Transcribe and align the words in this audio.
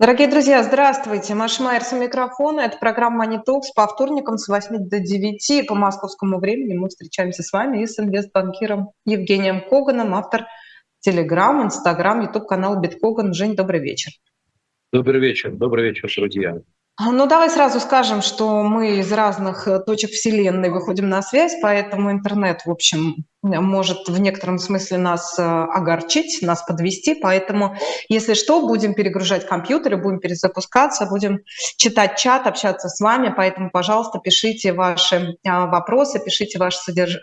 Дорогие 0.00 0.28
друзья, 0.28 0.62
здравствуйте. 0.62 1.34
Маша 1.34 1.62
Майерс 1.62 1.92
у 1.92 2.00
микрофона. 2.00 2.62
Это 2.62 2.78
программа 2.78 3.26
Money 3.26 3.40
Talks 3.46 3.68
по 3.76 3.86
вторникам 3.86 4.38
с 4.38 4.48
8 4.48 4.88
до 4.88 4.98
9 4.98 5.66
по 5.68 5.74
московскому 5.74 6.38
времени. 6.38 6.74
Мы 6.74 6.88
встречаемся 6.88 7.42
с 7.42 7.52
вами 7.52 7.82
и 7.82 7.86
с 7.86 8.00
инвестбанкиром 8.00 8.92
Евгением 9.04 9.60
Коганом, 9.60 10.14
автор 10.14 10.46
Телеграм, 11.00 11.66
Инстаграм, 11.66 12.22
Ютуб 12.22 12.46
канал 12.46 12.80
Биткоган. 12.80 13.34
Жень, 13.34 13.54
добрый 13.54 13.80
вечер. 13.80 14.12
Добрый 14.90 15.20
вечер. 15.20 15.52
Добрый 15.52 15.90
вечер, 15.90 16.08
друзья. 16.16 16.56
Ну, 17.02 17.26
давай 17.26 17.48
сразу 17.48 17.80
скажем, 17.80 18.20
что 18.20 18.62
мы 18.62 18.98
из 18.98 19.10
разных 19.10 19.66
э, 19.66 19.78
точек 19.78 20.10
Вселенной 20.10 20.68
выходим 20.68 21.08
на 21.08 21.22
связь, 21.22 21.54
поэтому 21.62 22.10
интернет, 22.10 22.66
в 22.66 22.70
общем, 22.70 23.24
может 23.42 24.06
в 24.06 24.20
некотором 24.20 24.58
смысле 24.58 24.98
нас 24.98 25.38
э, 25.38 25.42
огорчить, 25.42 26.42
нас 26.42 26.62
подвести. 26.62 27.14
Поэтому, 27.14 27.74
если 28.10 28.34
что, 28.34 28.66
будем 28.66 28.92
перегружать 28.92 29.46
компьютеры, 29.46 29.96
будем 29.96 30.20
перезапускаться, 30.20 31.06
будем 31.06 31.40
читать 31.78 32.18
чат, 32.18 32.46
общаться 32.46 32.90
с 32.90 33.00
вами. 33.00 33.32
Поэтому, 33.34 33.70
пожалуйста, 33.70 34.18
пишите 34.18 34.74
ваши 34.74 35.38
а, 35.46 35.68
вопросы, 35.68 36.20
пишите 36.22 36.58
ваши 36.58 36.78
содерж... 36.80 37.16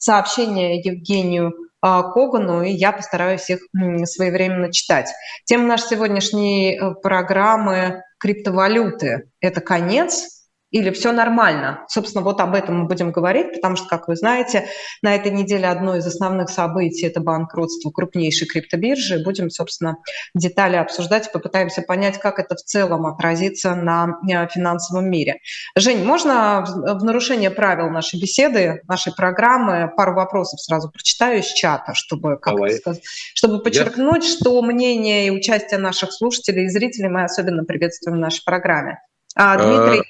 сообщения 0.00 0.80
Евгению 0.80 1.52
а, 1.80 2.02
Когану, 2.02 2.62
и 2.62 2.72
я 2.72 2.90
постараюсь 2.90 3.48
их 3.50 3.60
своевременно 4.04 4.72
читать. 4.72 5.10
Тема 5.44 5.64
нашей 5.64 5.90
сегодняшней 5.90 6.76
э, 6.76 6.94
программы 7.00 8.02
криптовалюты– 8.20 9.30
это 9.40 9.60
конец 9.60 10.39
или 10.70 10.90
все 10.90 11.12
нормально? 11.12 11.84
Собственно, 11.88 12.22
вот 12.22 12.40
об 12.40 12.54
этом 12.54 12.80
мы 12.80 12.86
будем 12.86 13.10
говорить, 13.10 13.54
потому 13.54 13.76
что, 13.76 13.88
как 13.88 14.08
вы 14.08 14.16
знаете, 14.16 14.66
на 15.02 15.14
этой 15.14 15.32
неделе 15.32 15.66
одно 15.66 15.96
из 15.96 16.06
основных 16.06 16.48
событий– 16.48 17.06
это 17.06 17.20
банкротство 17.20 17.90
крупнейшей 17.90 18.46
криптобиржи. 18.46 19.22
Будем, 19.24 19.50
собственно, 19.50 19.96
детали 20.34 20.76
обсуждать 20.76 21.26
и 21.26 21.32
попытаемся 21.32 21.82
понять, 21.82 22.18
как 22.18 22.38
это 22.38 22.54
в 22.54 22.62
целом 22.62 23.06
отразится 23.06 23.74
на 23.74 24.18
э, 24.28 24.46
финансовом 24.48 25.10
мире. 25.10 25.38
Жень, 25.76 26.04
можно 26.04 26.64
в 26.64 27.04
нарушение 27.04 27.50
правил 27.50 27.90
нашей 27.90 28.20
беседы, 28.20 28.82
нашей 28.86 29.12
программы 29.12 29.90
пару 29.96 30.14
вопросов 30.14 30.60
сразу 30.60 30.90
прочитаю 30.90 31.40
из 31.40 31.46
чата, 31.46 31.94
чтобы, 31.94 32.38
как 32.38 32.56
сказать, 32.70 33.02
чтобы 33.34 33.62
подчеркнуть, 33.62 34.24
Я... 34.24 34.30
что 34.30 34.62
мнение 34.62 35.26
и 35.26 35.30
участие 35.30 35.80
наших 35.80 36.12
слушателей 36.12 36.66
и 36.66 36.68
зрителей 36.68 37.08
мы 37.08 37.24
особенно 37.24 37.64
приветствуем 37.64 38.18
в 38.18 38.20
нашей 38.20 38.44
программе. 38.44 39.00
А, 39.34 39.56
Дмитрий, 39.56 40.02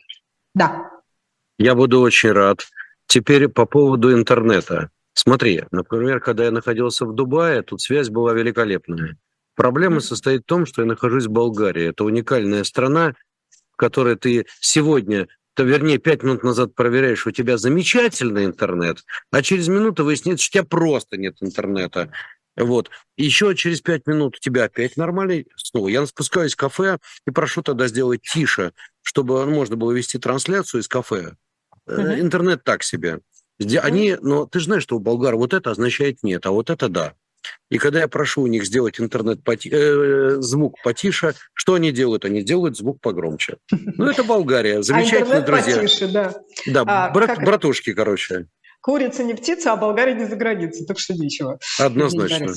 да. 0.55 0.91
Я 1.59 1.75
буду 1.75 2.01
очень 2.01 2.33
рад. 2.33 2.67
Теперь 3.06 3.48
по 3.48 3.67
поводу 3.67 4.12
интернета. 4.12 4.91
Смотри, 5.15 5.65
например, 5.70 6.20
когда 6.20 6.45
я 6.45 6.51
находился 6.51 7.05
в 7.05 7.15
Дубае, 7.15 7.62
тут 7.62 7.83
связь 7.83 8.09
была 8.09 8.33
великолепная. 8.33 9.19
Проблема 9.56 10.01
состоит 10.01 10.43
в 10.43 10.47
том, 10.47 10.65
что 10.65 10.83
я 10.83 10.89
нахожусь 10.89 11.27
в 11.27 11.31
Болгарии. 11.31 11.89
Это 11.91 12.05
уникальная 12.05 12.65
страна, 12.65 13.15
в 13.73 13.77
которой 13.77 14.17
ты 14.17 14.47
сегодня, 14.61 15.28
то 15.55 15.65
вернее, 15.65 15.98
пять 15.98 16.23
минут 16.23 16.43
назад 16.43 16.75
проверяешь, 16.75 17.27
у 17.27 17.31
тебя 17.31 17.59
замечательный 17.59 18.45
интернет, 18.45 19.05
а 19.31 19.43
через 19.43 19.69
минуту 19.69 20.05
выясняется, 20.05 20.47
что 20.47 20.61
у 20.61 20.62
тебя 20.62 20.69
просто 20.69 21.17
нет 21.19 21.37
интернета. 21.41 22.11
Вот. 22.56 22.91
Еще 23.17 23.55
через 23.55 23.81
пять 23.81 24.06
минут 24.06 24.37
у 24.37 24.41
тебя 24.41 24.65
опять 24.65 24.97
нормальный 24.97 25.47
снова. 25.56 25.89
Я 25.89 26.06
спускаюсь 26.06 26.55
в 26.55 26.56
кафе 26.56 26.98
и 27.27 27.31
прошу 27.31 27.62
тогда 27.62 27.89
сделать 27.89 28.23
тише, 28.23 28.73
чтобы 29.11 29.44
можно 29.44 29.75
было 29.75 29.91
вести 29.91 30.19
трансляцию 30.19 30.83
из 30.83 30.86
кафе. 30.86 31.34
Uh-huh. 31.89 32.20
Интернет 32.20 32.62
так 32.62 32.84
себе. 32.84 33.19
Они, 33.83 34.16
но 34.22 34.47
ты 34.47 34.61
же 34.61 34.66
знаешь, 34.66 34.84
что 34.84 34.97
у 34.97 35.00
болгар 35.00 35.34
вот 35.34 35.53
это 35.53 35.72
означает 35.72 36.22
нет, 36.22 36.47
а 36.47 36.53
вот 36.53 36.70
это 36.70 36.89
да. 36.89 37.14
И 37.70 37.78
когда 37.78 37.98
я 37.98 38.06
прошу 38.06 38.42
у 38.42 38.47
них 38.47 38.64
сделать 38.64 39.00
интернет 39.00 39.42
поти... 39.42 39.69
э, 39.72 40.36
звук 40.38 40.77
потише, 40.84 41.34
что 41.55 41.75
они 41.75 41.91
делают? 41.91 42.25
Они 42.25 42.42
делают 42.42 42.77
звук 42.77 43.00
погромче. 43.00 43.56
Ну, 43.72 44.06
это 44.06 44.22
Болгария. 44.22 44.78
А 44.78 44.83
Замечательные 44.84 45.41
а 45.41 45.42
друзья. 45.42 45.77
Потише, 45.78 46.06
да. 46.06 46.34
Да, 46.69 46.84
а, 46.86 47.11
брат, 47.11 47.42
братушки, 47.44 47.92
короче. 47.92 48.47
Курица 48.81 49.25
не 49.25 49.34
птица, 49.34 49.72
а 49.72 49.77
Болгария 49.77 50.15
не 50.15 50.25
за 50.25 50.37
границей, 50.37 50.87
так 50.87 50.99
что 50.99 51.15
ничего. 51.15 51.59
Однозначно. 51.78 52.54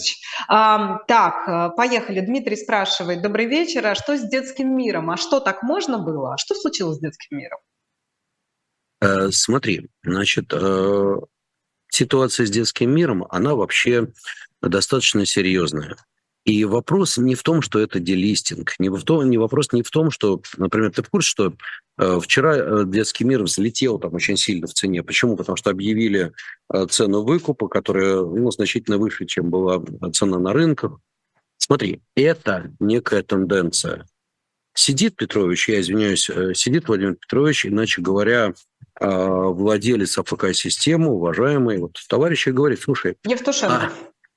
А, 0.47 0.99
так, 1.07 1.47
э, 1.47 1.75
поехали. 1.75 2.21
Дмитрий 2.21 2.55
спрашивает. 2.55 3.21
Добрый 3.21 3.45
вечер. 3.45 3.85
А 3.85 3.95
что 3.95 4.17
с 4.17 4.21
детским 4.29 4.75
миром? 4.75 5.09
А 5.09 5.17
что, 5.17 5.41
так 5.41 5.63
можно 5.63 5.99
было? 5.99 6.33
А 6.33 6.37
что 6.37 6.55
случилось 6.55 6.97
с 6.97 7.01
детским 7.01 7.37
миром? 7.37 7.59
Э, 9.01 9.31
смотри, 9.31 9.89
значит, 10.03 10.53
э, 10.53 11.15
ситуация 11.89 12.45
с 12.45 12.49
детским 12.49 12.89
миром, 12.89 13.25
она 13.29 13.53
вообще 13.55 14.07
достаточно 14.61 15.25
серьезная. 15.25 15.97
И 16.45 16.65
вопрос 16.65 17.17
не 17.17 17.35
в 17.35 17.43
том, 17.43 17.61
что 17.61 17.79
это 17.79 17.99
делистинг, 17.99 18.73
не, 18.77 18.89
в 18.89 19.01
том, 19.03 19.29
не 19.29 19.37
вопрос 19.37 19.71
не 19.71 19.81
в 19.81 19.89
том, 19.89 20.11
что, 20.11 20.41
например, 20.57 20.91
ты 20.91 21.01
в 21.01 21.09
курсе, 21.09 21.29
что 21.29 21.53
э, 21.97 22.19
вчера 22.21 22.57
э, 22.57 22.83
детский 22.85 23.23
мир 23.23 23.43
взлетел 23.43 23.97
там 23.97 24.13
очень 24.13 24.35
сильно 24.35 24.67
в 24.67 24.73
цене. 24.73 25.03
Почему? 25.03 25.37
Потому 25.37 25.55
что 25.55 25.69
объявили 25.69 26.33
э, 26.73 26.85
цену 26.89 27.23
выкупа, 27.23 27.69
которая 27.69 28.17
ну, 28.17 28.51
значительно 28.51 28.97
выше, 28.97 29.25
чем 29.25 29.49
была 29.49 29.81
цена 30.11 30.37
на 30.37 30.51
рынках. 30.51 30.99
Смотри, 31.57 32.01
это 32.15 32.73
некая 32.81 33.23
тенденция. 33.23 34.05
Сидит 34.75 35.15
Петрович, 35.15 35.69
я 35.69 35.79
извиняюсь, 35.79 36.29
э, 36.29 36.53
сидит 36.55 36.89
Владимир 36.89 37.15
Петрович, 37.15 37.65
иначе 37.65 38.01
говоря, 38.01 38.53
э, 38.99 39.07
владелец 39.07 40.17
АФК-системы, 40.17 41.11
уважаемый, 41.11 41.77
вот 41.77 41.99
товарищ 42.09 42.47
и 42.47 42.51
говорит, 42.51 42.81
слушай... 42.81 43.15
Евтушенко. 43.23 43.75
А, 43.75 43.91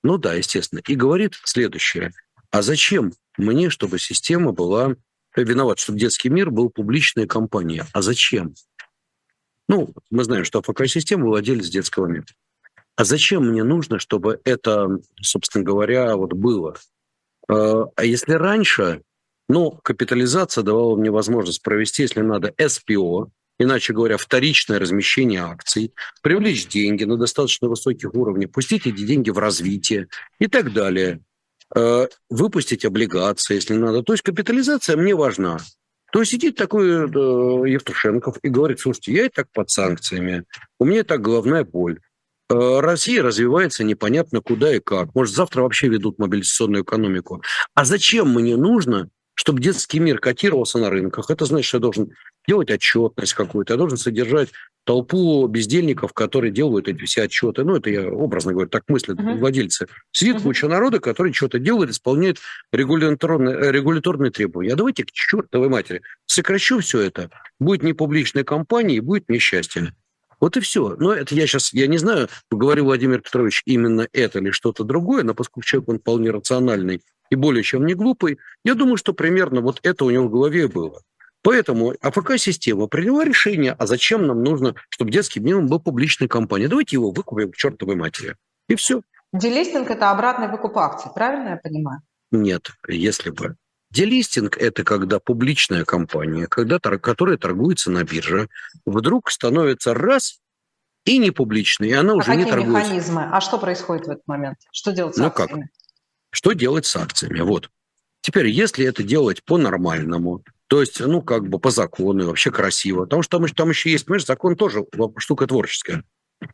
ну 0.07 0.19
да, 0.19 0.35
естественно. 0.35 0.81
И 0.87 0.95
говорит 0.95 1.35
следующее. 1.43 2.13
А 2.53 2.63
зачем 2.63 3.13
мне, 3.37 3.71
чтобы 3.71 3.99
система 3.99 4.53
была 4.53 4.95
э, 5.35 5.43
виноват, 5.43 5.81
чтобы 5.81 5.99
детский 5.99 6.29
мир 6.29 6.53
был 6.53 6.71
публичная 6.71 7.27
компания? 7.27 7.85
А 7.93 8.03
зачем? 8.03 8.55
Ну, 9.69 9.93
мы 10.11 10.23
знаем, 10.23 10.45
что 10.45 10.61
АФК-система 10.61 11.25
владелец 11.25 11.67
детского 11.69 12.07
мира. 12.07 12.25
А 12.95 13.03
зачем 13.03 13.49
мне 13.49 13.65
нужно, 13.65 13.99
чтобы 13.99 14.41
это, 14.45 15.01
собственно 15.21 15.65
говоря, 15.65 16.15
вот 16.15 16.35
было? 16.35 16.77
А, 17.49 17.87
а 17.97 18.05
если 18.05 18.35
раньше, 18.35 19.03
ну, 19.49 19.73
капитализация 19.83 20.63
давала 20.63 20.95
мне 20.95 21.11
возможность 21.11 21.63
провести, 21.63 22.03
если 22.03 22.21
надо, 22.21 22.55
СПО, 22.65 23.29
иначе 23.59 23.93
говоря, 23.93 24.17
вторичное 24.17 24.79
размещение 24.79 25.43
акций, 25.43 25.93
привлечь 26.23 26.67
деньги 26.67 27.05
на 27.05 27.17
достаточно 27.17 27.69
высоких 27.69 28.15
уровнях, 28.15 28.51
пустить 28.51 28.87
эти 28.87 29.05
деньги 29.05 29.31
в 29.31 29.39
развитие 29.39 30.09
и 30.39 30.47
так 30.47 30.73
далее, 30.73 31.21
э, 31.75 32.07
выпустить 32.31 32.85
облигации, 32.85 33.55
если 33.55 33.75
надо. 33.75 34.03
То 34.03 34.13
есть 34.13 34.23
капитализация 34.23 34.97
мне 34.97 35.15
важна. 35.15 35.59
То 36.13 36.21
есть 36.21 36.33
сидит 36.33 36.57
такой 36.57 36.89
э, 36.89 37.71
Евтушенков 37.71 38.39
и 38.43 38.49
говорит, 38.49 38.81
слушайте, 38.81 39.13
я 39.13 39.27
и 39.27 39.29
так 39.29 39.51
под 39.53 39.71
санкциями, 39.71 40.45
у 40.79 40.85
меня 40.85 41.01
и 41.01 41.03
так 41.03 41.21
головная 41.21 41.65
боль. 41.65 42.01
Э, 42.49 42.81
Россия 42.81 43.23
развивается 43.23 43.85
непонятно 43.85 44.41
куда 44.41 44.75
и 44.75 44.81
как. 44.81 45.15
Может, 45.15 45.35
завтра 45.35 45.63
вообще 45.63 45.89
ведут 45.89 46.19
мобилизационную 46.19 46.85
экономику. 46.85 47.43
А 47.75 47.85
зачем 47.85 48.33
мне 48.33 48.57
нужно, 48.57 49.11
чтобы 49.37 49.61
детский 49.61 50.01
мир 50.01 50.19
котировался 50.19 50.79
на 50.79 50.91
рынках? 50.91 51.31
Это 51.31 51.45
значит, 51.45 51.69
что 51.69 51.77
я 51.77 51.83
должен 51.83 52.11
делать 52.49 52.71
отчетность 52.71 53.35
какую-то, 53.35 53.75
я 53.75 53.77
должен 53.77 53.99
содержать 53.99 54.49
толпу 54.85 55.47
бездельников, 55.47 56.13
которые 56.13 56.53
делают 56.53 56.89
эти 56.89 57.05
все 57.05 57.23
отчеты. 57.23 57.65
Ну, 57.65 57.77
это 57.77 57.91
я 57.91 58.09
образно 58.09 58.53
говорю, 58.53 58.69
так 58.69 58.85
мыслят 58.89 59.19
uh-huh. 59.19 59.39
владельцы. 59.39 59.89
Сидит 60.13 60.37
uh-huh. 60.37 60.43
куча 60.43 60.69
народа, 60.69 61.01
который 61.01 61.33
что-то 61.33 61.59
делает, 61.59 61.91
исполняет 61.91 62.39
регуляторные, 62.73 63.57
э, 63.57 63.73
регуляторные 63.73 64.31
требования. 64.31 64.73
А 64.73 64.77
давайте 64.77 65.05
к 65.05 65.11
чертовой 65.11 65.69
матери 65.69 66.03
сокращу 66.27 66.79
все 66.81 67.01
это. 67.01 67.31
Будет 67.59 67.83
не 67.83 67.93
публичная 67.93 68.45
компания, 68.45 68.97
и 68.97 69.01
будет 69.01 69.29
несчастье. 69.29 69.93
Вот 70.41 70.57
и 70.57 70.61
все. 70.61 70.97
Но 70.99 71.13
это 71.13 71.35
я 71.35 71.47
сейчас, 71.47 71.73
я 71.73 71.87
не 71.87 71.99
знаю, 71.99 72.29
говорил 72.51 72.85
Владимир 72.85 73.21
Петрович 73.21 73.63
именно 73.67 74.07
это 74.13 74.39
или 74.39 74.51
что-то 74.51 74.85
другое, 74.85 75.25
но 75.25 75.35
поскольку 75.35 75.67
человек, 75.67 75.89
он 75.89 75.99
вполне 75.99 76.31
рациональный 76.31 77.03
и 77.31 77.35
более 77.35 77.63
чем 77.63 77.87
не 77.87 77.95
глупый, 77.95 78.39
я 78.65 78.75
думаю, 78.75 78.97
что 78.97 79.13
примерно 79.13 79.61
вот 79.61 79.81
это 79.83 80.05
у 80.05 80.11
него 80.11 80.27
в 80.27 80.31
голове 80.31 80.69
было. 80.69 81.03
Поэтому 81.43 81.95
АФК-система 82.01 82.89
приняла 82.89 83.25
решение, 83.25 83.73
а 83.73 83.87
зачем 83.87 84.27
нам 84.27 84.43
нужно, 84.43 84.75
чтобы 84.89 85.13
детский 85.13 85.39
минимум 85.39 85.69
был 85.69 85.79
публичной 85.79 86.27
компанией. 86.27 86.69
Давайте 86.69 86.97
его 86.97 87.13
выкупим 87.13 87.53
к 87.53 87.57
чертовой 87.57 87.95
матери. 87.95 88.35
И 88.69 88.75
все. 88.75 89.03
Делистинг– 89.33 89.91
это 89.93 90.11
обратный 90.11 90.49
выкуп 90.49 90.77
акций, 90.79 91.11
правильно 91.15 91.51
я 91.51 91.57
понимаю? 91.57 92.01
Нет, 92.33 92.71
если 92.89 93.31
бы. 93.31 93.57
Делистинг– 93.91 94.57
это 94.59 94.83
когда 94.83 95.21
публичная 95.21 95.85
компания, 95.85 96.47
когда, 96.49 96.81
которая 96.81 97.37
торгуется 97.37 97.91
на 97.91 98.03
бирже, 98.03 98.49
вдруг 98.85 99.31
становится 99.31 99.95
раз 99.95 100.41
и 101.05 101.19
не 101.19 101.31
публичной, 101.31 101.91
и 101.91 101.93
она 101.93 102.13
а 102.13 102.17
уже 102.17 102.27
какие 102.27 102.45
не 102.45 102.51
торгуется. 102.51 102.81
механизмы? 102.81 103.29
А 103.33 103.41
что 103.41 103.59
происходит 103.59 104.07
в 104.07 104.11
этот 104.11 104.27
момент? 104.27 104.59
Что 104.73 104.93
делать 104.93 105.15
с 105.15 105.19
ну 105.19 105.27
акциями? 105.27 105.63
Как? 105.63 105.71
Что 106.37 106.53
делать 106.53 106.85
с 106.85 106.95
акциями? 106.95 107.41
Вот. 107.41 107.71
Теперь, 108.21 108.49
если 108.49 108.85
это 108.85 109.03
делать 109.03 109.43
по-нормальному, 109.43 110.45
то 110.67 110.83
есть, 110.83 111.01
ну, 111.01 111.23
как 111.23 111.49
бы 111.49 111.59
по 111.59 111.71
закону, 111.71 112.25
и 112.25 112.27
вообще 112.27 112.51
красиво. 112.51 113.05
Потому 113.05 113.23
что 113.23 113.39
там, 113.39 113.49
там 113.49 113.71
еще 113.71 113.91
есть, 113.91 114.05
понимаешь, 114.05 114.27
закон 114.27 114.55
тоже 114.55 114.85
штука 115.17 115.47
творческая. 115.47 116.05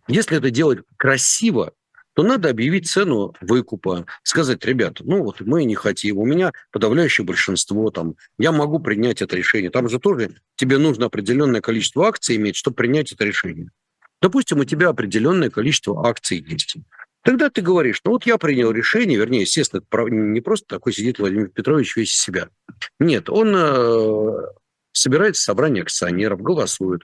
Если 0.06 0.36
это 0.36 0.52
делать 0.52 0.78
красиво, 0.96 1.72
то 2.14 2.22
надо 2.22 2.48
объявить 2.48 2.88
цену 2.88 3.34
выкупа, 3.40 4.06
сказать, 4.22 4.64
ребята, 4.64 5.02
ну 5.04 5.24
вот 5.24 5.40
мы 5.40 5.64
не 5.64 5.74
хотим, 5.74 6.18
у 6.18 6.26
меня 6.26 6.52
подавляющее 6.70 7.24
большинство, 7.24 7.90
там, 7.90 8.14
я 8.38 8.52
могу 8.52 8.78
принять 8.78 9.20
это 9.20 9.34
решение. 9.34 9.70
Там 9.70 9.88
же 9.88 9.98
тоже 9.98 10.36
тебе 10.54 10.78
нужно 10.78 11.06
определенное 11.06 11.60
количество 11.60 12.06
акций 12.06 12.36
иметь, 12.36 12.54
чтобы 12.54 12.76
принять 12.76 13.10
это 13.10 13.24
решение. 13.24 13.70
Допустим, 14.20 14.60
у 14.60 14.64
тебя 14.64 14.90
определенное 14.90 15.50
количество 15.50 16.08
акций 16.08 16.38
есть. 16.38 16.76
Тогда 17.22 17.50
ты 17.50 17.62
говоришь, 17.62 18.00
ну 18.04 18.12
вот 18.12 18.26
я 18.26 18.36
принял 18.36 18.72
решение, 18.72 19.18
вернее, 19.18 19.42
естественно, 19.42 19.82
не 20.08 20.40
просто 20.40 20.66
такой 20.66 20.92
сидит 20.92 21.18
Владимир 21.18 21.48
Петрович 21.48 21.96
весь 21.96 22.12
из 22.12 22.20
себя. 22.20 22.48
Нет, 22.98 23.30
он 23.30 23.54
э, 23.54 24.46
собирается 24.92 25.42
собрание 25.42 25.82
акционеров, 25.82 26.42
голосует. 26.42 27.02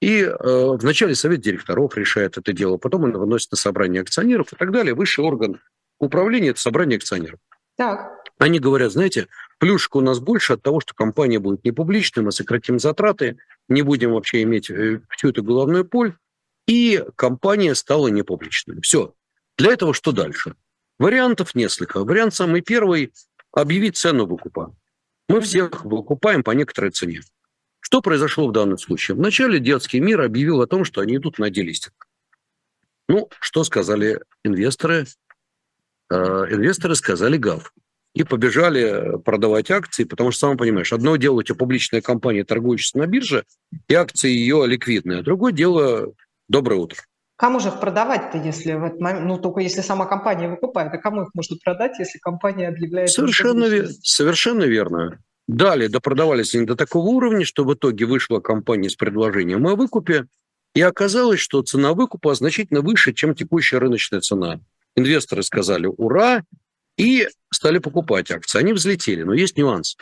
И 0.00 0.20
э, 0.20 0.32
вначале 0.40 1.14
совет 1.14 1.40
директоров 1.40 1.96
решает 1.96 2.38
это 2.38 2.52
дело, 2.52 2.76
потом 2.76 3.04
он 3.04 3.12
выносит 3.12 3.50
на 3.50 3.56
собрание 3.56 4.02
акционеров 4.02 4.52
и 4.52 4.56
так 4.56 4.70
далее. 4.70 4.94
Высший 4.94 5.24
орган 5.24 5.60
управления– 5.98 6.48
это 6.50 6.60
собрание 6.60 6.98
акционеров. 6.98 7.40
Так. 7.76 8.12
Они 8.38 8.58
говорят, 8.58 8.92
знаете, 8.92 9.28
плюшка 9.58 9.96
у 9.96 10.00
нас 10.00 10.20
больше 10.20 10.52
от 10.52 10.62
того, 10.62 10.80
что 10.80 10.94
компания 10.94 11.38
будет 11.38 11.64
не 11.64 11.72
публичной, 11.72 12.22
мы 12.22 12.32
сократим 12.32 12.78
затраты, 12.78 13.38
не 13.68 13.82
будем 13.82 14.12
вообще 14.12 14.42
иметь 14.42 14.70
э, 14.70 15.00
всю 15.10 15.30
эту 15.30 15.42
головную 15.42 15.84
боль, 15.84 16.14
и 16.66 17.02
компания 17.16 17.74
стала 17.74 18.08
не 18.08 18.22
публичной. 18.22 18.80
Все. 18.82 19.14
Для 19.58 19.72
этого 19.72 19.94
что 19.94 20.12
дальше? 20.12 20.54
Вариантов 20.98 21.54
несколько. 21.54 22.04
Вариант 22.04 22.34
самый 22.34 22.60
первый– 22.60 23.12
объявить 23.52 23.96
цену 23.96 24.26
выкупа. 24.26 24.74
Мы 25.28 25.40
всех 25.40 25.84
выкупаем 25.84 26.42
по 26.42 26.52
некоторой 26.52 26.90
цене. 26.90 27.22
Что 27.80 28.02
произошло 28.02 28.48
в 28.48 28.52
данном 28.52 28.78
случае? 28.78 29.16
Вначале 29.16 29.58
детский 29.58 30.00
мир 30.00 30.20
объявил 30.20 30.60
о 30.60 30.66
том, 30.66 30.84
что 30.84 31.00
они 31.00 31.16
идут 31.16 31.38
на 31.38 31.50
делистинг. 31.50 32.06
Ну, 33.08 33.28
что 33.40 33.64
сказали 33.64 34.20
инвесторы? 34.44 35.06
Э, 36.10 36.16
инвесторы 36.50 36.94
сказали 36.94 37.36
гав. 37.36 37.72
И 38.14 38.24
побежали 38.24 39.18
продавать 39.18 39.70
акции, 39.70 40.04
потому 40.04 40.30
что, 40.30 40.48
сам 40.48 40.56
понимаешь, 40.56 40.92
одно 40.92 41.16
дело 41.16 41.36
у 41.36 41.42
тебя 41.42 41.54
публичная 41.54 42.00
компания, 42.00 42.44
торгующаяся 42.44 42.98
на 42.98 43.06
бирже, 43.06 43.44
и 43.88 43.94
акции 43.94 44.30
ее 44.30 44.66
ликвидные, 44.66 45.18
а 45.18 45.22
другое 45.22 45.52
дело– 45.52 46.14
доброе 46.48 46.76
утро. 46.80 47.02
Кому 47.36 47.60
же 47.60 47.68
их 47.68 47.80
продавать-то, 47.80 48.38
если 48.38 48.72
в 48.72 48.84
этот 48.84 49.00
момент, 49.00 49.26
ну 49.26 49.38
только 49.38 49.60
если 49.60 49.82
сама 49.82 50.06
компания 50.06 50.48
выкупает, 50.48 50.92
а 50.92 50.98
кому 50.98 51.22
их 51.22 51.28
можно 51.34 51.56
продать, 51.62 51.98
если 51.98 52.18
компания 52.18 52.68
объявляет? 52.68 53.10
Совершенно, 53.10 53.64
вер... 53.64 53.88
Совершенно 54.02 54.62
верно. 54.62 55.22
Далее 55.46 55.90
допродавались 55.90 56.54
они 56.54 56.64
до 56.64 56.76
такого 56.76 57.06
уровня, 57.08 57.44
что 57.44 57.64
в 57.64 57.74
итоге 57.74 58.06
вышла 58.06 58.40
компания 58.40 58.88
с 58.88 58.96
предложением 58.96 59.66
о 59.66 59.76
выкупе, 59.76 60.26
и 60.74 60.80
оказалось, 60.80 61.40
что 61.40 61.62
цена 61.62 61.92
выкупа 61.92 62.34
значительно 62.34 62.80
выше, 62.80 63.12
чем 63.12 63.34
текущая 63.34 63.78
рыночная 63.78 64.20
цена. 64.20 64.60
Инвесторы 64.96 65.42
сказали 65.42 65.86
«Ура!» 65.86 66.42
и 66.96 67.28
стали 67.52 67.78
покупать 67.78 68.30
акции. 68.30 68.58
Они 68.58 68.72
взлетели, 68.72 69.22
но 69.22 69.34
есть 69.34 69.58
нюанс. 69.58 69.96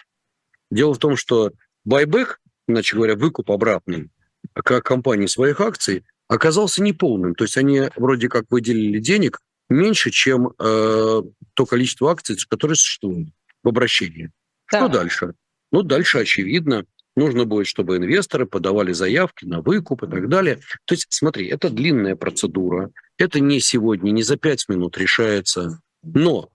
Дело 0.71 0.95
в 0.95 0.99
том, 0.99 1.17
что 1.17 1.51
байбек, 1.85 2.41
иначе 2.69 2.97
говоря, 2.97 3.17
выкуп 3.17 3.51
обратный 3.51 4.11
как 4.53 4.85
компании 4.85 5.27
своих 5.27 5.61
акций, 5.61 6.05
оказался 6.29 6.83
неполным. 6.83 7.35
То 7.35 7.45
есть 7.45 7.57
они 7.57 7.83
вроде 7.97 8.29
как 8.29 8.47
выделили 8.51 8.99
денег 8.99 9.41
меньше, 9.69 10.11
чем 10.11 10.49
э, 10.59 11.23
то 11.55 11.67
количество 11.67 12.11
акций, 12.11 12.37
которые 12.49 12.77
существуют 12.77 13.31
в 13.63 13.69
обращении. 13.69 14.31
Да. 14.71 14.79
Что 14.79 14.89
дальше? 14.89 15.35
Ну, 15.73 15.83
дальше, 15.83 16.19
очевидно, 16.19 16.87
нужно 17.17 17.45
будет, 17.45 17.67
чтобы 17.67 17.97
инвесторы 17.97 18.47
подавали 18.47 18.93
заявки 18.93 19.45
на 19.45 19.61
выкуп 19.61 20.05
и 20.05 20.07
так 20.07 20.29
далее. 20.29 20.61
То 20.85 20.95
есть, 20.95 21.07
смотри, 21.11 21.49
это 21.49 21.71
длинная 21.71 22.17
процедура. 22.17 22.91
Это 23.19 23.41
не 23.41 23.61
сегодня, 23.61 24.11
не 24.11 24.23
за 24.23 24.37
пять 24.37 24.69
минут 24.69 24.99
решается. 24.99 25.81
Но 26.03 26.51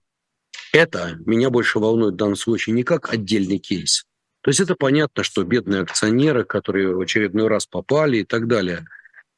это 0.72 1.18
меня 1.26 1.50
больше 1.50 1.80
волнует 1.80 2.14
в 2.14 2.18
данном 2.18 2.36
случае 2.36 2.76
не 2.76 2.84
как 2.84 3.12
отдельный 3.12 3.58
кейс. 3.58 4.06
То 4.42 4.50
есть 4.50 4.60
это 4.62 4.76
понятно, 4.76 5.24
что 5.24 5.44
бедные 5.44 5.82
акционеры, 5.82 6.46
которые 6.46 6.96
в 6.96 7.02
очередной 7.02 7.48
раз 7.48 7.66
попали 7.66 8.18
и 8.18 8.24
так 8.24 8.48
далее. 8.48 8.86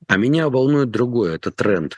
А 0.08 0.18
меня 0.18 0.50
волнует 0.50 0.92
другое, 0.92 1.36
это 1.36 1.52
тренд. 1.52 1.96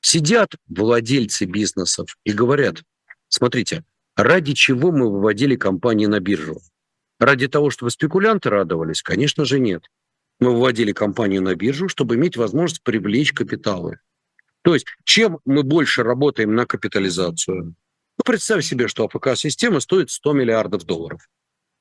Сидят 0.00 0.54
владельцы 0.68 1.44
бизнесов 1.44 2.16
и 2.24 2.32
говорят, 2.32 2.82
смотрите, 3.28 3.84
Ради 4.16 4.52
чего 4.52 4.92
мы 4.92 5.10
выводили 5.10 5.56
компании 5.56 6.06
на 6.06 6.20
биржу? 6.20 6.60
Ради 7.18 7.48
того, 7.48 7.70
чтобы 7.70 7.90
спекулянты 7.90 8.50
радовались? 8.50 9.02
Конечно 9.02 9.44
же, 9.44 9.58
нет. 9.58 9.86
Мы 10.38 10.52
выводили 10.52 10.92
компанию 10.92 11.40
на 11.40 11.54
биржу, 11.54 11.88
чтобы 11.88 12.16
иметь 12.16 12.36
возможность 12.36 12.82
привлечь 12.82 13.32
капиталы. 13.32 14.00
То 14.62 14.74
есть, 14.74 14.86
чем 15.04 15.38
мы 15.44 15.62
больше 15.62 16.02
работаем 16.02 16.54
на 16.54 16.66
капитализацию? 16.66 17.74
Ну, 18.18 18.24
представь 18.24 18.64
себе, 18.64 18.86
что 18.86 19.06
АФК-система 19.06 19.80
стоит 19.80 20.10
100 20.10 20.32
миллиардов 20.34 20.84
долларов. 20.84 21.28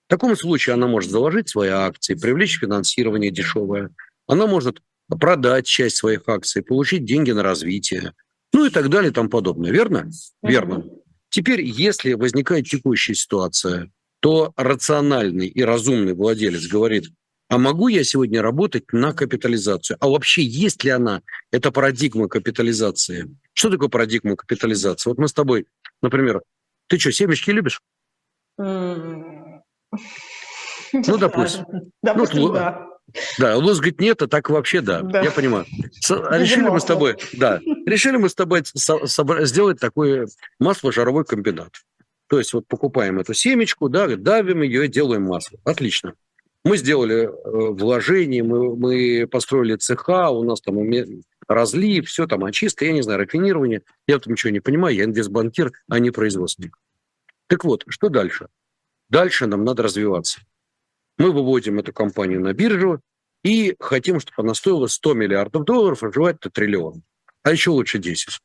В 0.08 0.10
таком 0.10 0.36
случае 0.38 0.76
она 0.76 0.88
может 0.88 1.12
заложить 1.12 1.50
свои 1.50 1.70
акции, 1.70 2.16
привлечь 2.16 2.60
финансирование 2.60 3.32
дешевое. 3.32 3.90
Она 4.28 4.48
может 4.48 4.82
продать 5.20 5.66
часть 5.66 5.98
своих 5.98 6.28
акций, 6.28 6.64
получить 6.64 7.06
деньги 7.06 7.32
на 7.32 7.44
развитие, 7.44 8.14
ну 8.54 8.66
и 8.66 8.70
так 8.70 8.90
далее 8.90 9.12
и 9.12 9.14
тому 9.14 9.30
подобное. 9.30 9.72
Верно? 9.72 10.10
Верно. 10.42 10.86
Теперь, 11.30 11.62
если 11.62 12.14
возникает 12.14 12.68
текущая 12.68 13.16
ситуация, 13.16 13.90
то 14.20 14.54
рациональный 14.56 15.48
и 15.48 15.64
разумный 15.64 16.14
владелец 16.14 16.68
говорит, 16.68 17.10
а 17.48 17.58
могу 17.58 17.88
я 17.90 18.04
сегодня 18.04 18.42
работать 18.42 18.94
на 18.94 19.14
капитализацию? 19.14 19.98
А 20.00 20.08
вообще 20.08 20.42
есть 20.44 20.84
ли 20.84 20.92
она, 20.92 21.22
эта 21.52 21.72
парадигма 21.72 22.28
капитализации? 22.28 23.36
Что 23.54 23.70
такое 23.70 23.90
парадигма 23.90 24.36
капитализации? 24.36 25.10
Вот 25.10 25.18
мы 25.18 25.28
с 25.28 25.34
тобой, 25.34 25.68
например, 26.02 26.42
ты 26.88 26.98
что, 27.00 27.12
семечки 27.12 27.52
любишь? 27.52 27.82
Ну, 28.58 29.62
допустим. 31.18 31.66
Допустим, 32.04 32.42
ну, 32.42 32.54
да. 32.54 32.88
Да, 33.38 33.58
Луз 33.58 33.78
говорит, 33.78 34.00
нет, 34.00 34.22
а 34.22 34.28
так 34.28 34.50
вообще 34.50 34.82
да. 34.82 35.02
да. 35.02 35.22
Я 35.22 35.32
понимаю. 35.32 35.66
С- 36.00 36.12
решили 36.32 36.68
мы 36.70 36.80
с 36.80 36.86
тобой, 36.86 37.16
да, 37.34 37.60
решили 37.86 38.18
мы 38.18 38.30
с 38.30 38.36
тобой 38.36 38.64
со- 38.66 39.06
сделать 39.46 39.80
такой 39.80 40.28
масло-жаровой 40.60 41.26
комбинат. 41.26 41.72
То 42.28 42.40
есть 42.40 42.54
вот 42.54 42.68
покупаем 42.68 43.20
эту 43.20 43.34
семечку, 43.34 43.90
да, 43.90 44.08
давим 44.16 44.62
ее 44.62 44.86
и 44.86 44.88
делаем 44.88 45.24
масло. 45.24 45.60
Отлично. 45.66 46.14
Мы 46.64 46.78
сделали 46.78 47.24
э, 47.24 47.30
вложение, 47.74 48.44
мы, 48.44 48.76
мы 48.76 49.28
построили 49.28 49.76
цеха, 49.76 50.30
у 50.30 50.44
нас 50.44 50.62
там 50.62 50.78
разлив, 51.48 52.08
все 52.08 52.28
там 52.28 52.46
очистка, 52.46 52.86
я 52.86 52.94
не 52.94 53.02
знаю, 53.02 53.20
рафинирование. 53.20 53.82
Я 54.08 54.20
там 54.20 54.34
ничего 54.34 54.52
не 54.52 54.60
понимаю, 54.60 54.96
я 54.96 55.06
инвестбанкир, 55.06 55.72
а 55.90 56.00
не 56.00 56.12
производственник. 56.12 56.78
Так 57.48 57.66
вот, 57.66 57.84
что 57.88 58.10
дальше? 58.10 58.48
Дальше 59.10 59.48
нам 59.48 59.66
надо 59.66 59.84
развиваться. 59.84 60.40
Мы 61.22 61.32
выводим 61.32 61.78
эту 61.78 61.94
компанию 61.94 62.42
на 62.42 62.52
биржу 62.52 63.00
и 63.44 63.76
хотим, 63.80 64.20
чтобы 64.20 64.42
она 64.42 64.56
стоила 64.56 64.88
100 64.88 65.14
миллиардов 65.14 65.66
долларов, 65.66 66.02
а 66.02 66.12
желательно 66.12 66.50
триллион. 66.52 67.04
А 67.44 67.52
еще 67.52 67.70
лучше 67.70 68.00
10. 68.00 68.40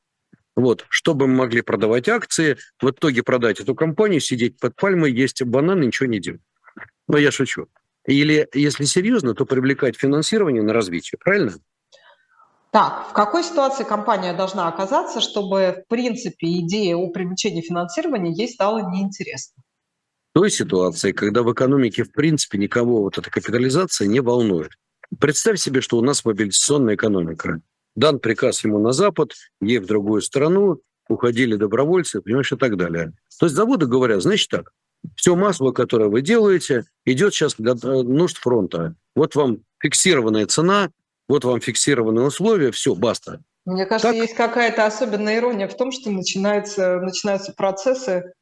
Вот, 0.57 0.85
чтобы 0.91 1.27
мы 1.27 1.37
могли 1.37 1.63
продавать 1.63 2.07
акции, 2.11 2.59
в 2.83 2.91
итоге 2.91 3.23
продать 3.23 3.61
эту 3.61 3.75
компанию, 3.75 4.21
сидеть 4.21 4.61
под 4.61 4.77
пальмой, 4.77 5.11
есть 5.11 5.43
бананы, 5.43 5.87
ничего 5.87 6.07
не 6.07 6.21
делать. 6.21 6.43
Но 7.09 7.17
я 7.17 7.31
шучу. 7.31 7.69
Или, 8.07 8.47
если 8.53 8.85
серьезно, 8.85 9.33
то 9.33 9.47
привлекать 9.47 9.97
финансирование 9.97 10.63
на 10.63 10.75
развитие, 10.75 11.19
правильно? 11.19 11.55
Так, 12.73 13.09
в 13.09 13.13
какой 13.15 13.43
ситуации 13.43 13.85
компания 13.85 14.35
должна 14.35 14.69
оказаться, 14.69 15.23
чтобы, 15.23 15.83
в 15.83 15.89
принципе, 15.89 16.59
идея 16.61 16.97
о 16.97 17.09
привлечении 17.09 17.63
финансирования 17.63 18.35
ей 18.35 18.51
стала 18.51 18.91
неинтересна? 18.91 19.63
Той 20.37 20.51
ситуации, 20.51 21.13
когда 21.13 21.43
в 21.43 21.51
экономике 21.51 22.05
в 22.05 22.13
принципе 22.13 22.59
никого 22.59 23.01
вот 23.01 23.17
эта 23.17 23.31
капитализация 23.31 24.07
не 24.07 24.21
волнует. 24.21 24.73
Представь 25.19 25.59
себе, 25.59 25.81
что 25.81 25.97
у 25.97 26.03
нас 26.03 26.27
мобилизационная 26.27 26.95
экономика. 26.95 27.63
Дан 27.95 28.19
приказ 28.19 28.63
ему 28.63 28.79
на 28.79 28.93
Запад, 28.93 29.33
ей 29.63 29.79
в 29.79 29.87
другую 29.87 30.21
страну, 30.21 30.83
уходили 31.09 31.57
добровольцы, 31.57 32.21
понимаешь, 32.21 32.53
и 32.53 32.57
так 32.57 32.77
далее. 32.77 33.15
То 33.41 33.47
есть 33.47 33.57
заводы 33.57 33.87
говорят, 33.87 34.21
значит 34.21 34.51
так, 34.51 34.73
все 35.15 35.35
масло, 35.37 35.73
которое 35.73 36.11
вы 36.11 36.21
делаете, 36.21 36.85
идет 37.07 37.33
сейчас 37.33 37.55
для 37.55 37.73
э, 37.73 38.03
нужд 38.03 38.37
фронта. 38.37 38.95
Вот 39.15 39.37
вам 39.37 39.61
фиксированная 39.79 40.45
цена, 40.45 40.91
вот 41.29 41.45
вам 41.47 41.63
фиксированные 41.63 42.27
условия, 42.27 42.73
все, 42.73 42.95
баста. 42.95 43.41
Мне 43.65 43.87
кажется, 43.87 44.13
так... 44.13 44.17
есть 44.17 44.35
какая-то 44.35 44.85
особенная 44.85 45.39
ирония 45.39 45.67
в 45.67 45.77
том, 45.79 45.93
что 45.93 46.11
начинается, 46.11 47.01
начинаются 47.01 47.55
процессы 47.55 48.35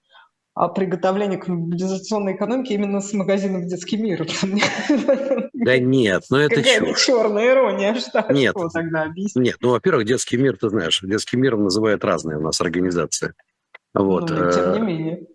о 0.54 0.68
приготовлении 0.68 1.36
к 1.36 1.48
мобилизационной 1.48 2.34
экономике 2.36 2.74
именно 2.74 3.00
с 3.00 3.12
магазинов 3.12 3.66
«Детский 3.66 3.96
мир». 3.96 4.26
Да 5.54 5.78
нет, 5.78 6.24
ну 6.30 6.36
это 6.36 6.62
чушь. 6.62 7.06
черная 7.06 7.52
ирония. 7.52 7.94
Что, 7.98 8.26
нет, 8.30 8.54
тогда 8.72 9.10
нет, 9.34 9.56
ну, 9.60 9.70
во-первых, 9.70 10.06
«Детский 10.06 10.36
мир», 10.36 10.56
ты 10.56 10.68
знаешь, 10.68 11.00
«Детский 11.02 11.36
мир» 11.36 11.56
называют 11.56 12.04
разные 12.04 12.38
у 12.38 12.40
нас 12.40 12.60
организации. 12.60 13.32
Вот. 13.94 14.30
Ну, 14.30 14.52
тем 14.52 14.72
не 14.72 14.78
э, 14.78 14.82
менее. 14.82 15.26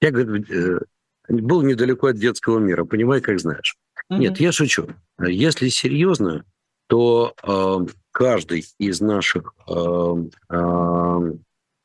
Я, 0.00 0.10
говорю, 0.10 0.44
э, 0.44 0.80
был 1.28 1.62
недалеко 1.62 2.08
от 2.08 2.16
детского 2.16 2.58
мира, 2.58 2.84
понимай, 2.84 3.20
как 3.20 3.38
знаешь. 3.38 3.76
Угу. 4.08 4.18
Нет, 4.18 4.40
я 4.40 4.52
шучу. 4.52 4.88
Если 5.20 5.68
серьезно, 5.68 6.44
то 6.88 7.34
э, 7.42 7.86
каждый 8.10 8.64
из 8.78 9.00
наших 9.00 9.54
э, 9.68 10.14
э, 10.50 11.32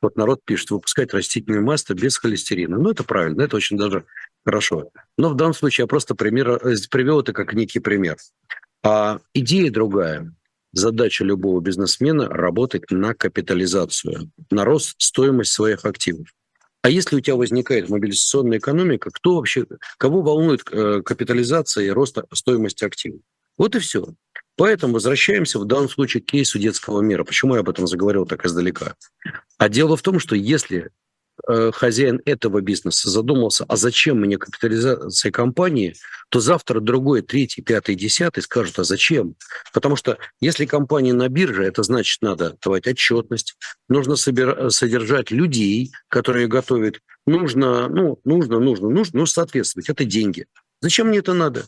вот 0.06 0.16
народ 0.16 0.40
пишет, 0.44 0.70
выпускать 0.70 1.12
растительное 1.12 1.60
масло 1.60 1.94
без 1.94 2.16
холестерина. 2.16 2.78
Ну, 2.78 2.90
это 2.90 3.04
правильно, 3.04 3.42
это 3.42 3.56
очень 3.56 3.76
даже 3.76 4.04
хорошо. 4.44 4.90
Но 5.18 5.30
в 5.30 5.34
данном 5.34 5.54
случае 5.54 5.84
я 5.84 5.88
просто 5.88 6.14
пример, 6.14 6.48
э, 6.50 6.76
привел 6.90 7.20
это 7.20 7.32
как 7.32 7.52
некий 7.54 7.80
пример. 7.80 8.16
А 8.82 9.18
идея 9.34 9.70
другая. 9.70 10.32
Задача 10.72 11.24
любого 11.24 11.60
бизнесмена– 11.60 12.28
работать 12.30 12.90
на 12.90 13.14
капитализацию, 13.14 14.30
на 14.50 14.64
рост 14.64 14.94
стоимости 14.98 15.54
своих 15.54 15.84
активов. 15.84 16.28
А 16.82 16.90
если 16.90 17.16
у 17.16 17.20
тебя 17.20 17.34
возникает 17.34 17.88
мобилизационная 17.88 18.58
экономика, 18.58 19.10
кто 19.10 19.36
вообще, 19.36 19.66
кого 19.98 20.22
волнует 20.22 20.62
э, 20.70 21.02
капитализация 21.02 21.84
и 21.84 21.90
рост 21.90 22.18
стоимости 22.32 22.84
активов? 22.84 23.20
Вот 23.58 23.74
и 23.74 23.78
все. 23.80 24.06
Поэтому 24.56 24.94
возвращаемся 24.94 25.58
в 25.58 25.66
данном 25.66 25.88
случае 25.88 26.22
к 26.22 26.26
кейсу 26.26 26.58
детского 26.58 27.02
мира. 27.02 27.24
Почему 27.24 27.54
я 27.54 27.60
об 27.60 27.68
этом 27.68 27.86
заговорил 27.86 28.26
так 28.26 28.44
издалека? 28.46 28.94
А 29.58 29.68
дело 29.68 29.96
в 29.96 30.02
том, 30.02 30.18
что 30.18 30.34
если 30.34 30.90
э, 31.46 31.70
хозяин 31.72 32.22
этого 32.24 32.62
бизнеса 32.62 33.10
задумался, 33.10 33.66
а 33.68 33.76
зачем 33.76 34.18
мне 34.18 34.38
капитализация 34.38 35.30
компании, 35.30 35.94
то 36.30 36.40
завтра 36.40 36.80
другой, 36.80 37.20
третий, 37.20 37.60
пятый, 37.60 37.94
десятый 37.94 38.42
скажут, 38.42 38.78
а 38.78 38.84
зачем? 38.84 39.36
Потому 39.74 39.94
что 39.94 40.18
если 40.40 40.64
компания 40.64 41.12
на 41.12 41.28
бирже, 41.28 41.64
это 41.64 41.82
значит, 41.82 42.22
надо 42.22 42.56
давать 42.62 42.86
отчетность, 42.86 43.56
нужно 43.88 44.16
собир... 44.16 44.70
содержать 44.70 45.30
людей, 45.30 45.92
которые 46.08 46.48
готовят, 46.48 47.00
нужно, 47.26 47.88
ну, 47.88 48.18
нужно, 48.24 48.58
нужно, 48.58 48.88
нужно, 48.88 49.20
ну, 49.20 49.26
соответствовать, 49.26 49.90
это 49.90 50.04
деньги. 50.06 50.46
Зачем 50.80 51.08
мне 51.08 51.18
это 51.18 51.34
надо? 51.34 51.66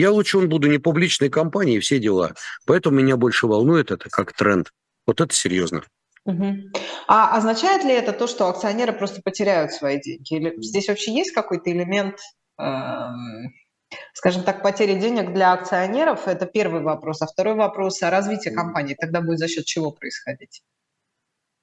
Я 0.00 0.12
лучше 0.12 0.38
он 0.38 0.48
буду 0.48 0.66
не 0.66 0.78
публичной 0.78 1.28
компанией, 1.28 1.78
все 1.80 1.98
дела. 1.98 2.32
Поэтому 2.64 2.96
меня 2.96 3.18
больше 3.18 3.46
волнует 3.46 3.90
это 3.90 4.08
как 4.08 4.32
тренд. 4.32 4.72
Вот 5.06 5.20
это 5.20 5.34
серьезно. 5.34 5.82
Угу. 6.24 6.72
А 7.06 7.36
означает 7.36 7.84
ли 7.84 7.92
это 7.92 8.14
то, 8.14 8.26
что 8.26 8.48
акционеры 8.48 8.94
просто 8.94 9.20
потеряют 9.22 9.72
свои 9.72 10.00
деньги? 10.00 10.34
Или 10.34 10.62
здесь 10.62 10.88
вообще 10.88 11.12
есть 11.12 11.32
какой-то 11.32 11.70
элемент, 11.70 12.16
э, 12.58 12.64
скажем 14.14 14.42
так, 14.42 14.62
потери 14.62 14.98
денег 14.98 15.34
для 15.34 15.52
акционеров? 15.52 16.26
Это 16.26 16.46
первый 16.46 16.80
вопрос. 16.80 17.20
А 17.20 17.26
второй 17.26 17.54
вопрос, 17.54 18.02
а 18.02 18.08
развитие 18.08 18.54
компании 18.54 18.96
тогда 18.98 19.20
будет 19.20 19.38
за 19.38 19.48
счет 19.48 19.66
чего 19.66 19.90
происходить? 19.90 20.62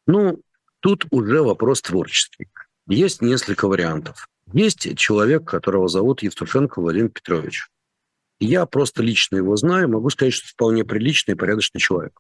Ну, 0.06 0.40
тут 0.82 1.06
уже 1.10 1.42
вопрос 1.42 1.82
творческий. 1.82 2.50
Есть 2.88 3.24
несколько 3.24 3.68
вариантов. 3.68 4.28
Есть 4.54 4.96
человек, 4.96 5.44
которого 5.46 5.88
зовут 5.88 6.22
Евтушенко 6.22 6.80
Владимир 6.82 7.10
Петрович. 7.10 7.68
Я 8.40 8.66
просто 8.66 9.02
лично 9.02 9.38
его 9.38 9.56
знаю, 9.56 9.90
могу 9.90 10.10
сказать, 10.10 10.34
что 10.34 10.48
вполне 10.48 10.86
приличный 10.86 11.34
и 11.34 11.38
порядочный 11.38 11.82
человек. 11.82 12.20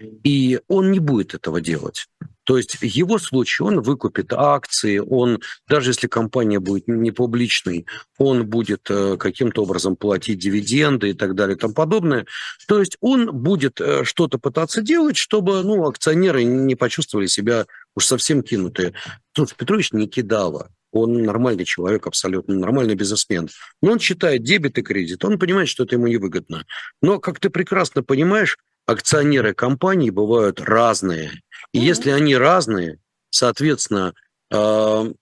И 0.00 0.60
он 0.68 0.92
не 0.92 1.00
будет 1.00 1.34
этого 1.34 1.60
делать. 1.60 2.06
То 2.44 2.56
есть 2.56 2.76
в 2.76 2.82
его 2.82 3.18
случае 3.18 3.66
он 3.66 3.82
выкупит 3.82 4.32
акции, 4.32 4.98
он, 4.98 5.40
даже 5.66 5.90
если 5.90 6.06
компания 6.06 6.60
будет 6.60 6.88
не 6.88 7.10
публичной, 7.10 7.84
он 8.16 8.46
будет 8.46 8.86
э, 8.88 9.18
каким-то 9.18 9.64
образом 9.64 9.96
платить 9.96 10.38
дивиденды 10.38 11.10
и 11.10 11.12
так 11.12 11.34
далее 11.34 11.56
и 11.56 11.58
тому 11.58 11.74
подобное. 11.74 12.24
То 12.66 12.78
есть 12.78 12.96
он 13.00 13.36
будет 13.36 13.82
э, 13.82 14.04
что-то 14.04 14.38
пытаться 14.38 14.80
делать, 14.80 15.18
чтобы 15.18 15.62
ну, 15.62 15.86
акционеры 15.86 16.42
не 16.44 16.74
почувствовали 16.74 17.26
себя 17.26 17.66
уж 17.94 18.06
совсем 18.06 18.42
кинутые. 18.42 18.94
Тут 19.32 19.54
Петрович 19.54 19.92
не 19.92 20.08
кидала. 20.08 20.70
Он 20.92 21.22
нормальный 21.22 21.64
человек, 21.64 22.06
абсолютно 22.06 22.54
нормальный 22.54 22.94
бизнесмен. 22.94 23.48
Но 23.82 23.92
он 23.92 23.98
считает 23.98 24.42
дебет 24.42 24.78
и 24.78 24.82
кредит. 24.82 25.24
Он 25.24 25.38
понимает, 25.38 25.68
что 25.68 25.84
это 25.84 25.96
ему 25.96 26.06
невыгодно. 26.06 26.64
Но, 27.02 27.18
как 27.18 27.40
ты 27.40 27.50
прекрасно 27.50 28.02
понимаешь, 28.02 28.58
акционеры 28.86 29.52
компании 29.54 30.10
бывают 30.10 30.60
разные. 30.60 31.42
И 31.72 31.78
mm-hmm. 31.78 31.82
если 31.82 32.10
они 32.10 32.36
разные, 32.36 32.98
соответственно, 33.30 34.14
э, 34.50 35.12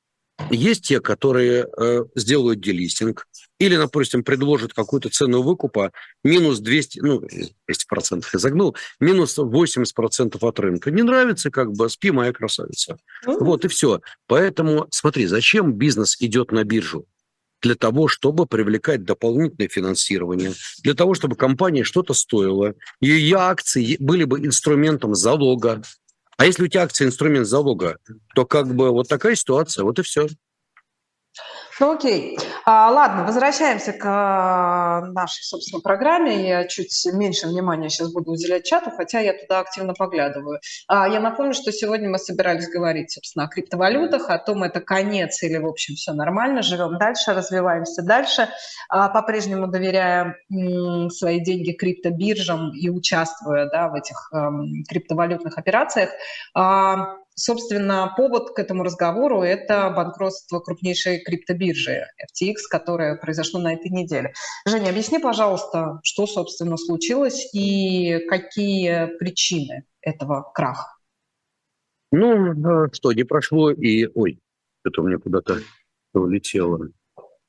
есть 0.51 0.87
те, 0.87 1.01
которые 1.01 1.67
э, 1.79 2.05
сделают 2.15 2.61
делистинг 2.61 3.27
или, 3.59 3.77
допустим, 3.77 4.23
предложат 4.23 4.75
какую-то 4.75 5.09
цену 5.09 5.43
выкупа 5.43 5.93
минус 6.23 6.61
200, 6.61 7.01
ну, 7.01 7.21
200% 7.23 8.25
я 8.33 8.39
загнул, 8.39 8.77
минус 9.01 9.39
80% 9.39 10.39
от 10.41 10.61
рынка. 10.61 10.91
Не 10.91 11.03
нравится, 11.03 11.51
как 11.51 11.73
бы, 11.73 11.89
спи, 11.89 12.11
моя 12.11 12.33
красавица. 12.33 12.99
Mm-hmm. 13.27 13.39
Вот 13.41 13.65
и 13.65 13.69
все. 13.69 14.01
Поэтому 14.27 14.87
смотри, 14.91 15.27
зачем 15.27 15.73
бизнес 15.73 16.17
идет 16.21 16.53
на 16.53 16.65
биржу? 16.65 17.07
Для 17.63 17.75
того, 17.75 18.07
чтобы 18.07 18.45
привлекать 18.47 19.05
дополнительное 19.05 19.69
финансирование, 19.69 20.53
для 20.83 20.93
того, 20.93 21.15
чтобы 21.15 21.37
компания 21.37 21.85
что-то 21.85 22.13
стоила, 22.13 22.75
ее 23.01 23.39
акции 23.39 23.97
были 23.99 24.25
бы 24.25 24.41
инструментом 24.41 25.15
залога, 25.15 25.83
а 26.37 26.47
если 26.47 26.65
у 26.65 26.69
тебя 26.69 26.83
акция 26.83 27.07
инструмент 27.07 27.47
залога, 27.47 27.99
то 28.35 28.45
как 28.45 28.75
бы 28.75 28.91
вот 28.91 29.09
такая 29.09 29.35
ситуация, 29.35 29.85
вот 29.85 29.99
и 29.99 30.03
все. 30.03 30.27
Ну 31.79 31.93
окей. 31.93 32.39
А, 32.65 32.91
ладно, 32.91 33.25
возвращаемся 33.25 33.93
к 33.93 34.03
а, 34.07 35.01
нашей, 35.13 35.43
собственно, 35.43 35.81
программе. 35.83 36.49
Я 36.49 36.67
чуть 36.67 37.07
меньше 37.13 37.49
внимания 37.49 37.91
сейчас 37.91 38.13
буду 38.13 38.33
уделять 38.33 38.65
чату, 38.65 38.91
хотя 38.91 39.21
я 39.21 39.35
туда 39.35 39.61
активно 39.61 39.93
поглядываю. 39.93 40.61
А, 40.89 41.07
я 41.07 41.21
напомню, 41.21 41.53
что 41.53 41.73
сегодня 41.73 42.09
мы 42.09 42.19
собирались 42.19 42.71
говорить, 42.71 43.11
собственно, 43.13 43.45
о 43.45 43.49
криптовалютах, 43.49 44.31
о 44.31 44.39
том, 44.39 44.63
это 44.63 44.81
конец 44.81 45.43
или, 45.43 45.59
в 45.59 45.67
общем, 45.67 45.95
все 45.97 46.13
нормально, 46.13 46.63
живем 46.63 46.97
дальше, 46.99 47.35
развиваемся 47.35 48.03
дальше, 48.03 48.49
а, 48.89 49.09
по-прежнему 49.09 49.67
доверяя 49.67 50.37
м, 50.51 51.11
свои 51.11 51.41
деньги 51.41 51.73
криптобиржам 51.73 52.73
и 52.75 52.89
участвуя 52.89 53.69
да, 53.69 53.89
в 53.89 53.95
этих 53.95 54.31
м, 54.33 54.83
криптовалютных 54.89 55.59
операциях. 55.59 56.09
А, 56.55 57.17
Собственно, 57.39 58.15
повод 58.17 58.55
к 58.55 58.59
этому 58.59 58.83
разговору– 58.83 59.43
это 59.43 59.91
банкротство 59.91 60.59
крупнейшей 60.61 61.23
криптобиржи 61.23 62.07
FTX, 62.25 62.55
которое 62.71 63.17
произошло 63.17 63.61
на 63.61 63.75
этой 63.75 63.91
неделе. 63.91 64.33
Женя, 64.67 64.89
объясни, 64.89 65.19
пожалуйста, 65.19 66.01
что, 66.03 66.27
собственно, 66.27 66.79
случилось 66.79 67.55
и 67.55 68.21
какие 68.31 69.19
причины 69.19 69.85
этого 70.01 70.51
краха? 70.55 70.97
Ну, 72.11 72.89
что, 72.93 73.13
не 73.13 73.25
прошло 73.25 73.71
и... 73.71 74.09
Ой, 74.15 74.41
это 74.83 75.03
у 75.03 75.07
меня 75.07 75.19
куда-то 75.19 75.59
улетело. 76.15 76.89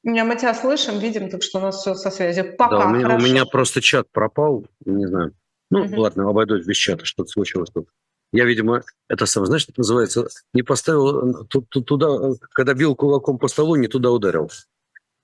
Меня 0.03 0.25
мы 0.25 0.35
тебя 0.35 0.53
слышим, 0.53 0.99
видим, 0.99 1.29
так 1.29 1.43
что 1.43 1.59
у 1.59 1.61
нас 1.61 1.77
все 1.77 1.95
со 1.95 2.11
связью. 2.11 2.57
Пока, 2.57 2.79
да, 2.79 2.87
у 2.87 2.93
меня, 2.93 3.15
у 3.15 3.19
меня 3.19 3.45
просто 3.45 3.81
чат 3.81 4.11
пропал, 4.11 4.65
не 4.85 5.07
знаю. 5.07 5.33
Ну, 5.69 5.85
угу. 5.85 6.01
ладно, 6.01 6.29
обойдусь 6.29 6.65
без 6.65 6.75
чата, 6.75 7.05
что-то 7.05 7.29
случилось 7.29 7.69
тут. 7.69 7.87
Я, 8.33 8.45
видимо, 8.45 8.83
это 9.07 9.25
сам, 9.25 9.45
знаешь, 9.45 9.63
что 9.63 9.73
называется, 9.77 10.27
не 10.53 10.63
поставил 10.63 11.45
туда, 11.45 12.35
когда 12.51 12.73
бил 12.73 12.95
кулаком 12.95 13.37
по 13.39 13.47
столу, 13.47 13.75
не 13.75 13.87
туда 13.87 14.11
ударил. 14.11 14.51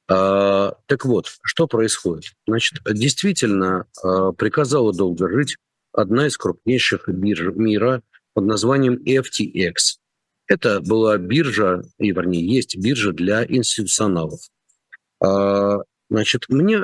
А, 0.10 0.76
так 0.86 1.06
вот, 1.06 1.28
что 1.44 1.68
происходит? 1.68 2.34
Значит, 2.48 2.80
действительно, 2.86 3.86
а, 4.04 4.32
приказала 4.32 4.94
долго 4.94 5.30
жить 5.30 5.58
одна 5.92 6.28
из 6.28 6.38
крупнейших 6.38 7.08
бирж 7.08 7.54
мира 7.56 8.02
под 8.34 8.46
названием 8.46 8.96
FTX. 8.96 9.98
Это 10.48 10.82
была 10.82 11.18
биржа, 11.18 11.84
и 12.00 12.12
вернее, 12.12 12.46
есть 12.46 12.78
биржа 12.78 13.14
для 13.14 13.46
институционалов. 13.46 14.42
А, 15.22 15.80
значит, 16.10 16.46
мне 16.50 16.84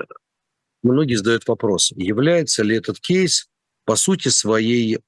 многие 0.83 1.15
задают 1.15 1.47
вопрос, 1.47 1.91
является 1.95 2.63
ли 2.63 2.75
этот 2.75 2.99
кейс 2.99 3.47
по 3.89 3.95
сути 3.95 4.27
своей 4.27 4.97
э, 4.97 4.99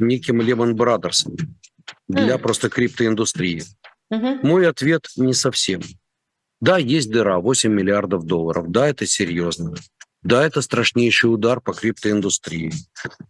неким 0.00 0.40
Лемон 0.42 0.74
Брадерсом 0.74 1.36
для 2.08 2.34
mm. 2.34 2.38
просто 2.38 2.68
криптоиндустрии? 2.68 3.62
Mm-hmm. 4.12 4.40
Мой 4.42 4.68
ответ 4.68 5.06
не 5.16 5.34
совсем. 5.34 5.80
Да, 6.60 6.78
есть 6.78 7.12
дыра, 7.12 7.38
8 7.38 7.72
миллиардов 7.72 8.24
долларов. 8.26 8.72
Да, 8.72 8.88
это 8.88 9.06
серьезно. 9.06 9.76
Да, 10.24 10.44
это 10.44 10.62
страшнейший 10.62 11.32
удар 11.32 11.60
по 11.60 11.72
криптоиндустрии. 11.72 12.72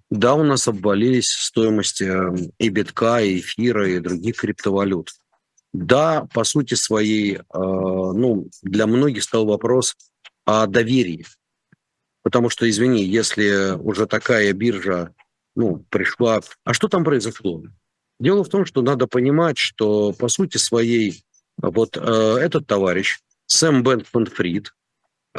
Да, 0.08 0.36
у 0.36 0.42
нас 0.42 0.66
обвалились 0.68 1.28
стоимости 1.28 2.10
и 2.58 2.70
битка, 2.70 3.20
и 3.20 3.40
эфира, 3.40 3.90
и 3.90 3.98
других 3.98 4.36
криптовалют. 4.36 5.10
Да, 5.74 6.26
по 6.32 6.44
сути 6.44 6.72
своей, 6.72 7.36
э, 7.36 7.40
ну, 7.52 8.48
для 8.62 8.86
многих 8.86 9.22
стал 9.22 9.44
вопрос 9.44 9.96
о 10.46 10.66
доверии. 10.66 11.26
Потому 12.22 12.50
что, 12.50 12.68
извини, 12.68 13.02
если 13.04 13.76
уже 13.76 14.06
такая 14.06 14.52
биржа 14.52 15.14
ну, 15.54 15.84
пришла... 15.90 16.40
А 16.64 16.74
что 16.74 16.88
там 16.88 17.04
произошло? 17.04 17.62
Дело 18.18 18.44
в 18.44 18.48
том, 18.48 18.66
что 18.66 18.82
надо 18.82 19.06
понимать, 19.06 19.58
что 19.58 20.12
по 20.12 20.28
сути 20.28 20.58
своей 20.58 21.24
вот 21.56 21.96
э, 21.96 22.00
этот 22.00 22.66
товарищ, 22.66 23.18
Сэм 23.46 23.82
Бэнкман 23.82 24.26
Фрид, 24.26 24.72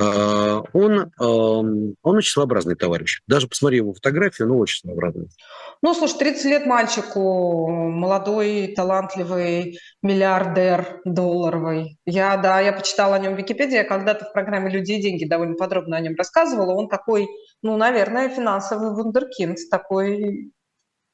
он, 0.01 1.11
он 1.17 1.95
очень 2.03 2.31
своеобразный 2.31 2.75
товарищ. 2.75 3.21
Даже 3.27 3.47
посмотри 3.47 3.77
его 3.77 3.93
фотографию, 3.93 4.47
ну, 4.47 4.57
очень 4.57 4.79
своеобразный. 4.79 5.27
Ну, 5.81 5.93
слушай, 5.93 6.17
30 6.17 6.45
лет 6.45 6.65
мальчику, 6.65 7.67
молодой, 7.69 8.73
талантливый, 8.75 9.79
миллиардер 10.01 11.01
долларовый. 11.05 11.97
Я, 12.05 12.37
да, 12.37 12.59
я 12.59 12.73
почитала 12.73 13.15
о 13.15 13.19
нем 13.19 13.35
в 13.35 13.37
Википедии, 13.37 13.75
я 13.75 13.83
когда-то 13.83 14.25
в 14.25 14.33
программе 14.33 14.71
«Люди 14.71 14.93
и 14.93 15.01
деньги» 15.01 15.25
довольно 15.25 15.55
подробно 15.55 15.97
о 15.97 16.01
нем 16.01 16.15
рассказывала. 16.15 16.73
Он 16.73 16.87
такой, 16.87 17.27
ну, 17.61 17.77
наверное, 17.77 18.29
финансовый 18.29 18.93
вундеркинд, 18.93 19.57
такой 19.69 20.51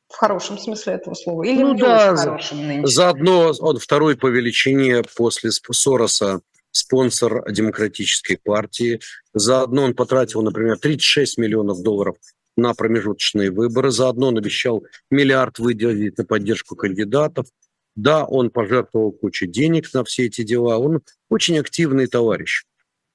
в 0.10 0.16
хорошем 0.16 0.58
смысле 0.58 0.94
этого 0.94 1.14
слова. 1.14 1.44
Или 1.44 1.62
ну, 1.62 1.74
да, 1.74 2.14
нынче. 2.54 2.88
Заодно 2.88 3.52
он 3.60 3.78
второй 3.78 4.16
по 4.16 4.28
величине 4.28 5.04
после 5.16 5.52
Сороса 5.52 6.42
спонсор 6.78 7.44
демократической 7.52 8.38
партии. 8.38 9.00
Заодно 9.34 9.84
он 9.84 9.94
потратил, 9.94 10.42
например, 10.42 10.78
36 10.78 11.38
миллионов 11.38 11.82
долларов 11.82 12.18
на 12.56 12.74
промежуточные 12.74 13.52
выборы. 13.52 13.92
Заодно 13.92 14.28
он 14.28 14.38
обещал 14.38 14.86
миллиард 15.12 15.60
выделить 15.60 16.18
на 16.18 16.26
поддержку 16.26 16.76
кандидатов. 16.76 17.48
Да, 17.96 18.26
он 18.26 18.52
пожертвовал 18.52 19.12
кучу 19.12 19.48
денег 19.48 19.92
на 19.94 20.04
все 20.04 20.28
эти 20.28 20.44
дела. 20.44 20.78
Он 20.78 21.02
очень 21.30 21.58
активный 21.58 22.08
товарищ. 22.08 22.64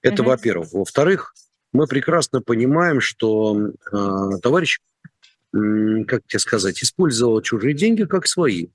Это, 0.03 0.23
угу. 0.23 0.31
во-первых. 0.31 0.73
Во-вторых, 0.73 1.35
мы 1.73 1.87
прекрасно 1.87 2.43
понимаем, 2.43 3.01
что 3.01 3.57
э, 3.57 4.39
товарищ, 4.43 4.81
э, 5.55 6.05
как 6.07 6.27
тебе 6.27 6.41
сказать, 6.41 6.83
использовал 6.83 7.41
чужие 7.43 7.75
деньги 7.75 8.05
как 8.05 8.27
свои. 8.27 8.69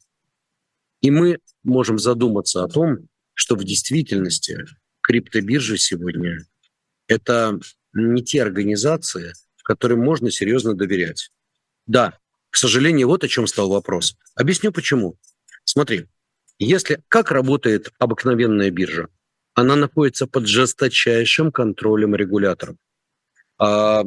И 1.01 1.11
мы 1.11 1.39
можем 1.63 1.99
задуматься 1.99 2.63
о 2.63 2.69
том, 2.69 3.09
что 3.37 3.55
в 3.55 3.63
действительности 3.63 4.65
криптобиржи 5.01 5.77
сегодня 5.77 6.39
это 7.07 7.59
не 7.93 8.23
те 8.23 8.41
организации, 8.41 9.33
которым 9.63 9.99
можно 9.99 10.31
серьезно 10.31 10.73
доверять. 10.73 11.29
Да, 11.85 12.17
к 12.49 12.57
сожалению, 12.57 13.07
вот 13.07 13.23
о 13.23 13.27
чем 13.27 13.45
стал 13.45 13.69
вопрос. 13.69 14.17
Объясню 14.33 14.71
почему. 14.71 15.17
Смотри, 15.65 16.07
если 16.57 17.03
как 17.09 17.29
работает 17.29 17.91
обыкновенная 17.99 18.71
биржа, 18.71 19.07
она 19.53 19.75
находится 19.75 20.25
под 20.25 20.47
жесточайшим 20.47 21.51
контролем 21.51 22.15
регуляторов. 22.15 22.75
А, 23.59 24.03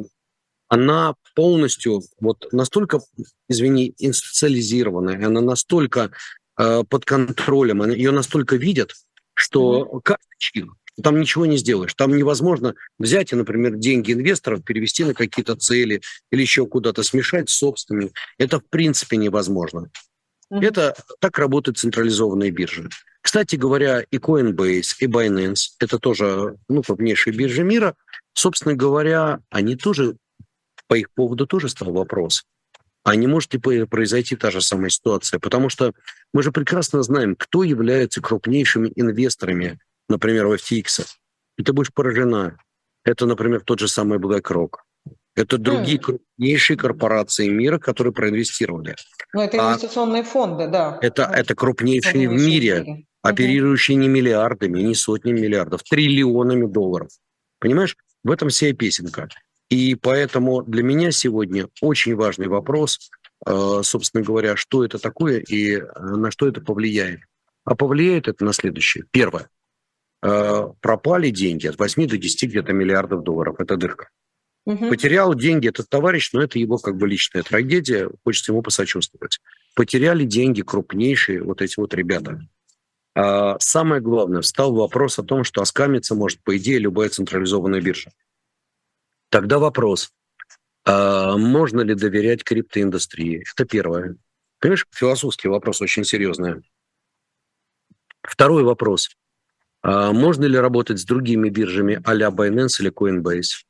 она 0.67 1.15
полностью 1.35 2.01
вот 2.19 2.51
настолько, 2.51 2.99
извини, 3.47 3.95
институциализированная, 3.97 5.25
она 5.25 5.41
настолько 5.41 6.11
э, 6.57 6.83
под 6.89 7.05
контролем, 7.05 7.89
ее 7.89 8.11
настолько 8.11 8.55
видят, 8.55 8.93
что 9.33 9.99
карточки 10.03 10.65
там 11.01 11.19
ничего 11.19 11.45
не 11.45 11.57
сделаешь. 11.57 11.93
Там 11.93 12.15
невозможно 12.15 12.75
взять 12.99 13.31
и, 13.31 13.35
например, 13.35 13.75
деньги 13.75 14.13
инвесторов 14.13 14.63
перевести 14.63 15.03
на 15.03 15.13
какие-то 15.13 15.55
цели 15.55 16.01
или 16.31 16.41
еще 16.41 16.65
куда-то 16.65 17.03
смешать 17.03 17.49
с 17.49 17.53
собственными. 17.53 18.11
Это 18.37 18.59
в 18.59 18.65
принципе 18.69 19.17
невозможно. 19.17 19.89
Mm-hmm. 20.51 20.65
Это 20.65 20.95
так 21.19 21.37
работают 21.39 21.77
централизованные 21.77 22.51
биржи. 22.51 22.89
Кстати 23.21 23.55
говоря, 23.55 24.03
и 24.09 24.17
Coinbase, 24.17 24.95
и 24.99 25.05
Binance, 25.05 25.75
это 25.79 25.99
тоже 25.99 26.57
ну, 26.67 26.81
крупнейшие 26.81 27.35
биржи 27.35 27.63
мира, 27.63 27.95
собственно 28.33 28.75
говоря, 28.75 29.39
они 29.49 29.75
тоже, 29.75 30.17
по 30.87 30.95
их 30.95 31.11
поводу 31.11 31.45
тоже 31.45 31.69
стал 31.69 31.93
вопрос. 31.93 32.43
А 33.03 33.15
не 33.15 33.27
может 33.27 33.53
ли 33.53 33.85
произойти 33.85 34.35
та 34.35 34.51
же 34.51 34.61
самая 34.61 34.89
ситуация? 34.89 35.39
Потому 35.39 35.69
что 35.69 35.93
мы 36.33 36.43
же 36.43 36.51
прекрасно 36.51 37.01
знаем, 37.03 37.35
кто 37.35 37.63
является 37.63 38.21
крупнейшими 38.21 38.91
инвесторами 38.95 39.79
например, 40.11 40.47
в 40.47 40.53
FTX, 40.53 41.05
и 41.57 41.63
ты 41.63 41.73
будешь 41.73 41.91
поражена. 41.91 42.57
Это, 43.03 43.25
например, 43.25 43.61
тот 43.61 43.79
же 43.79 43.87
самый 43.87 44.19
BlackRock. 44.19 44.75
Это 45.33 45.57
другие 45.57 45.97
mm. 45.97 46.01
крупнейшие 46.01 46.77
корпорации 46.77 47.47
мира, 47.47 47.79
которые 47.79 48.13
проинвестировали. 48.13 48.95
Ну, 49.33 49.41
это 49.41 49.57
а 49.57 49.71
инвестиционные 49.71 50.21
а 50.21 50.25
фонды, 50.25 50.67
да. 50.67 50.99
Это, 51.01 51.25
да. 51.25 51.35
это 51.35 51.55
крупнейшие 51.55 52.29
в 52.29 52.33
мире, 52.33 52.83
мире, 52.83 53.05
оперирующие 53.23 53.95
не 53.95 54.09
миллиардами, 54.09 54.81
не 54.81 54.93
сотнями 54.93 55.39
миллиардов, 55.39 55.83
триллионами 55.83 56.67
долларов. 56.67 57.09
Понимаешь? 57.59 57.95
В 58.23 58.29
этом 58.29 58.49
вся 58.49 58.73
песенка. 58.73 59.29
И 59.71 59.95
поэтому 59.95 60.61
для 60.61 60.83
меня 60.83 61.11
сегодня 61.11 61.67
очень 61.81 62.15
важный 62.15 62.47
вопрос, 62.47 63.09
э, 63.47 63.81
собственно 63.83 64.23
говоря, 64.23 64.55
что 64.55 64.85
это 64.85 64.99
такое 64.99 65.39
и 65.39 65.77
э, 65.77 65.81
на 65.99 66.29
что 66.29 66.47
это 66.47 66.61
повлияет. 66.61 67.21
А 67.63 67.75
повлияет 67.75 68.27
это 68.27 68.45
на 68.45 68.53
следующее. 68.53 69.05
Первое– 69.11 69.49
Э, 70.23 70.67
пропали 70.81 71.31
деньги 71.31 71.65
от 71.67 71.79
8 71.79 72.07
до 72.07 72.17
10 72.17 72.49
где-то 72.49 72.73
миллиардов 72.73 73.23
долларов. 73.23 73.55
Это 73.59 73.75
дырка. 73.75 74.09
Угу. 74.65 74.89
Потерял 74.89 75.33
деньги 75.33 75.67
этот 75.67 75.89
товарищ, 75.89 76.31
но 76.33 76.43
это 76.43 76.59
его 76.59 76.77
как 76.77 76.97
бы 76.97 77.07
личная 77.07 77.41
трагедия, 77.41 78.09
хочется 78.23 78.51
ему 78.51 78.61
посочувствовать. 78.61 79.39
Потеряли 79.73 80.25
деньги 80.25 80.61
крупнейшие 80.61 81.41
вот 81.41 81.63
эти 81.63 81.79
вот 81.79 81.95
ребята. 81.95 82.39
А 83.15 83.57
самое 83.59 83.99
главное, 83.99 84.41
встал 84.41 84.73
вопрос 84.75 85.17
о 85.17 85.23
том, 85.23 85.43
что 85.43 85.61
оскамиться 85.61 86.13
может, 86.13 86.43
по 86.43 86.55
идее, 86.55 86.77
любая 86.77 87.09
централизованная 87.09 87.81
биржа. 87.81 88.11
Тогда 89.31 89.59
вопрос, 89.59 90.11
а 90.85 91.37
можно 91.37 91.79
ли 91.79 91.95
доверять 91.95 92.43
криптоиндустрии? 92.43 93.45
Это 93.53 93.63
первое. 93.63 94.17
Понимаешь, 94.59 94.85
философский 94.91 95.47
вопрос 95.47 95.81
очень 95.81 96.03
серьезный. 96.03 96.69
Второй 98.21 98.63
вопрос. 98.63 99.09
А 99.83 100.11
можно 100.11 100.43
ли 100.43 100.57
работать 100.57 100.99
с 100.99 101.05
другими 101.05 101.47
биржами 101.47 102.01
а-ля 102.03 102.27
Binance 102.27 102.81
или 102.81 102.91
Coinbase? 102.91 103.63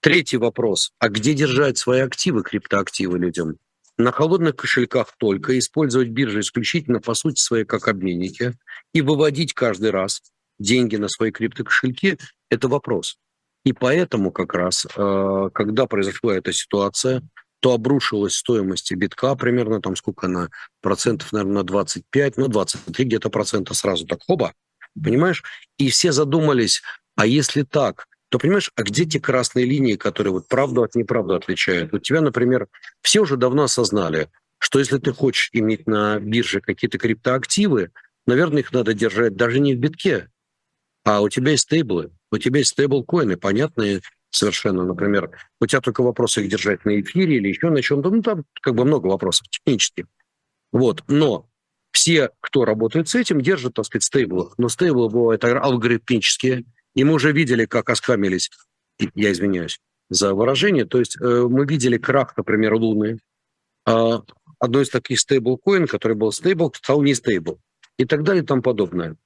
Третий 0.00 0.36
вопрос. 0.36 0.90
А 0.98 1.08
где 1.08 1.32
держать 1.32 1.78
свои 1.78 2.00
активы, 2.00 2.42
криптоактивы 2.42 3.20
людям? 3.20 3.56
На 3.98 4.10
холодных 4.10 4.56
кошельках 4.56 5.14
только, 5.16 5.56
использовать 5.60 6.08
биржи 6.08 6.40
исключительно 6.40 7.00
по 7.00 7.14
сути 7.14 7.40
своей 7.40 7.64
как 7.64 7.86
обменники 7.86 8.58
и 8.92 9.00
выводить 9.00 9.54
каждый 9.54 9.92
раз 9.92 10.22
деньги 10.58 10.96
на 10.96 11.08
свои 11.08 11.30
криптокошельки– 11.30 12.18
это 12.50 12.66
вопрос. 12.66 13.16
И 13.68 13.74
поэтому 13.74 14.32
как 14.32 14.54
раз, 14.54 14.86
э, 14.96 15.50
когда 15.52 15.84
произошла 15.84 16.34
эта 16.34 16.54
ситуация, 16.54 17.22
то 17.60 17.74
обрушилась 17.74 18.34
стоимость 18.34 18.90
битка 18.94 19.34
примерно, 19.34 19.82
там 19.82 19.94
сколько 19.94 20.24
она, 20.24 20.48
процентов, 20.80 21.32
наверное, 21.32 21.56
на 21.56 21.62
25, 21.64 22.38
ну, 22.38 22.48
23 22.48 23.04
где-то 23.04 23.28
процента 23.28 23.74
сразу 23.74 24.06
так, 24.06 24.20
хоба, 24.26 24.54
понимаешь? 24.94 25.42
И 25.76 25.90
все 25.90 26.12
задумались, 26.12 26.80
а 27.14 27.26
если 27.26 27.60
так, 27.60 28.06
то 28.30 28.38
понимаешь, 28.38 28.70
а 28.74 28.84
где 28.84 29.04
те 29.04 29.20
красные 29.20 29.66
линии, 29.66 29.96
которые 29.96 30.32
вот 30.32 30.48
правду 30.48 30.82
от 30.82 30.94
неправды 30.94 31.34
отличают? 31.34 31.92
У 31.92 31.98
тебя, 31.98 32.22
например, 32.22 32.68
все 33.02 33.20
уже 33.20 33.36
давно 33.36 33.64
осознали, 33.64 34.30
что 34.56 34.78
если 34.78 34.96
ты 34.96 35.12
хочешь 35.12 35.50
иметь 35.52 35.86
на 35.86 36.18
бирже 36.18 36.62
какие-то 36.62 36.96
криптоактивы, 36.96 37.90
наверное, 38.26 38.60
их 38.60 38.72
надо 38.72 38.94
держать 38.94 39.36
даже 39.36 39.60
не 39.60 39.74
в 39.74 39.78
битке, 39.78 40.30
а 41.04 41.20
у 41.20 41.28
тебя 41.28 41.50
есть 41.50 41.64
стейблы, 41.64 42.12
у 42.30 42.38
тебя 42.38 42.58
есть 42.58 42.72
стейблкоины, 42.72 43.36
понятные 43.36 44.00
совершенно, 44.30 44.84
например, 44.84 45.30
у 45.60 45.66
тебя 45.66 45.80
только 45.80 46.02
вопрос 46.02 46.38
их 46.38 46.48
держать 46.48 46.84
на 46.84 47.00
эфире 47.00 47.36
или 47.36 47.48
еще 47.48 47.70
на 47.70 47.82
чем-то, 47.82 48.10
ну 48.10 48.22
там 48.22 48.44
как 48.60 48.74
бы 48.74 48.84
много 48.84 49.06
вопросов 49.06 49.48
технических. 49.48 50.06
Вот, 50.72 51.02
но 51.08 51.48
все, 51.92 52.30
кто 52.40 52.64
работает 52.64 53.08
с 53.08 53.14
этим, 53.14 53.40
держат, 53.40 53.74
так 53.74 53.86
сказать, 53.86 54.04
стейблы. 54.04 54.50
Но 54.58 54.68
стейблы 54.68 55.08
бывают 55.08 55.44
алгоритмические, 55.44 56.64
и 56.94 57.04
мы 57.04 57.14
уже 57.14 57.32
видели, 57.32 57.64
как 57.64 57.88
оскамились, 57.90 58.50
я 59.14 59.32
извиняюсь 59.32 59.80
за 60.10 60.34
выражение, 60.34 60.84
то 60.84 60.98
есть 60.98 61.20
э, 61.20 61.46
мы 61.48 61.66
видели 61.66 61.98
крах, 61.98 62.36
например, 62.36 62.74
Луны, 62.74 63.18
э, 63.86 64.18
одной 64.58 64.82
из 64.82 64.90
таких 64.90 65.20
стейблкоин, 65.20 65.86
который 65.86 66.16
был 66.16 66.32
стейбл, 66.32 66.72
стал 66.74 67.02
не 67.02 67.14
стейбл, 67.14 67.60
и 67.98 68.04
так 68.04 68.22
далее 68.22 68.42
и 68.42 68.46
тому 68.46 68.62
подобное. 68.62 69.16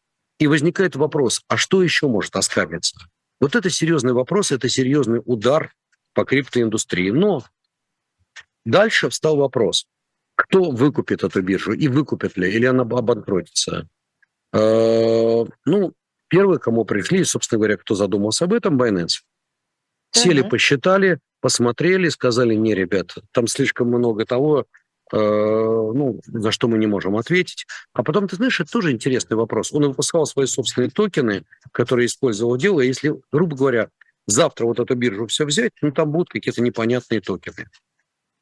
И 0.42 0.48
возникает 0.48 0.96
вопрос, 0.96 1.44
а 1.46 1.57
что 1.57 1.85
еще 1.85 2.09
может 2.09 2.35
оскамиться? 2.35 2.96
Вот 3.40 3.55
это 3.55 3.70
серьезный 3.70 4.12
вопрос, 4.12 4.50
это 4.50 4.68
серьезный 4.68 5.22
удар 5.24 5.72
по 6.14 6.24
криптоиндустрии. 6.24 7.11
Но 7.11 7.44
дальше 8.64 9.09
встал 9.09 9.37
вопрос, 9.37 9.87
кто 10.35 10.72
выкупит 10.72 11.22
эту 11.22 11.42
биржу 11.42 11.74
и 11.74 11.87
выкупит 11.87 12.37
ли, 12.37 12.52
или 12.52 12.66
она 12.66 12.83
обанкротится. 12.83 13.87
Э, 14.52 15.44
ну, 15.64 15.92
первые, 16.26 16.59
кому 16.59 16.85
пришли, 16.85 17.22
собственно 17.22 17.61
говоря, 17.61 17.76
кто 17.76 17.94
задумался 17.94 18.46
об 18.46 18.52
этом, 18.52 18.83
Binance. 18.83 19.22
Сели, 20.11 20.42
посчитали, 20.42 21.20
посмотрели, 21.40 22.09
сказали, 22.09 22.57
не, 22.57 22.74
ребят, 22.74 23.14
там 23.31 23.46
слишком 23.46 23.87
много 23.87 24.26
того, 24.26 24.66
ну, 25.12 26.20
за 26.27 26.51
что 26.53 26.68
мы 26.68 26.79
не 26.79 26.87
можем 26.87 27.16
ответить. 27.16 27.66
А 27.92 28.03
потом, 28.03 28.29
ты 28.29 28.37
знаешь, 28.37 28.61
это 28.61 28.70
тоже 28.70 28.92
интересный 28.92 29.37
вопрос. 29.37 29.72
Он 29.72 29.88
выпускал 29.88 30.27
свои 30.27 30.46
собственные 30.46 30.90
токены, 30.90 31.44
которые 31.70 32.07
использовал 32.07 32.57
дело. 32.57 32.81
Если, 32.81 33.14
грубо 33.31 33.57
говоря, 33.57 33.88
завтра 34.27 34.64
вот 34.64 34.81
эту 34.81 34.94
биржу 34.94 35.27
все 35.27 35.44
взять, 35.44 35.72
ну, 35.83 35.92
там 35.92 36.11
будут 36.11 36.31
какие-то 36.31 36.62
непонятные 36.62 37.20
токены 37.20 37.66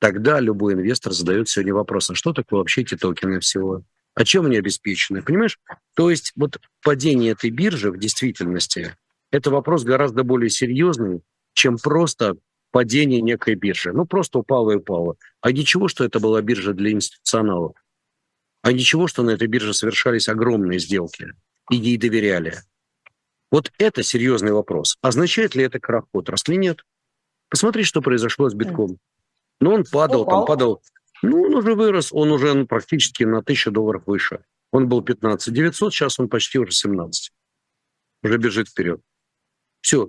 тогда 0.01 0.41
любой 0.41 0.75
инвестор 0.75 1.13
задает 1.13 1.49
сегодня 1.49 1.75
вопрос, 1.75 2.11
а 2.11 2.15
что 2.15 2.33
такое 2.33 2.59
вообще 2.59 2.81
эти 2.81 2.97
токены 2.97 3.39
всего? 3.39 3.83
А 4.15 4.25
чем 4.25 4.47
они 4.47 4.57
обеспечены? 4.57 5.23
Понимаешь? 5.23 5.59
То 5.95 6.11
есть 6.11 6.33
вот 6.35 6.59
падение 6.83 7.33
этой 7.33 7.51
биржи 7.51 7.93
в 7.93 7.99
действительности 7.99 8.97
это 9.31 9.51
вопрос 9.51 9.85
гораздо 9.85 10.25
более 10.25 10.51
серьезный, 10.51 11.21
чем 11.53 11.79
просто 11.79 12.37
падение 12.71 13.21
некой 13.21 13.55
биржи. 13.55 13.93
Ну, 13.93 14.07
просто 14.07 14.39
упало 14.39 14.73
и 14.73 14.77
упало. 14.77 15.17
А 15.41 15.53
ничего, 15.53 15.89
что 15.89 16.05
это 16.05 16.21
была 16.21 16.41
биржа 16.43 16.73
для 16.73 16.93
институционалов. 16.93 17.75
А 18.63 18.73
ничего, 18.73 19.07
что 19.07 19.23
на 19.23 19.31
этой 19.31 19.49
бирже 19.49 19.75
совершались 19.75 20.29
огромные 20.29 20.79
сделки, 20.79 21.33
и 21.71 21.77
ей 21.77 21.97
доверяли. 21.97 22.59
Вот 23.51 23.73
это 23.79 24.03
серьезный 24.03 24.53
вопрос. 24.53 24.97
Означает 25.01 25.55
ли 25.55 25.65
это 25.65 25.81
крах 25.81 26.05
отрасли? 26.13 26.55
Нет. 26.55 26.85
Посмотри, 27.49 27.83
что 27.85 28.01
произошло 28.01 28.49
с 28.49 28.55
битком. 28.55 28.99
Ну, 29.61 29.73
он 29.73 29.85
падал, 29.85 30.23
Упал. 30.23 30.41
там 30.41 30.47
падал. 30.47 30.83
Ну, 31.23 31.43
он 31.43 31.55
уже 31.55 31.75
вырос, 31.75 32.13
он 32.13 32.31
уже 32.31 32.55
ну, 32.55 32.67
практически 32.67 33.25
на 33.25 33.39
1000 33.39 33.71
долларов 33.71 34.05
выше. 34.07 34.45
Он 34.73 34.89
был 34.89 35.03
15 35.03 35.53
900, 35.53 35.93
сейчас 35.93 36.21
он 36.21 36.29
почти 36.29 36.59
уже 36.59 36.73
17. 36.73 37.33
Уже 38.23 38.39
бежит 38.39 38.69
вперед. 38.69 39.01
Все. 39.81 40.09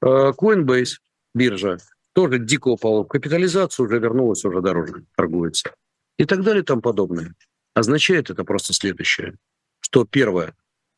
Э, 0.00 0.32
Coinbase, 0.36 0.98
биржа, 1.34 1.78
тоже 2.12 2.38
дико 2.38 2.68
упала. 2.68 3.04
Капитализация 3.04 3.84
уже 3.84 3.98
вернулась, 3.98 4.44
уже 4.44 4.60
дороже 4.60 5.04
торгуется. 5.16 5.74
И 6.18 6.24
так 6.24 6.42
далее 6.42 6.62
и 6.62 6.66
тому 6.66 6.82
подобное. 6.82 7.34
Означает 7.74 8.30
это 8.30 8.44
просто 8.44 8.74
следующее, 8.74 9.36
что 9.80 10.04
первое, 10.04 10.54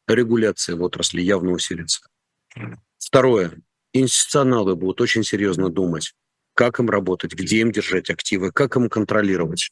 регуляция 0.09 0.77
в 0.77 0.83
отрасли 0.83 1.23
явно 1.23 1.53
усилится. 1.53 2.03
Второе, 2.99 3.53
институционалы 3.93 4.75
будут 4.75 5.01
очень 5.01 5.23
серьезно 5.23 5.69
думать, 5.69 6.15
как 6.55 6.81
им 6.81 6.91
работать, 6.91 7.33
где 7.35 7.61
им 7.61 7.71
держать 7.71 8.11
активы, 8.11 8.51
как 8.51 8.77
им 8.77 8.89
контролировать. 8.89 9.71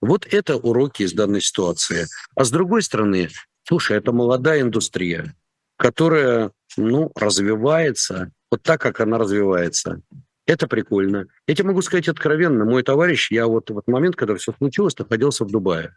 Вот 0.00 0.26
это 0.26 0.56
уроки 0.56 1.04
из 1.04 1.12
данной 1.12 1.40
ситуации. 1.40 2.06
А 2.34 2.44
с 2.44 2.50
другой 2.50 2.82
стороны, 2.82 3.30
слушай, 3.62 3.96
это 3.96 4.12
молодая 4.12 4.60
индустрия, 4.60 5.34
которая 5.76 6.52
ну, 6.76 7.12
развивается 7.14 8.30
вот 8.52 8.62
так, 8.62 8.82
как 8.82 9.00
она 9.00 9.16
развивается. 9.16 10.02
Это 10.44 10.68
прикольно. 10.68 11.26
Я 11.46 11.54
тебе 11.54 11.68
могу 11.68 11.80
сказать 11.80 12.08
откровенно, 12.08 12.66
мой 12.66 12.82
товарищ, 12.82 13.32
я 13.32 13.46
вот 13.46 13.70
в 13.70 13.78
этот 13.78 13.88
момент, 13.88 14.14
когда 14.14 14.34
все 14.36 14.52
случилось, 14.52 14.98
находился 14.98 15.46
в 15.46 15.50
Дубае. 15.50 15.96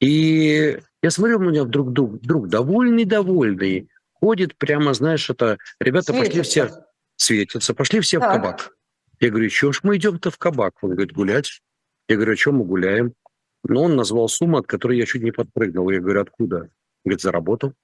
И 0.00 0.80
я 1.00 1.10
смотрю, 1.10 1.38
у 1.38 1.42
меня 1.42 1.62
вдруг 1.62 1.92
друг, 1.92 2.20
друг 2.20 2.48
довольный-довольный, 2.48 3.88
ходит 4.14 4.56
прямо, 4.56 4.94
знаешь, 4.94 5.30
это, 5.30 5.58
ребята 5.78 6.12
светится. 6.12 6.26
пошли 6.28 6.42
все, 6.42 6.70
светятся, 7.14 7.74
пошли 7.74 8.00
все 8.00 8.18
так. 8.18 8.30
в 8.30 8.34
кабак. 8.34 8.72
Я 9.20 9.30
говорю, 9.30 9.48
чего 9.48 9.70
ж 9.70 9.80
мы 9.84 9.96
идем-то 9.96 10.32
в 10.32 10.38
кабак? 10.38 10.74
Он 10.82 10.90
говорит, 10.90 11.12
гулять. 11.12 11.60
Я 12.08 12.16
говорю, 12.16 12.32
о 12.32 12.36
чем 12.36 12.56
мы 12.56 12.64
гуляем? 12.64 13.14
Но 13.62 13.84
он 13.84 13.94
назвал 13.94 14.28
сумму, 14.28 14.58
от 14.58 14.66
которой 14.66 14.98
я 14.98 15.06
чуть 15.06 15.22
не 15.22 15.30
подпрыгнул. 15.30 15.88
Я 15.90 16.00
говорю, 16.00 16.22
откуда? 16.22 16.56
Он 16.56 16.70
говорит, 17.04 17.20
заработал. 17.20 17.74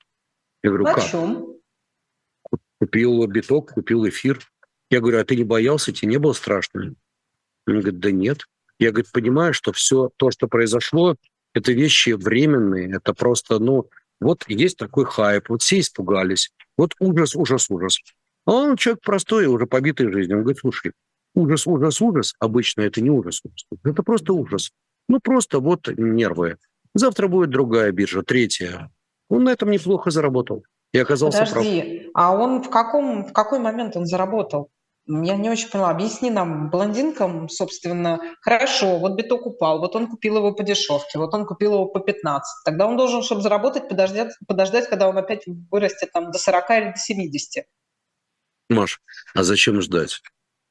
Я 0.64 0.70
говорю, 0.70 0.84
На 0.86 0.94
как? 0.94 1.04
Купил 2.82 3.24
биток, 3.28 3.74
купил 3.74 4.08
эфир. 4.08 4.40
Я 4.90 4.98
говорю, 5.00 5.20
а 5.20 5.24
ты 5.24 5.36
не 5.36 5.44
боялся, 5.44 5.92
тебе 5.92 6.10
не 6.10 6.18
было 6.18 6.32
страшно? 6.32 6.96
Он 7.68 7.74
говорит, 7.78 8.00
да 8.00 8.10
нет. 8.10 8.48
Я, 8.80 8.90
говорит, 8.90 9.12
понимаю, 9.12 9.54
что 9.54 9.72
все 9.72 10.10
то, 10.16 10.32
что 10.32 10.48
произошло, 10.48 11.14
это 11.54 11.70
вещи 11.70 12.10
временные, 12.10 12.96
это 12.96 13.14
просто, 13.14 13.60
ну, 13.60 13.88
вот 14.18 14.46
есть 14.48 14.78
такой 14.78 15.04
хайп, 15.04 15.48
вот 15.48 15.62
все 15.62 15.78
испугались, 15.78 16.50
вот 16.76 16.96
ужас, 16.98 17.36
ужас, 17.36 17.70
ужас. 17.70 18.00
А 18.46 18.50
он 18.50 18.76
человек 18.76 19.00
простой, 19.04 19.46
уже 19.46 19.66
побитый 19.66 20.10
жизнью. 20.10 20.38
Он 20.38 20.42
говорит, 20.42 20.58
слушай, 20.58 20.90
ужас, 21.36 21.68
ужас, 21.68 22.00
ужас, 22.00 22.34
обычно 22.40 22.80
это 22.80 23.00
не 23.00 23.10
ужас, 23.10 23.42
ужас. 23.44 23.64
это 23.84 24.02
просто 24.02 24.32
ужас. 24.32 24.72
Ну, 25.08 25.20
просто 25.20 25.60
вот 25.60 25.86
нервы. 25.86 26.56
Завтра 26.94 27.28
будет 27.28 27.50
другая 27.50 27.92
биржа, 27.92 28.24
третья. 28.24 28.90
Он 29.28 29.44
на 29.44 29.50
этом 29.50 29.70
неплохо 29.70 30.10
заработал. 30.10 30.64
И 30.92 30.98
оказался 30.98 31.46
Подожди, 31.46 31.80
прав. 31.80 32.10
а 32.14 32.32
он 32.32 32.62
в, 32.62 32.70
каком, 32.70 33.24
в 33.24 33.32
какой 33.32 33.58
момент 33.58 33.96
он 33.96 34.06
заработал? 34.06 34.70
Я 35.06 35.36
не 35.36 35.50
очень 35.50 35.68
поняла. 35.68 35.90
Объясни 35.90 36.30
нам, 36.30 36.70
блондинкам, 36.70 37.48
собственно, 37.48 38.20
хорошо, 38.40 38.98
вот 38.98 39.16
биток 39.16 39.46
упал, 39.46 39.80
вот 39.80 39.96
он 39.96 40.06
купил 40.06 40.36
его 40.36 40.52
по 40.52 40.62
дешевке, 40.62 41.18
вот 41.18 41.34
он 41.34 41.44
купил 41.44 41.72
его 41.72 41.86
по 41.86 41.98
15. 41.98 42.64
Тогда 42.64 42.86
он 42.86 42.96
должен, 42.96 43.22
чтобы 43.22 43.42
заработать, 43.42 43.88
подождать, 43.88 44.32
подождать 44.46 44.88
когда 44.88 45.08
он 45.08 45.18
опять 45.18 45.42
вырастет 45.70 46.12
там, 46.12 46.30
до 46.30 46.38
40 46.38 46.70
или 46.70 46.90
до 46.92 46.98
70. 46.98 47.64
Маш, 48.68 49.00
а 49.34 49.42
зачем 49.42 49.80
ждать? 49.80 50.20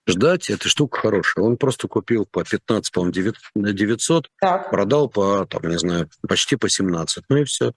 Ждать– 0.08 0.50
это 0.50 0.68
штука 0.70 1.00
хорошая. 1.00 1.46
Он 1.46 1.58
просто 1.58 1.88
купил 1.88 2.26
по 2.26 2.44
15, 2.44 2.92
по-моему, 2.92 3.34
900, 3.56 4.30
так. 4.40 4.70
продал 4.70 5.10
по, 5.10 5.46
там, 5.46 5.70
не 5.70 5.78
знаю, 5.78 6.10
почти 6.28 6.56
по 6.56 6.70
17. 6.70 7.26
Ну 7.30 7.38
и 7.38 7.44
все. 7.44 7.74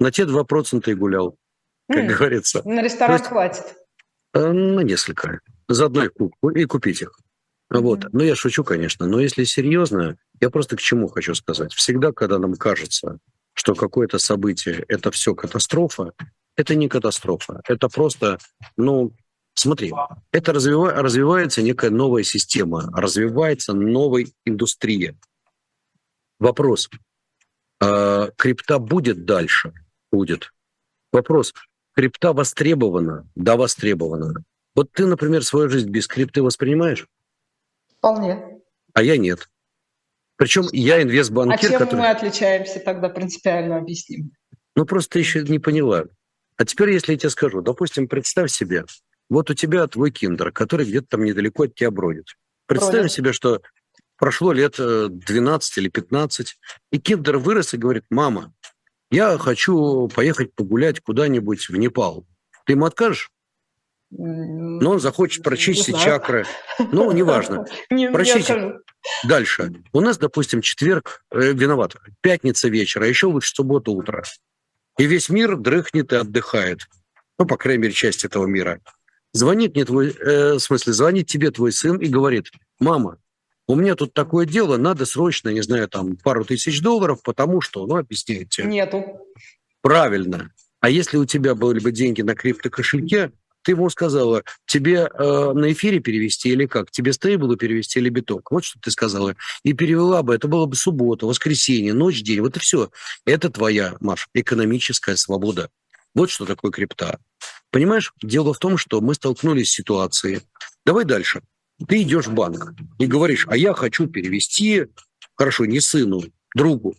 На 0.00 0.10
те 0.10 0.24
2% 0.24 0.90
и 0.90 0.94
гулял, 0.94 1.36
как 1.88 2.04
mm. 2.04 2.16
говорится. 2.16 2.62
На 2.64 2.82
ресторан 2.82 3.16
есть, 3.16 3.28
хватит? 3.28 3.64
Э, 4.34 4.52
на 4.52 4.80
несколько 4.80 5.40
заодно 5.68 6.04
их 6.04 6.12
и 6.54 6.64
купить 6.64 7.02
их. 7.02 7.18
Вот. 7.70 8.06
Ну, 8.12 8.24
я 8.24 8.34
шучу, 8.34 8.64
конечно, 8.64 9.06
но 9.06 9.20
если 9.20 9.44
серьезно, 9.44 10.16
я 10.40 10.50
просто 10.50 10.76
к 10.76 10.80
чему 10.80 11.08
хочу 11.08 11.34
сказать. 11.34 11.72
Всегда, 11.74 12.12
когда 12.12 12.38
нам 12.38 12.54
кажется, 12.54 13.18
что 13.52 13.74
какое-то 13.74 14.18
событие– 14.18 14.84
это 14.88 15.10
все 15.10 15.34
катастрофа, 15.34 16.12
это 16.56 16.74
не 16.74 16.88
катастрофа. 16.88 17.60
Это 17.68 17.88
просто, 17.88 18.38
ну, 18.76 19.12
смотри, 19.54 19.92
это 20.32 20.52
развива- 20.52 20.92
развивается 20.92 21.60
некая 21.60 21.90
новая 21.90 22.22
система, 22.22 22.90
развивается 22.94 23.74
новая 23.74 24.26
индустрия. 24.46 25.18
Вопрос, 26.38 26.88
э, 27.80 28.30
крипта 28.36 28.78
будет 28.78 29.26
дальше? 29.26 29.74
Будет. 30.10 30.52
Вопрос, 31.12 31.52
крипта 31.98 32.32
востребована? 32.32 33.28
Да, 33.34 33.56
востребована. 33.56 34.44
Вот 34.76 34.92
ты, 34.92 35.04
например, 35.04 35.42
свою 35.42 35.68
жизнь 35.68 35.90
без 35.90 36.06
крипты 36.06 36.44
воспринимаешь? 36.44 37.08
Вполне. 37.96 38.60
А 38.94 39.02
я 39.02 39.16
нет. 39.16 39.50
Причем 40.36 40.68
я 40.70 41.02
инвестбанкир, 41.02 41.58
А 41.58 41.70
чем 41.70 41.78
который... 41.80 42.00
мы 42.02 42.10
отличаемся 42.10 42.78
тогда 42.78 43.08
принципиально, 43.08 43.78
объясним? 43.78 44.30
Ну, 44.76 44.86
просто 44.86 45.14
ты 45.14 45.18
еще 45.18 45.42
не 45.42 45.58
поняла. 45.58 46.04
А 46.56 46.64
теперь, 46.64 46.92
если 46.92 47.14
я 47.14 47.18
тебе 47.18 47.30
скажу, 47.30 47.62
допустим, 47.62 48.06
представь 48.06 48.52
себе, 48.52 48.84
вот 49.28 49.50
у 49.50 49.54
тебя 49.54 49.84
твой 49.88 50.12
киндер, 50.12 50.52
который 50.52 50.86
где-то 50.86 51.08
там 51.08 51.24
недалеко 51.24 51.64
от 51.64 51.74
тебя 51.74 51.90
бродит. 51.90 52.36
Представь 52.66 52.92
бродит. 52.92 53.12
себе, 53.12 53.32
что 53.32 53.60
прошло 54.16 54.52
лет 54.52 54.76
12 54.78 55.76
э, 55.76 55.80
или 55.80 55.88
15, 55.88 56.58
и 56.92 56.98
киндер 57.00 57.38
вырос 57.38 57.74
и 57.74 57.76
говорит, 57.76 58.04
мама, 58.08 58.54
я 59.10 59.38
хочу 59.38 60.08
поехать 60.08 60.54
погулять 60.54 61.00
куда-нибудь 61.00 61.68
в 61.68 61.76
Непал. 61.76 62.26
Ты 62.66 62.72
ему 62.72 62.84
откажешь? 62.86 63.30
Но 64.10 64.92
он 64.92 65.00
захочет 65.00 65.42
прочистить 65.44 65.98
чакры. 65.98 66.46
Ну, 66.78 67.12
неважно. 67.12 67.66
Не, 67.90 68.10
Прочистить. 68.10 68.56
Дальше. 69.24 69.72
У 69.92 70.00
нас, 70.00 70.18
допустим, 70.18 70.60
четверг, 70.60 71.24
э, 71.30 71.52
виноват, 71.52 71.96
пятница 72.20 72.68
вечера, 72.68 73.04
а 73.04 73.06
еще 73.06 73.26
лучше 73.26 73.54
суббота 73.54 73.90
утро. 73.90 74.24
И 74.98 75.06
весь 75.06 75.28
мир 75.28 75.56
дрыхнет 75.56 76.12
и 76.12 76.16
отдыхает. 76.16 76.88
Ну, 77.38 77.46
по 77.46 77.56
крайней 77.56 77.82
мере, 77.82 77.94
часть 77.94 78.24
этого 78.24 78.46
мира. 78.46 78.80
Звонит 79.32 79.74
мне 79.74 79.84
твой, 79.84 80.10
э, 80.10 80.54
в 80.54 80.58
смысле, 80.58 80.92
звонит 80.92 81.26
тебе 81.26 81.50
твой 81.50 81.72
сын 81.72 81.98
и 81.98 82.08
говорит, 82.08 82.50
мама, 82.80 83.18
у 83.68 83.74
меня 83.74 83.94
тут 83.94 84.14
такое 84.14 84.46
дело, 84.46 84.78
надо 84.78 85.04
срочно, 85.04 85.50
не 85.50 85.60
знаю, 85.60 85.88
там, 85.88 86.16
пару 86.16 86.44
тысяч 86.44 86.80
долларов, 86.80 87.20
потому 87.22 87.60
что, 87.60 87.86
ну, 87.86 87.96
объясняйте. 87.96 88.64
Нету. 88.64 89.04
Правильно. 89.82 90.50
А 90.80 90.88
если 90.88 91.18
у 91.18 91.26
тебя 91.26 91.54
были 91.54 91.78
бы 91.78 91.92
деньги 91.92 92.22
на 92.22 92.34
криптокошельке, 92.34 93.30
ты 93.62 93.72
ему 93.72 93.90
сказала, 93.90 94.44
тебе 94.66 95.10
э, 95.12 95.52
на 95.52 95.72
эфире 95.72 95.98
перевести 96.00 96.48
или 96.48 96.64
как? 96.64 96.90
Тебе 96.90 97.12
стейблы 97.12 97.56
перевести 97.56 97.98
или 97.98 98.08
биток? 98.08 98.50
Вот 98.50 98.64
что 98.64 98.80
ты 98.80 98.90
сказала. 98.90 99.36
И 99.64 99.74
перевела 99.74 100.22
бы, 100.22 100.34
это 100.34 100.48
было 100.48 100.64
бы 100.64 100.74
суббота, 100.74 101.26
воскресенье, 101.26 101.92
ночь, 101.92 102.22
день. 102.22 102.40
Вот 102.40 102.56
и 102.56 102.60
все. 102.60 102.90
Это 103.26 103.50
твоя, 103.50 103.96
Маш, 104.00 104.28
экономическая 104.32 105.16
свобода. 105.16 105.68
Вот 106.14 106.30
что 106.30 106.46
такое 106.46 106.70
крипта. 106.70 107.18
Понимаешь, 107.70 108.14
дело 108.22 108.54
в 108.54 108.58
том, 108.58 108.78
что 108.78 109.02
мы 109.02 109.14
столкнулись 109.14 109.68
с 109.68 109.74
ситуацией. 109.74 110.40
Давай 110.86 111.04
дальше. 111.04 111.42
Ты 111.86 112.02
идешь 112.02 112.26
в 112.26 112.32
банк 112.32 112.74
и 112.98 113.06
говоришь, 113.06 113.46
а 113.48 113.56
я 113.56 113.72
хочу 113.72 114.08
перевести, 114.08 114.86
хорошо, 115.36 115.64
не 115.64 115.80
сыну, 115.80 116.22
другу, 116.54 116.96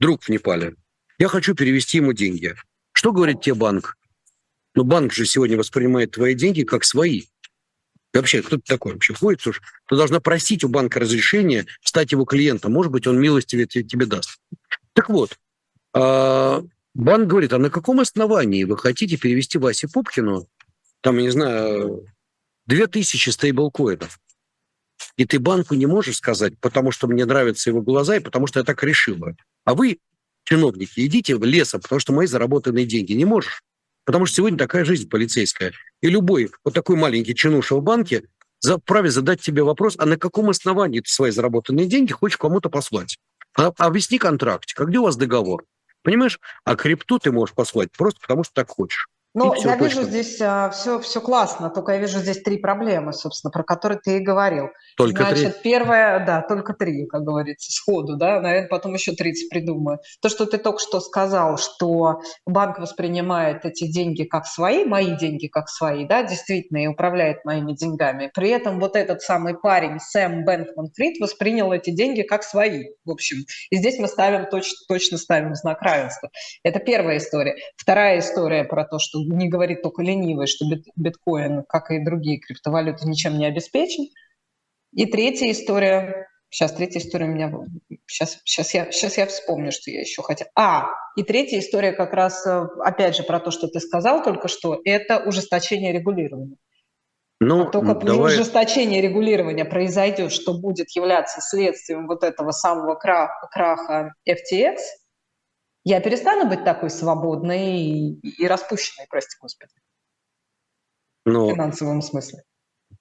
друг 0.00 0.22
в 0.22 0.28
Непале. 0.28 0.76
Я 1.18 1.28
хочу 1.28 1.54
перевести 1.54 1.98
ему 1.98 2.12
деньги. 2.12 2.54
Что 2.92 3.12
говорит 3.12 3.42
тебе 3.42 3.54
банк? 3.54 3.96
Но 4.74 4.84
банк 4.84 5.12
же 5.12 5.26
сегодня 5.26 5.56
воспринимает 5.56 6.12
твои 6.12 6.34
деньги 6.34 6.62
как 6.62 6.84
свои. 6.84 7.22
И 8.12 8.16
вообще, 8.16 8.42
кто 8.42 8.56
ты 8.56 8.62
такой 8.62 8.94
вообще? 8.94 9.12
Ходит, 9.14 9.42
слушай, 9.42 9.60
ты 9.88 9.96
должна 9.96 10.20
просить 10.20 10.64
у 10.64 10.68
банка 10.68 11.00
разрешения 11.00 11.66
стать 11.82 12.12
его 12.12 12.24
клиентом. 12.24 12.72
Может 12.72 12.92
быть, 12.92 13.06
он 13.06 13.20
милостивее 13.20 13.66
тебе 13.66 14.06
даст. 14.06 14.38
Так 14.94 15.10
вот, 15.10 15.38
а, 15.92 16.64
банк 16.94 17.28
говорит, 17.28 17.52
а 17.52 17.58
на 17.58 17.70
каком 17.70 18.00
основании 18.00 18.64
вы 18.64 18.76
хотите 18.76 19.16
перевести 19.16 19.58
Васе 19.58 19.88
Пупкину, 19.88 20.48
там, 21.00 21.18
я 21.18 21.22
не 21.22 21.30
знаю, 21.30 22.06
2000 22.66 23.30
стейблкоинов? 23.30 24.18
И 25.16 25.24
ты 25.24 25.38
банку 25.38 25.74
не 25.74 25.86
можешь 25.86 26.16
сказать, 26.16 26.58
потому 26.60 26.90
что 26.90 27.06
мне 27.06 27.24
нравятся 27.24 27.70
его 27.70 27.82
глаза 27.82 28.16
и 28.16 28.20
потому 28.20 28.46
что 28.46 28.60
я 28.60 28.64
так 28.64 28.82
решила. 28.82 29.36
А 29.64 29.74
вы, 29.74 29.98
чиновники, 30.44 31.06
идите 31.06 31.36
в 31.36 31.44
лесом, 31.44 31.80
потому 31.80 32.00
что 32.00 32.12
мои 32.12 32.26
заработанные 32.26 32.86
деньги 32.86 33.12
не 33.12 33.24
можешь. 33.24 33.62
Потому 34.04 34.26
что 34.26 34.36
сегодня 34.36 34.58
такая 34.58 34.84
жизнь 34.84 35.08
полицейская. 35.08 35.72
И 36.00 36.08
любой 36.08 36.50
вот 36.64 36.74
такой 36.74 36.96
маленький 36.96 37.34
чинуша 37.34 37.76
в 37.76 37.82
банке 37.82 38.24
вправе 38.60 39.10
задать 39.10 39.40
тебе 39.40 39.62
вопрос, 39.62 39.94
а 39.98 40.06
на 40.06 40.16
каком 40.16 40.50
основании 40.50 41.00
ты 41.00 41.10
свои 41.10 41.30
заработанные 41.30 41.86
деньги 41.86 42.12
хочешь 42.12 42.38
кому-то 42.38 42.70
послать? 42.70 43.18
А, 43.56 43.72
объясни 43.78 44.18
контракт, 44.18 44.68
где 44.76 44.98
у 44.98 45.04
вас 45.04 45.16
договор? 45.16 45.64
Понимаешь? 46.02 46.40
А 46.64 46.74
крипту 46.76 47.18
ты 47.18 47.30
можешь 47.30 47.54
послать 47.54 47.90
просто 47.92 48.20
потому, 48.20 48.44
что 48.44 48.54
так 48.54 48.68
хочешь. 48.68 49.08
Ну, 49.34 49.52
я 49.52 49.76
точно. 49.76 49.84
вижу 49.84 50.02
здесь 50.04 50.40
а, 50.40 50.70
все, 50.70 51.00
все 51.00 51.20
классно, 51.20 51.68
только 51.68 51.92
я 51.92 51.98
вижу 51.98 52.20
здесь 52.20 52.40
три 52.40 52.56
проблемы, 52.56 53.12
собственно, 53.12 53.50
про 53.50 53.64
которые 53.64 53.98
ты 53.98 54.18
и 54.18 54.20
говорил. 54.20 54.68
Только 54.96 55.24
Значит, 55.24 55.60
три? 55.60 55.72
первое, 55.72 56.24
да, 56.24 56.40
только 56.40 56.72
три, 56.72 57.06
как 57.06 57.24
говорится, 57.24 57.72
сходу, 57.72 58.16
да, 58.16 58.40
наверное, 58.40 58.68
потом 58.68 58.94
еще 58.94 59.10
30 59.12 59.50
придумаю. 59.50 59.98
То, 60.22 60.28
что 60.28 60.46
ты 60.46 60.58
только 60.58 60.78
что 60.78 61.00
сказал, 61.00 61.58
что 61.58 62.20
банк 62.46 62.78
воспринимает 62.78 63.64
эти 63.64 63.90
деньги 63.90 64.22
как 64.22 64.46
свои, 64.46 64.84
мои 64.84 65.16
деньги 65.16 65.48
как 65.48 65.68
свои, 65.68 66.06
да, 66.06 66.22
действительно, 66.22 66.84
и 66.84 66.86
управляет 66.86 67.44
моими 67.44 67.72
деньгами. 67.72 68.30
При 68.32 68.50
этом 68.50 68.78
вот 68.78 68.94
этот 68.94 69.20
самый 69.20 69.58
парень, 69.58 69.98
Сэм 69.98 70.44
Бэнкман 70.44 70.90
Фрид, 70.94 71.18
воспринял 71.18 71.72
эти 71.72 71.90
деньги 71.90 72.22
как 72.22 72.44
свои, 72.44 72.84
в 73.04 73.10
общем. 73.10 73.38
И 73.70 73.78
здесь 73.78 73.98
мы 73.98 74.06
ставим, 74.06 74.46
точно, 74.48 74.76
точно 74.86 75.18
ставим 75.18 75.56
знак 75.56 75.82
равенства. 75.82 76.30
Это 76.62 76.78
первая 76.78 77.16
история. 77.16 77.56
Вторая 77.76 78.20
история 78.20 78.62
про 78.62 78.84
то, 78.84 79.00
что 79.00 79.23
не 79.28 79.48
говорит 79.48 79.82
только 79.82 80.02
ленивый, 80.02 80.46
что 80.46 80.64
биткоин, 80.96 81.64
как 81.68 81.90
и 81.90 82.04
другие 82.04 82.38
криптовалюты, 82.38 83.08
ничем 83.08 83.38
не 83.38 83.46
обеспечен. 83.46 84.06
И 84.92 85.06
третья 85.06 85.50
история, 85.50 86.28
сейчас 86.50 86.72
третья 86.72 87.00
история 87.00 87.26
у 87.26 87.28
меня, 87.28 87.52
сейчас, 88.06 88.40
сейчас, 88.44 88.74
я, 88.74 88.90
сейчас 88.92 89.18
я 89.18 89.26
вспомню, 89.26 89.72
что 89.72 89.90
я 89.90 90.00
еще 90.00 90.22
хотела. 90.22 90.50
А, 90.54 90.90
и 91.16 91.22
третья 91.22 91.58
история 91.58 91.92
как 91.92 92.12
раз, 92.12 92.46
э, 92.46 92.66
опять 92.84 93.16
же, 93.16 93.22
про 93.22 93.40
то, 93.40 93.50
что 93.50 93.68
ты 93.68 93.80
сказал 93.80 94.22
только 94.22 94.48
что, 94.48 94.80
это 94.84 95.18
ужесточение 95.18 95.92
регулирования. 95.92 96.56
Ну, 97.40 97.70
только 97.70 97.94
давай... 97.94 98.32
ужесточение 98.32 99.00
регулирования 99.00 99.64
произойдет, 99.64 100.32
что 100.32 100.58
будет 100.58 100.90
являться 100.90 101.40
следствием 101.40 102.06
вот 102.06 102.22
этого 102.22 102.52
самого 102.52 102.94
краха, 102.94 103.48
краха 103.50 104.14
FTX– 104.28 104.76
я 105.84 106.00
перестану 106.00 106.48
быть 106.48 106.64
такой 106.64 106.90
свободной 106.90 107.78
и, 107.78 108.42
и 108.42 108.46
распущенной, 108.46 109.06
прости 109.08 109.36
господи. 109.40 109.72
Но... 111.26 111.48
В 111.48 111.52
финансовом 111.52 112.02
смысле. 112.02 112.42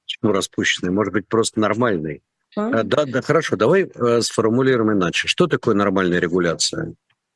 Почему 0.06 0.34
распущенной? 0.34 0.91
Может 0.91 1.13
быть, 1.13 1.28
просто 1.28 1.60
нормальной. 1.60 2.24
А? 2.56 2.84
Да, 2.84 3.06
да, 3.06 3.22
хорошо, 3.22 3.56
давай 3.56 3.84
э, 3.84 4.22
сформулируем 4.22 4.93
иначе. 4.93 5.28
Что 5.28 5.48
такое 5.48 5.76
нормальная 5.76 6.19
регуляция? 6.19 6.93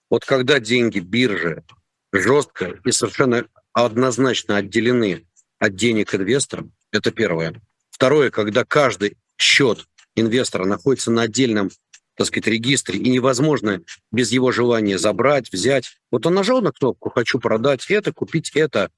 Вот 0.10 0.25
когда 0.25 0.60
деньги 0.60 0.99
биржи 0.99 1.63
жестко 2.12 2.79
и 2.86 2.91
совершенно 2.91 3.45
однозначно 3.73 4.57
отделены 4.57 5.25
от 5.60 5.75
денег 5.75 6.13
инвесторам, 6.13 6.71
это 6.91 7.12
первое. 7.12 7.62
Второе, 7.89 8.29
когда 8.29 8.63
каждый 8.63 9.17
счет 9.38 9.86
инвестора 10.15 10.65
находится 10.65 11.12
на 11.12 11.23
отдельном 11.23 11.69
так 12.17 12.25
сказать, 12.25 12.47
регистре, 12.47 12.99
и 12.99 13.10
невозможно 13.10 13.82
без 14.12 14.32
его 14.32 14.51
желания 14.51 14.97
забрать, 14.97 15.51
взять. 15.53 15.97
Вот 16.12 16.25
он 16.25 16.34
нажал 16.34 16.62
на 16.62 16.71
кнопку 16.71 17.12
«хочу 17.12 17.39
продать 17.39 17.86
это, 17.89 18.12
купить 18.12 18.51
это». 18.56 18.89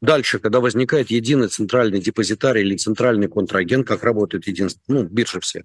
Дальше, 0.00 0.38
когда 0.38 0.58
возникает 0.58 1.10
единый 1.10 1.48
центральный 1.48 2.00
депозитарий 2.00 2.62
или 2.62 2.76
центральный 2.76 3.28
контрагент, 3.28 3.86
как 3.86 4.02
работает 4.02 4.46
единственный, 4.46 5.02
ну, 5.02 5.04
биржа 5.04 5.38
все. 5.40 5.64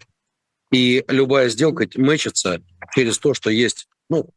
И 0.72 1.04
любая 1.08 1.48
сделка 1.50 1.88
мэчится 1.96 2.62
через 2.93 3.17
то, 3.17 3.34
что 3.34 3.50
есть, 3.50 3.88
ну, 4.10 4.30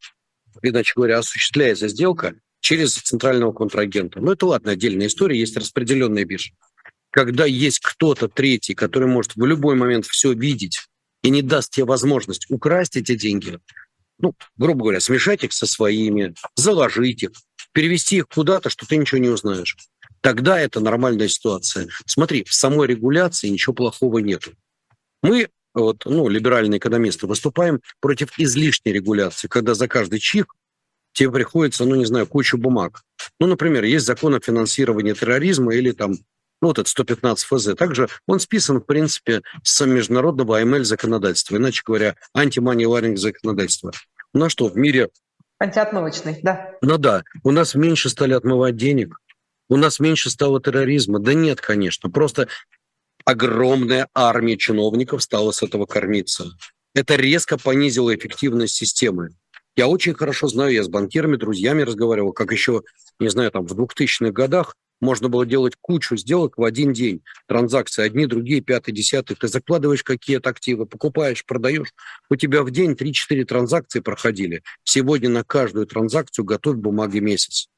иначе 0.62 0.92
говоря, 0.94 1.18
осуществляется 1.18 1.88
сделка 1.88 2.34
через 2.60 2.94
центрального 2.94 3.52
контрагента. 3.52 4.20
Ну, 4.20 4.32
это 4.32 4.46
ладно, 4.46 4.70
отдельная 4.70 5.08
история, 5.08 5.38
есть 5.38 5.56
распределенная 5.56 6.24
биржа. 6.24 6.52
Когда 7.10 7.44
есть 7.44 7.80
кто-то 7.80 8.28
третий, 8.28 8.74
который 8.74 9.08
может 9.08 9.34
в 9.34 9.44
любой 9.44 9.74
момент 9.74 10.06
все 10.06 10.32
видеть, 10.32 10.86
и 11.22 11.30
не 11.30 11.42
даст 11.42 11.72
тебе 11.72 11.86
возможность 11.86 12.46
украсть 12.50 12.96
эти 12.96 13.14
деньги, 13.14 13.58
ну, 14.18 14.34
грубо 14.56 14.82
говоря, 14.82 15.00
смешать 15.00 15.44
их 15.44 15.52
со 15.52 15.66
своими, 15.66 16.34
заложить 16.56 17.22
их, 17.22 17.30
перевести 17.72 18.16
их 18.16 18.28
куда-то, 18.28 18.70
что 18.70 18.86
ты 18.86 18.96
ничего 18.96 19.18
не 19.18 19.28
узнаешь. 19.28 19.76
Тогда 20.20 20.60
это 20.60 20.80
нормальная 20.80 21.28
ситуация. 21.28 21.88
Смотри, 22.06 22.44
в 22.44 22.52
самой 22.52 22.86
регуляции 22.86 23.48
ничего 23.48 23.74
плохого 23.74 24.18
нет. 24.18 24.48
Мы, 25.22 25.48
вот, 25.72 26.02
ну, 26.04 26.28
либеральные 26.28 26.78
экономисты, 26.78 27.26
выступаем 27.26 27.80
против 28.00 28.38
излишней 28.38 28.92
регуляции, 28.92 29.48
когда 29.48 29.74
за 29.74 29.88
каждый 29.88 30.18
чих 30.18 30.46
тебе 31.12 31.30
приходится, 31.32 31.84
ну, 31.84 31.94
не 31.94 32.04
знаю, 32.04 32.26
кучу 32.26 32.58
бумаг. 32.58 33.02
Ну, 33.38 33.46
например, 33.46 33.84
есть 33.84 34.06
закон 34.06 34.34
о 34.34 34.40
финансировании 34.40 35.14
терроризма 35.14 35.74
или 35.74 35.92
там 35.92 36.14
ну, 36.60 36.68
вот 36.68 36.78
этот 36.78 36.88
115 36.88 37.44
ФЗ, 37.46 37.74
также 37.76 38.08
он 38.26 38.40
списан, 38.40 38.78
в 38.78 38.84
принципе, 38.84 39.42
с 39.62 39.84
международного 39.84 40.58
АМЛ 40.58 40.84
законодательства, 40.84 41.56
иначе 41.56 41.82
говоря, 41.84 42.16
антимани 42.34 42.84
ларинг 42.84 43.18
законодательства. 43.18 43.92
У 44.32 44.38
нас 44.38 44.52
что, 44.52 44.68
в 44.68 44.76
мире... 44.76 45.08
Антиотмывочный, 45.58 46.40
да. 46.42 46.74
Ну 46.82 46.98
да, 46.98 47.22
у 47.44 47.50
нас 47.50 47.74
меньше 47.74 48.08
стали 48.08 48.32
отмывать 48.32 48.76
денег, 48.76 49.20
у 49.68 49.76
нас 49.76 50.00
меньше 50.00 50.30
стало 50.30 50.60
терроризма. 50.60 51.18
Да 51.18 51.34
нет, 51.34 51.60
конечно, 51.60 52.10
просто 52.10 52.48
огромная 53.24 54.08
армия 54.14 54.56
чиновников 54.56 55.22
стала 55.22 55.52
с 55.52 55.62
этого 55.62 55.86
кормиться. 55.86 56.46
Это 56.94 57.14
резко 57.16 57.56
понизило 57.56 58.14
эффективность 58.14 58.74
системы. 58.74 59.30
Я 59.76 59.86
очень 59.86 60.14
хорошо 60.14 60.48
знаю, 60.48 60.72
я 60.72 60.82
с 60.82 60.88
банкирами, 60.88 61.36
друзьями 61.36 61.82
разговаривал, 61.82 62.32
как 62.32 62.50
еще, 62.50 62.82
не 63.18 63.28
знаю, 63.28 63.50
там 63.52 63.66
в 63.66 63.72
2000-х 63.72 64.32
годах 64.32 64.74
можно 65.00 65.28
было 65.28 65.46
делать 65.46 65.74
кучу 65.80 66.16
сделок 66.16 66.58
в 66.58 66.64
один 66.64 66.92
день. 66.92 67.22
Транзакции 67.46 68.02
одни, 68.02 68.26
другие, 68.26 68.60
пятый, 68.60 68.92
десятый. 68.92 69.36
Ты 69.36 69.48
закладываешь 69.48 70.02
какие-то 70.02 70.50
активы, 70.50 70.86
покупаешь, 70.86 71.44
продаешь. 71.44 71.92
У 72.28 72.36
тебя 72.36 72.62
в 72.62 72.70
день 72.70 72.92
3-4 72.92 73.44
транзакции 73.44 74.00
проходили. 74.00 74.62
Сегодня 74.84 75.28
на 75.28 75.44
каждую 75.44 75.86
транзакцию 75.86 76.44
готовь 76.44 76.76
бумаги 76.76 77.18
месяц. 77.18 77.68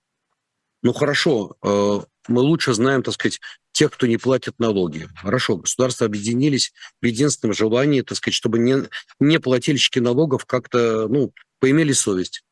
Ну 0.82 0.92
хорошо, 0.92 1.56
э, 1.62 2.00
мы 2.26 2.40
лучше 2.40 2.74
знаем, 2.74 3.04
так 3.04 3.14
сказать, 3.14 3.40
тех, 3.70 3.92
кто 3.92 4.06
не 4.06 4.16
платит 4.16 4.58
налоги. 4.58 5.08
Хорошо, 5.14 5.56
государства 5.56 6.06
объединились 6.06 6.72
в 7.00 7.06
единственном 7.06 7.54
желании, 7.54 8.00
так 8.02 8.18
сказать, 8.18 8.35
чтобы 8.35 8.58
не, 8.58 8.88
не 9.20 9.38
плательщики 9.38 10.00
налогов 10.00 10.44
как-то 10.44 11.06
ну, 11.08 11.32
поимели 11.61 11.92
совесть 11.92 12.42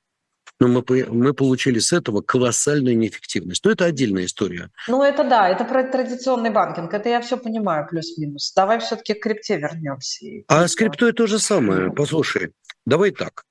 но 0.60 0.68
мы, 0.68 1.06
мы 1.06 1.32
получили 1.32 1.78
с 1.78 1.92
этого 1.92 2.20
колоссальную 2.20 2.96
неэффективность. 2.96 3.64
Но 3.64 3.70
это 3.70 3.86
отдельная 3.86 4.26
история. 4.26 4.70
Ну, 4.88 5.02
это 5.02 5.24
да, 5.24 5.48
это 5.48 5.64
про 5.64 5.84
традиционный 5.84 6.50
банкинг. 6.50 6.92
Это 6.92 7.08
я 7.08 7.22
все 7.22 7.38
понимаю, 7.38 7.86
плюс-минус. 7.88 8.52
Давай 8.54 8.78
все-таки 8.78 9.14
к 9.14 9.22
крипте 9.22 9.56
вернемся. 9.56 10.26
А 10.48 10.68
с 10.68 10.76
криптой 10.76 11.12
то 11.12 11.26
же 11.26 11.38
самое. 11.38 11.90
Послушай, 11.90 12.52
давай 12.84 13.10
так. 13.10 13.44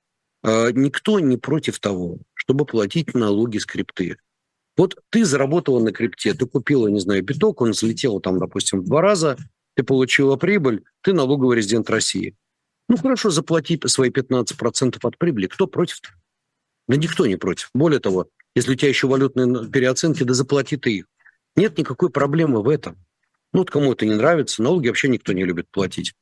А, 0.43 0.71
никто 0.71 1.19
не 1.19 1.37
против 1.37 1.79
того, 1.79 2.19
чтобы 2.35 2.65
платить 2.65 3.15
налоги 3.15 3.57
с 3.57 3.65
крипты. 3.65 4.17
Вот 4.77 4.95
ты 5.09 5.25
заработала 5.25 5.83
на 5.83 5.91
крипте, 5.91 6.33
ты 6.33 6.45
купила, 6.45 6.87
не 6.87 6.99
знаю, 6.99 7.23
биток, 7.23 7.61
он 7.61 7.71
взлетел 7.71 8.21
там, 8.21 8.39
допустим, 8.39 8.79
в 8.81 8.85
два 8.85 9.01
раза, 9.01 9.35
ты 9.75 9.83
получила 9.83 10.37
прибыль, 10.37 10.83
ты 11.01 11.11
налоговый 11.11 11.57
резидент 11.57 11.89
России. 11.89 12.35
Ну 12.87 12.97
хорошо, 12.97 13.29
заплати 13.29 13.79
свои 13.85 14.09
15% 14.09 14.97
от 15.01 15.17
прибыли. 15.17 15.47
Кто 15.47 15.67
против-то? 15.67 16.09
Да 16.89 16.97
никто 16.97 17.27
не 17.27 17.37
против. 17.37 17.69
Более 17.73 17.99
того, 17.99 18.27
если 18.55 18.73
у 18.73 18.75
тебя 18.75 18.89
еще 18.89 19.07
валютные 19.07 19.69
переоценки, 19.69 20.23
да 20.23 20.33
заплати 20.33 20.75
ты 20.75 20.97
их. 20.97 21.05
Нет 21.55 21.77
никакой 21.77 22.09
проблемы 22.09 22.63
в 22.63 22.67
этом. 22.67 22.97
Ну, 23.53 23.59
вот 23.59 23.69
кому 23.69 23.93
это 23.93 24.05
не 24.07 24.15
нравится, 24.15 24.61
налоги 24.63 24.87
вообще 24.87 25.07
никто 25.07 25.31
не 25.31 25.45
любит 25.45 25.67
платить. 25.71 26.13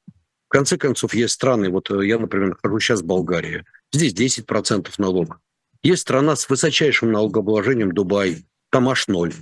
В 0.47 0.49
конце 0.49 0.77
концов, 0.77 1.13
есть 1.13 1.33
страны, 1.33 1.69
вот 1.69 1.89
э, 1.89 2.05
я, 2.05 2.19
например, 2.19 2.49
нахожусь 2.49 2.83
сейчас 2.83 3.01
в 3.01 3.05
Болгарии, 3.05 3.65
здесь 3.91 4.13
10% 4.13 4.89
налога. 4.97 5.39
Есть 5.83 6.01
страна 6.01 6.35
с 6.35 6.49
высочайшим 6.49 7.11
налогообложением 7.11 7.91
Дубай, 7.91 8.45
там 8.69 8.89
аж 8.89 9.07
ноль. 9.07 9.33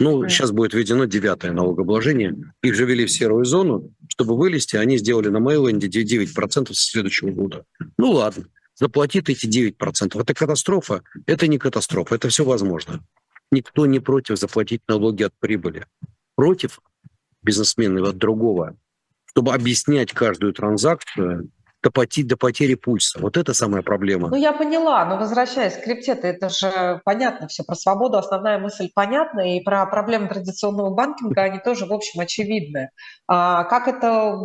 Ну, 0.00 0.28
сейчас 0.28 0.50
будет 0.50 0.74
введено 0.74 1.04
девятое 1.04 1.52
налогообложение. 1.52 2.36
Их 2.62 2.74
же 2.74 2.84
ввели 2.84 3.06
в 3.06 3.10
серую 3.10 3.44
зону, 3.44 3.92
чтобы 4.08 4.36
вылезти, 4.36 4.76
они 4.76 4.98
сделали 4.98 5.28
на 5.28 5.40
Мейленде 5.40 5.88
9% 5.88 6.72
с 6.72 6.78
следующего 6.78 7.30
года. 7.30 7.64
Ну, 7.96 8.12
ладно 8.12 8.46
заплатит 8.74 9.28
эти 9.28 9.46
9%. 9.46 10.20
Это 10.20 10.34
катастрофа? 10.34 11.02
Это 11.26 11.46
не 11.46 11.58
катастрофа, 11.58 12.14
это 12.14 12.28
все 12.28 12.44
возможно. 12.44 13.00
Никто 13.50 13.86
не 13.86 14.00
против 14.00 14.38
заплатить 14.38 14.82
налоги 14.88 15.22
от 15.22 15.32
прибыли. 15.38 15.86
Против 16.34 16.80
бизнесмены 17.42 18.00
от 18.00 18.16
другого, 18.16 18.76
чтобы 19.26 19.52
объяснять 19.52 20.12
каждую 20.12 20.52
транзакцию, 20.52 21.50
допотеть 21.84 22.26
до 22.26 22.36
потери 22.36 22.74
пульса. 22.74 23.20
Вот 23.20 23.36
это 23.36 23.52
самая 23.52 23.82
проблема. 23.82 24.30
Ну, 24.30 24.36
я 24.36 24.52
поняла, 24.52 25.04
но 25.04 25.18
возвращаясь 25.18 25.74
к 25.74 25.84
крипте, 25.84 26.12
это 26.12 26.48
же 26.48 27.02
понятно 27.04 27.46
все. 27.46 27.62
Про 27.62 27.74
свободу 27.74 28.16
основная 28.16 28.58
мысль 28.58 28.88
понятна, 28.94 29.56
и 29.56 29.62
про 29.62 29.84
проблемы 29.86 30.28
традиционного 30.28 30.94
банкинга, 30.94 31.42
они 31.42 31.58
тоже, 31.58 31.84
в 31.84 31.92
общем, 31.92 32.20
очевидны. 32.20 32.88
А 33.28 33.64
как 33.64 33.86
это 33.86 34.38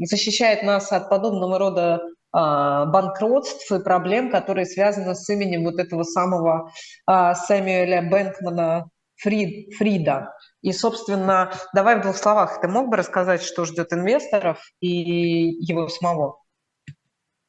защищает 0.00 0.62
нас 0.62 0.90
от 0.90 1.10
подобного 1.10 1.58
рода 1.58 2.00
банкротств 2.32 3.70
и 3.72 3.82
проблем, 3.82 4.30
которые 4.30 4.66
связаны 4.66 5.14
с 5.14 5.28
именем 5.28 5.64
вот 5.64 5.78
этого 5.78 6.02
самого 6.02 6.70
а, 7.06 7.34
Сэмюэля 7.34 8.08
Бэнкмана 8.10 8.90
Фрид, 9.16 9.74
Фрида. 9.74 10.34
И, 10.62 10.72
собственно, 10.72 11.52
давай 11.74 11.98
в 11.98 12.02
двух 12.02 12.16
словах, 12.16 12.60
ты 12.60 12.68
мог 12.68 12.88
бы 12.88 12.96
рассказать, 12.96 13.42
что 13.42 13.64
ждет 13.64 13.92
инвесторов 13.92 14.60
и 14.80 14.88
его 14.88 15.88
самого? 15.88 16.38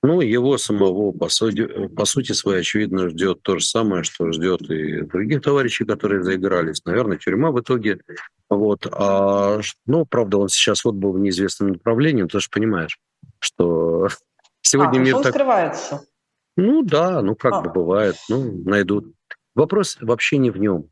Ну, 0.01 0.21
его 0.21 0.57
самого, 0.57 1.11
по 1.11 1.27
сути, 1.27 1.87
по 1.87 2.05
сути 2.05 2.31
своей, 2.31 2.61
очевидно, 2.61 3.09
ждет 3.09 3.41
то 3.41 3.57
же 3.57 3.65
самое, 3.65 4.03
что 4.03 4.31
ждет 4.31 4.61
и 4.69 5.01
других 5.01 5.41
товарищей, 5.41 5.83
которые 5.83 6.23
заигрались. 6.23 6.85
Наверное, 6.85 7.17
тюрьма 7.17 7.51
в 7.51 7.59
итоге. 7.59 7.99
Вот. 8.49 8.87
А, 8.91 9.59
ну, 9.85 10.05
правда, 10.05 10.37
он 10.37 10.47
сейчас 10.47 10.85
вот 10.85 10.95
был 10.95 11.11
в 11.11 11.19
неизвестном 11.19 11.73
направлении, 11.73 12.23
ты 12.23 12.39
же 12.39 12.47
понимаешь, 12.49 12.97
что 13.39 14.07
сегодня 14.69 14.99
а, 14.99 15.03
мир 15.03 15.21
так... 15.21 15.33
скрывается. 15.33 16.05
Ну 16.55 16.83
да, 16.83 17.21
ну 17.21 17.35
как 17.35 17.53
а. 17.53 17.61
бы 17.61 17.71
бывает, 17.71 18.15
ну 18.29 18.61
найдут. 18.63 19.13
Вопрос 19.55 19.97
вообще 19.99 20.37
не 20.37 20.51
в 20.51 20.57
нем, 20.57 20.89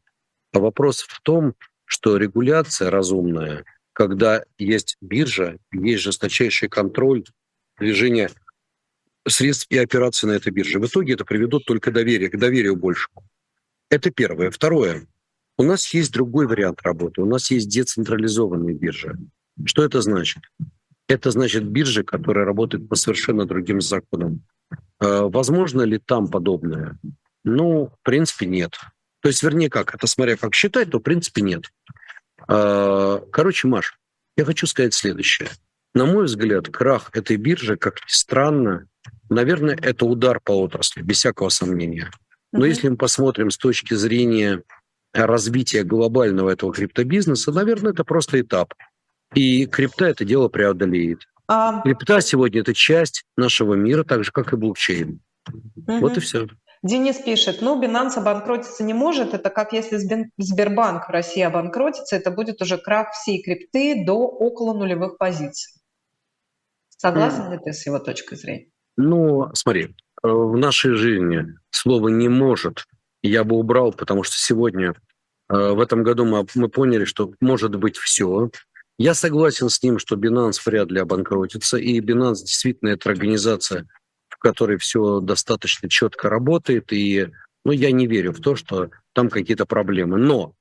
а 0.53 0.59
вопрос 0.59 1.01
в 1.01 1.21
том, 1.21 1.53
что 1.85 2.17
регуляция 2.17 2.89
разумная, 2.89 3.65
когда 3.93 4.43
есть 4.57 4.97
биржа, 5.01 5.57
есть 5.71 6.03
жесточайший 6.03 6.69
контроль 6.69 7.23
движения 7.79 8.29
средств 9.27 9.67
и 9.69 9.77
операций 9.77 10.27
на 10.27 10.33
этой 10.33 10.51
бирже. 10.51 10.79
В 10.79 10.85
итоге 10.85 11.13
это 11.13 11.25
приведет 11.25 11.65
только 11.65 11.91
доверие, 11.91 12.29
к 12.29 12.37
доверию 12.37 12.75
большему. 12.75 13.23
Это 13.89 14.09
первое. 14.11 14.51
Второе. 14.51 15.07
У 15.57 15.63
нас 15.63 15.93
есть 15.93 16.11
другой 16.11 16.47
вариант 16.47 16.81
работы. 16.83 17.21
У 17.21 17.25
нас 17.25 17.51
есть 17.51 17.69
децентрализованные 17.69 18.75
биржи. 18.75 19.17
Что 19.65 19.83
это 19.83 20.01
значит? 20.01 20.43
Это 21.07 21.31
значит 21.31 21.65
биржи, 21.65 22.03
которые 22.03 22.45
работают 22.45 22.89
по 22.89 22.95
совершенно 22.95 23.45
другим 23.45 23.81
законам. 23.81 24.43
А, 24.99 25.27
возможно 25.27 25.81
ли 25.83 25.97
там 25.97 26.27
подобное? 26.27 26.97
Ну, 27.43 27.87
в 27.87 28.03
принципе, 28.03 28.45
нет. 28.45 28.77
То 29.21 29.29
есть, 29.29 29.41
вернее, 29.41 29.69
как? 29.69 29.95
Это 29.95 30.07
смотря 30.07 30.35
как 30.35 30.53
считать, 30.53 30.91
то 30.91 30.99
в 30.99 31.03
принципе 31.03 31.41
нет. 31.41 31.65
А, 32.47 33.19
короче, 33.31 33.67
Маш, 33.67 33.97
я 34.35 34.45
хочу 34.45 34.67
сказать 34.67 34.93
следующее. 34.93 35.49
На 35.93 36.05
мой 36.05 36.25
взгляд, 36.25 36.69
крах 36.69 37.09
этой 37.13 37.37
биржи, 37.37 37.77
как 37.77 37.95
ни 38.01 38.13
странно, 38.13 38.87
наверное, 39.29 39.75
это 39.81 40.05
удар 40.05 40.39
по 40.39 40.51
отрасли, 40.51 41.01
без 41.01 41.17
всякого 41.17 41.49
сомнения. 41.49 42.11
Но 42.51 42.65
mm-hmm. 42.65 42.69
если 42.69 42.89
мы 42.89 42.97
посмотрим 42.97 43.49
с 43.49 43.57
точки 43.57 43.93
зрения 43.93 44.61
развития 45.13 45.83
глобального 45.83 46.49
этого 46.49 46.73
криптобизнеса, 46.73 47.51
наверное, 47.51 47.93
это 47.93 48.03
просто 48.03 48.39
этап. 48.39 48.73
И 49.33 49.65
крипта 49.65 50.05
это 50.05 50.25
дело 50.25 50.47
преодолеет. 50.47 51.27
А... 51.47 51.81
Крипта 51.81 52.21
сегодня 52.21 52.61
это 52.61 52.73
часть 52.73 53.23
нашего 53.35 53.73
мира, 53.73 54.03
так 54.03 54.23
же, 54.23 54.31
как 54.31 54.53
и 54.53 54.55
блокчейн. 54.55 55.19
Угу. 55.47 55.99
Вот 55.99 56.17
и 56.17 56.19
все. 56.19 56.47
Денис 56.83 57.17
пишет, 57.17 57.61
ну, 57.61 57.81
Binance 57.81 58.17
обанкротиться 58.17 58.83
не 58.83 58.93
может, 58.93 59.33
это 59.33 59.49
как 59.49 59.73
если 59.73 59.97
Сбербанк 60.37 61.07
в 61.07 61.11
России 61.11 61.41
обанкротится, 61.41 62.15
это 62.15 62.29
будет 62.31 62.61
уже 62.61 62.77
крах 62.77 63.11
всей 63.13 63.41
крипты 63.41 64.05
до 64.05 64.27
около 64.27 64.73
нулевых 64.73 65.17
позиций. 65.17 65.73
Согласен 66.89 67.47
mm. 67.47 67.51
ли 67.51 67.59
ты 67.63 67.73
с 67.73 67.85
его 67.85 67.99
точкой 67.99 68.35
зрения? 68.35 68.67
Ну, 68.95 69.49
смотри, 69.53 69.95
э, 70.23 70.27
в 70.27 70.57
нашей 70.57 70.95
жизни 70.95 71.45
слово 71.69 72.09
«не 72.09 72.27
может» 72.29 72.85
я 73.21 73.43
бы 73.43 73.55
убрал, 73.55 73.91
потому 73.91 74.23
что 74.23 74.35
сегодня, 74.37 74.93
э, 75.49 75.71
в 75.71 75.79
этом 75.79 76.03
году 76.03 76.25
мы, 76.25 76.45
мы 76.55 76.69
поняли, 76.69 77.05
что 77.05 77.31
может 77.39 77.75
быть 77.75 77.97
все. 77.97 78.49
Я 78.97 79.13
согласен 79.13 79.69
с 79.69 79.81
ним, 79.83 79.99
что 79.99 80.15
Binance 80.15 80.59
вряд 80.65 80.91
ли 80.91 80.99
обанкротится, 80.99 81.77
и 81.77 81.99
Binance 81.99 82.41
действительно 82.45 82.89
это 82.89 83.09
организация, 83.09 83.87
в 84.27 84.37
которой 84.37 84.77
все 84.77 85.19
достаточно 85.19 85.87
четко 85.87 86.29
работает, 86.29 86.91
и 86.91 87.29
ну, 87.63 87.71
я 87.71 87.91
не 87.91 88.07
верю 88.07 88.33
в 88.33 88.39
то, 88.39 88.55
что 88.55 88.89
там 89.13 89.29
какие-то 89.29 89.65
проблемы. 89.65 90.17
Но 90.17 90.53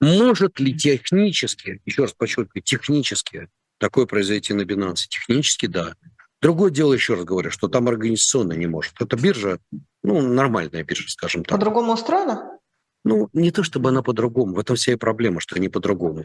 может 0.00 0.60
ли 0.60 0.76
технически, 0.76 1.80
еще 1.84 2.02
раз 2.02 2.12
подчеркиваю, 2.12 2.62
технически 2.62 3.48
такое 3.78 4.06
произойти 4.06 4.54
на 4.54 4.62
Binance? 4.62 5.08
Технически, 5.08 5.66
да. 5.66 5.94
Другое 6.40 6.70
дело, 6.70 6.92
еще 6.92 7.14
раз 7.14 7.24
говорю, 7.24 7.50
что 7.50 7.68
там 7.68 7.88
организационно 7.88 8.52
не 8.52 8.66
может. 8.66 8.94
Это 9.00 9.16
биржа, 9.16 9.58
ну, 10.02 10.20
нормальная 10.20 10.84
биржа, 10.84 11.08
скажем 11.08 11.44
так. 11.44 11.56
По-другому 11.56 11.92
устроена? 11.92 12.58
Ну, 13.04 13.28
не 13.32 13.50
то 13.50 13.62
чтобы 13.62 13.88
она 13.88 14.02
по-другому, 14.02 14.54
в 14.54 14.58
этом 14.58 14.76
вся 14.76 14.92
и 14.92 14.96
проблема, 14.96 15.40
что 15.40 15.56
они 15.56 15.68
по-другому. 15.68 16.24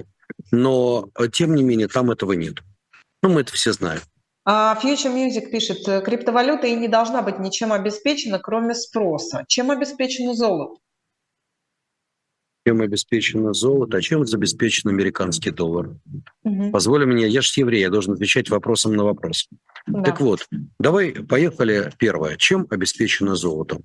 Но, 0.52 1.10
э, 1.16 1.28
тем 1.30 1.56
не 1.56 1.64
менее, 1.64 1.88
там 1.88 2.12
этого 2.12 2.34
нет. 2.34 2.58
Ну, 3.24 3.30
мы 3.30 3.42
это 3.42 3.54
все 3.54 3.74
знаем. 3.74 4.02
А 4.46 4.80
Future 4.82 5.14
Music 5.14 5.50
пишет, 5.52 5.88
«Э, 5.88 6.02
криптовалюта 6.02 6.68
и 6.68 6.76
не 6.76 6.88
должна 6.88 7.22
быть 7.22 7.40
ничем 7.40 7.74
обеспечена, 7.74 8.40
кроме 8.40 8.76
спроса. 8.76 9.44
Чем 9.48 9.72
обеспечено 9.72 10.34
золото? 10.34 10.80
Чем 12.66 12.82
обеспечено 12.82 13.54
золото, 13.54 13.98
а 13.98 14.02
чем 14.02 14.22
обеспечен 14.22 14.90
американский 14.90 15.52
доллар? 15.52 15.96
Угу. 16.44 16.72
Позволь 16.72 17.06
мне, 17.06 17.28
я 17.28 17.42
же 17.42 17.52
еврей, 17.56 17.82
я 17.82 17.90
должен 17.90 18.14
отвечать 18.14 18.50
вопросом 18.50 18.94
на 18.96 19.04
вопрос. 19.04 19.50
Да. 19.86 20.04
Так 20.04 20.22
вот, 20.22 20.48
давай, 20.80 21.12
поехали 21.12 21.92
первое. 21.98 22.36
Чем 22.38 22.68
обеспечено 22.70 23.36
золото? 23.36 23.80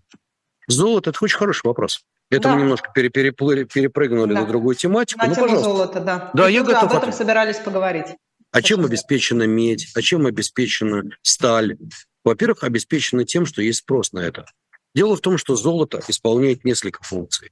Золото– 0.68 1.10
это 1.10 1.24
очень 1.24 1.38
хороший 1.38 1.66
вопрос. 1.66 2.04
Это 2.32 2.48
да. 2.48 2.54
мы 2.54 2.62
немножко 2.62 2.90
перепрыгнули 2.92 4.32
да. 4.32 4.40
на 4.40 4.46
другую 4.46 4.74
тематику. 4.74 5.20
На 5.20 5.28
ну, 5.28 5.34
тему 5.34 5.46
пожалуйста. 5.48 5.70
золота, 5.70 6.00
да. 6.00 6.30
Да, 6.32 6.48
И 6.48 6.54
я 6.54 6.62
готов. 6.62 6.90
Об 6.90 6.96
этом 6.96 7.12
собирались 7.12 7.56
поговорить. 7.56 8.06
А 8.50 8.62
чем 8.62 8.84
обеспечена 8.86 9.46
медь? 9.46 9.90
А 9.94 10.00
чем 10.00 10.24
обеспечена 10.26 11.04
сталь? 11.20 11.76
Во-первых, 12.24 12.64
обеспечена 12.64 13.24
тем, 13.24 13.44
что 13.44 13.60
есть 13.60 13.80
спрос 13.80 14.12
на 14.12 14.20
это. 14.20 14.46
Дело 14.94 15.16
в 15.16 15.20
том, 15.20 15.36
что 15.36 15.56
золото 15.56 16.00
исполняет 16.08 16.64
несколько 16.64 17.02
функций. 17.02 17.50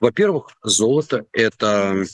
Во-первых, 0.00 0.48
золото– 0.62 1.26
это 1.32 2.04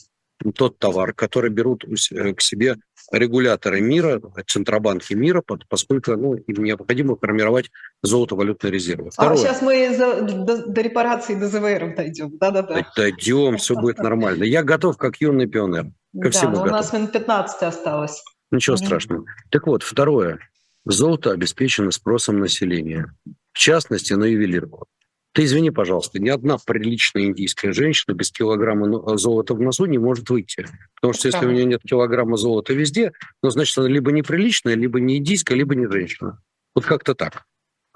тот 0.54 0.78
товар, 0.78 1.12
который 1.12 1.50
берут 1.50 1.84
э, 1.84 2.34
к 2.34 2.40
себе 2.40 2.76
регуляторы 3.12 3.80
мира, 3.80 4.20
центробанки 4.46 5.14
мира, 5.14 5.42
поскольку 5.68 6.12
ну, 6.12 6.34
им 6.34 6.64
необходимо 6.64 7.16
формировать 7.16 7.70
золото-валютные 8.02 8.70
резервы. 8.70 9.08
А 9.08 9.10
Второе. 9.10 9.34
А 9.34 9.36
сейчас 9.38 9.62
мы 9.62 9.94
за, 9.96 10.22
до, 10.22 10.66
до 10.66 10.80
репарации 10.80 11.34
до 11.34 11.48
ЗВР 11.48 11.94
дойдем. 11.96 12.36
Да-да-да. 12.38 12.86
Дойдем, 12.96 13.56
все 13.56 13.74
будет 13.74 13.98
нормально. 13.98 14.44
Я 14.44 14.62
готов, 14.62 14.96
как 14.96 15.16
юный 15.20 15.46
пионер. 15.46 15.84
Ко 15.84 15.90
да, 16.12 16.30
всему 16.30 16.52
но 16.52 16.56
готов. 16.56 16.70
у 16.70 16.76
нас 16.76 16.92
минут 16.92 17.12
15 17.12 17.62
осталось. 17.62 18.22
Ничего 18.50 18.76
mm 18.76 18.84
страшного. 18.84 19.24
Так 19.50 19.66
вот, 19.66 19.82
второе. 19.82 20.38
Золото 20.84 21.30
обеспечено 21.30 21.90
спросом 21.90 22.40
населения. 22.40 23.14
В 23.52 23.58
частности, 23.58 24.12
на 24.14 24.24
ювелирку. 24.24 24.86
Ты 25.32 25.44
извини, 25.44 25.70
пожалуйста, 25.70 26.18
ни 26.18 26.28
одна 26.28 26.58
приличная 26.58 27.24
индийская 27.24 27.72
женщина 27.72 28.14
без 28.14 28.32
килограмма 28.32 29.16
золота 29.16 29.54
в 29.54 29.60
носу 29.60 29.84
не 29.86 29.98
может 29.98 30.28
выйти. 30.28 30.66
Потому 30.96 31.14
что 31.14 31.28
если 31.28 31.46
у 31.46 31.50
нее 31.50 31.64
нет 31.66 31.82
килограмма 31.82 32.36
золота 32.36 32.74
везде, 32.74 33.12
ну, 33.42 33.50
значит, 33.50 33.78
она 33.78 33.88
либо 33.88 34.10
неприличная, 34.10 34.74
либо 34.74 34.98
не 34.98 35.18
индийская, 35.18 35.54
либо 35.54 35.76
не 35.76 35.86
женщина. 35.88 36.42
Вот 36.74 36.84
как-то 36.84 37.14
так. 37.14 37.44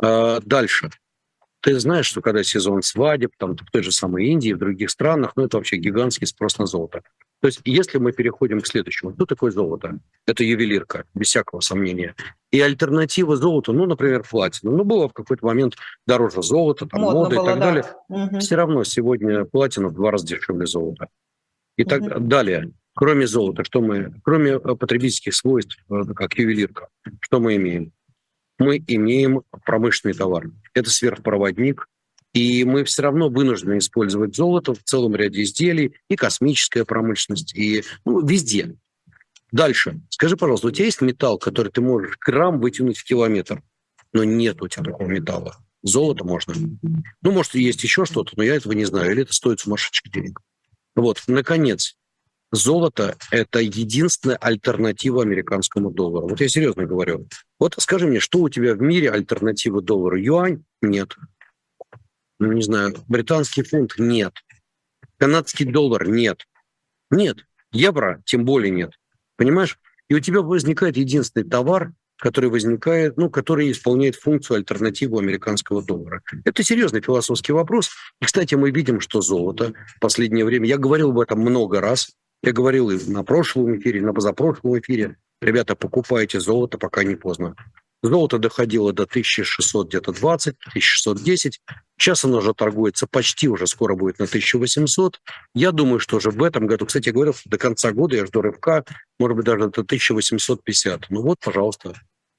А, 0.01 0.40
дальше. 0.40 0.90
Ты 1.61 1.81
знаешь, 1.81 2.07
что 2.07 2.20
когда 2.20 2.44
сезон 2.44 2.83
свадеб, 2.83 3.33
там 3.37 3.57
в 3.57 3.70
той 3.73 3.83
же 3.83 3.90
самой 3.90 4.27
Индии, 4.27 4.53
в 4.53 4.59
других 4.59 4.90
странах, 4.90 5.33
ну, 5.35 5.44
это 5.44 5.57
вообще 5.57 5.77
гигантский 5.77 6.27
спрос 6.27 6.59
на 6.59 6.66
золото. 6.66 7.03
То 7.40 7.49
есть 7.49 7.61
если 7.64 7.99
мы 7.99 8.12
переходим 8.12 8.61
к 8.61 8.66
следующему, 8.66 9.12
что 9.12 9.27
такое 9.27 9.51
золото? 9.51 9.99
Это 10.27 10.44
ювелирка, 10.44 11.05
без 11.14 11.29
всякого 11.29 11.61
сомнения. 11.61 12.14
И 12.51 12.61
альтернатива 12.61 13.37
золоту, 13.37 13.73
ну, 13.73 13.87
например, 13.87 14.25
платина. 14.29 14.73
Ну, 14.73 14.85
было 14.85 15.09
в 15.09 15.12
какой-то 15.12 15.44
момент 15.44 15.77
дороже 16.07 16.42
золота, 16.42 16.87
там, 16.87 17.03
Модно 17.03 17.20
мода 17.20 17.37
было, 17.37 17.44
и 17.44 17.47
так 17.47 17.59
да. 17.59 17.64
далее. 17.66 17.85
Угу. 18.09 18.38
Все 18.38 18.57
равно 18.57 18.85
сегодня 18.85 19.44
платина 19.44 19.88
в 19.88 19.94
два 19.94 20.11
раза 20.11 20.27
дешевле 20.27 20.66
золота. 20.66 21.09
И 21.77 21.83
угу. 21.83 21.90
так 21.90 22.29
далее. 22.29 22.73
Кроме 22.94 23.27
золота, 23.27 23.64
что 23.64 23.81
мы, 23.81 24.14
кроме 24.23 24.53
э, 24.53 24.59
потребительских 24.59 25.35
свойств, 25.35 25.77
э, 25.90 26.14
как 26.14 26.35
ювелирка, 26.38 26.88
что 27.20 27.40
мы 27.40 27.57
имеем? 27.57 27.92
Мы 28.59 28.83
имеем 28.87 29.42
промышленный 29.66 30.14
товар. 30.14 30.44
Это 30.75 30.90
сверхпроводник, 30.90 31.88
и 32.35 32.64
мы 32.64 32.85
все 32.85 33.03
равно 33.03 33.31
вынуждены 33.31 33.79
использовать 33.79 34.35
золото 34.35 34.75
в 34.75 34.83
целом 34.83 35.14
ряде 35.14 35.42
изделий, 35.42 35.94
и 36.11 36.16
космическая 36.16 36.85
промышленность, 36.85 37.55
и 37.55 37.85
ну, 38.05 38.27
везде. 38.27 38.77
Дальше. 39.53 40.01
Скажи, 40.11 40.37
пожалуйста, 40.37 40.66
у 40.66 40.70
тебя 40.73 40.87
есть 40.87 41.01
металл, 41.01 41.38
который 41.38 41.70
ты 41.70 41.81
можешь 41.81 42.18
грамм 42.18 42.61
вытянуть 42.61 42.99
в 42.99 43.05
километр? 43.05 43.62
Но 44.12 44.25
нет 44.25 44.61
у 44.61 44.68
тебя 44.68 44.83
такого 44.83 45.07
металла. 45.07 45.57
Золото 45.83 46.25
можно. 46.25 46.55
Ну, 47.23 47.31
может, 47.31 47.55
есть 47.55 47.83
еще 47.85 48.05
что-то, 48.05 48.33
но 48.37 48.42
я 48.42 48.57
этого 48.57 48.73
не 48.73 48.85
знаю. 48.85 49.12
Или 49.12 49.23
это 49.23 49.33
стоит 49.33 49.61
сумасшедших 49.61 50.11
денег. 50.11 50.40
Вот, 50.97 51.23
наконец, 51.29 51.97
золото– 52.51 53.16
это 53.31 53.61
единственная 53.61 54.37
альтернатива 54.37 55.23
американскому 55.23 55.92
доллару. 55.92 56.29
Вот 56.29 56.40
я 56.40 56.49
серьезно 56.49 56.85
говорю. 56.85 57.29
Вот 57.61 57.77
скажи 57.79 58.09
мне, 58.09 58.18
что 58.18 58.40
у 58.40 58.49
тебя 58.49 58.75
в 58.75 58.81
мире 58.81 59.11
альтернатива 59.12 59.81
доллару? 59.81 60.16
Юань? 60.16 60.64
Нет 60.83 61.16
не 62.53 62.63
знаю, 62.63 62.95
британский 63.09 63.63
фунт 63.63 63.95
нет, 63.99 64.35
канадский 65.19 65.67
доллар 65.67 66.09
нет, 66.09 66.47
нет, 67.11 67.38
евро 67.73 68.23
тем 68.27 68.45
более 68.45 68.71
нет, 68.71 68.92
понимаешь? 69.37 69.79
И 70.09 70.15
у 70.15 70.21
тебя 70.21 70.42
возникает 70.42 70.97
единственный 70.97 71.49
товар, 71.49 71.92
который 72.19 72.51
возникает, 72.51 73.17
ну, 73.17 73.31
который 73.31 73.71
исполняет 73.71 74.17
функцию 74.17 74.59
альтернативу 74.59 75.19
американского 75.19 75.83
доллара. 75.83 76.23
Это 76.45 76.63
серьезный 76.63 77.01
философский 77.01 77.53
вопрос. 77.53 77.90
И, 78.21 78.25
кстати, 78.25 78.55
мы 78.55 78.71
видим, 78.71 79.01
что 79.01 79.21
золото 79.21 79.73
в 79.97 80.01
последнее 80.01 80.45
время, 80.45 80.69
я 80.69 80.79
говорил 80.79 81.11
об 81.11 81.21
этом 81.21 81.40
много 81.40 81.81
раз, 81.81 82.13
я 82.42 82.53
говорил 82.53 82.90
и 82.90 83.11
на 83.11 83.25
прошлом 83.25 83.77
эфире, 83.79 84.01
и 84.01 84.03
на 84.03 84.13
позапрошлом 84.13 84.79
эфире, 84.79 85.17
ребята, 85.40 85.75
покупайте 85.75 86.40
золото, 86.40 86.79
пока 86.79 87.03
не 87.03 87.17
поздно. 87.17 87.57
Золото 88.05 88.38
доходило 88.38 88.92
до 88.92 89.05
1600 89.05 89.88
где-то 89.88 90.13
20, 90.13 90.57
1610. 90.69 91.61
Сейчас 91.98 92.25
оно 92.25 92.38
уже 92.38 92.52
торгуется 92.52 93.07
почти 93.07 93.48
уже 93.48 93.67
скоро 93.67 93.94
будет 93.94 94.19
на 94.19 94.27
1800. 94.27 95.21
Я 95.55 95.73
думаю, 95.73 96.00
что 96.00 96.17
уже 96.17 96.31
в 96.31 96.42
этом 96.42 96.67
году, 96.67 96.85
кстати, 96.85 97.07
я 97.07 97.15
говорил, 97.15 97.35
до 97.46 97.57
конца 97.57 97.92
года 97.92 98.17
я 98.17 98.27
жду 98.27 98.42
рывка, 98.42 98.85
может 99.19 99.37
быть, 99.38 99.46
даже 99.46 99.71
до 99.71 99.81
1850. 99.81 101.07
Ну 101.09 101.23
вот, 101.23 101.38
пожалуйста. 101.42 101.94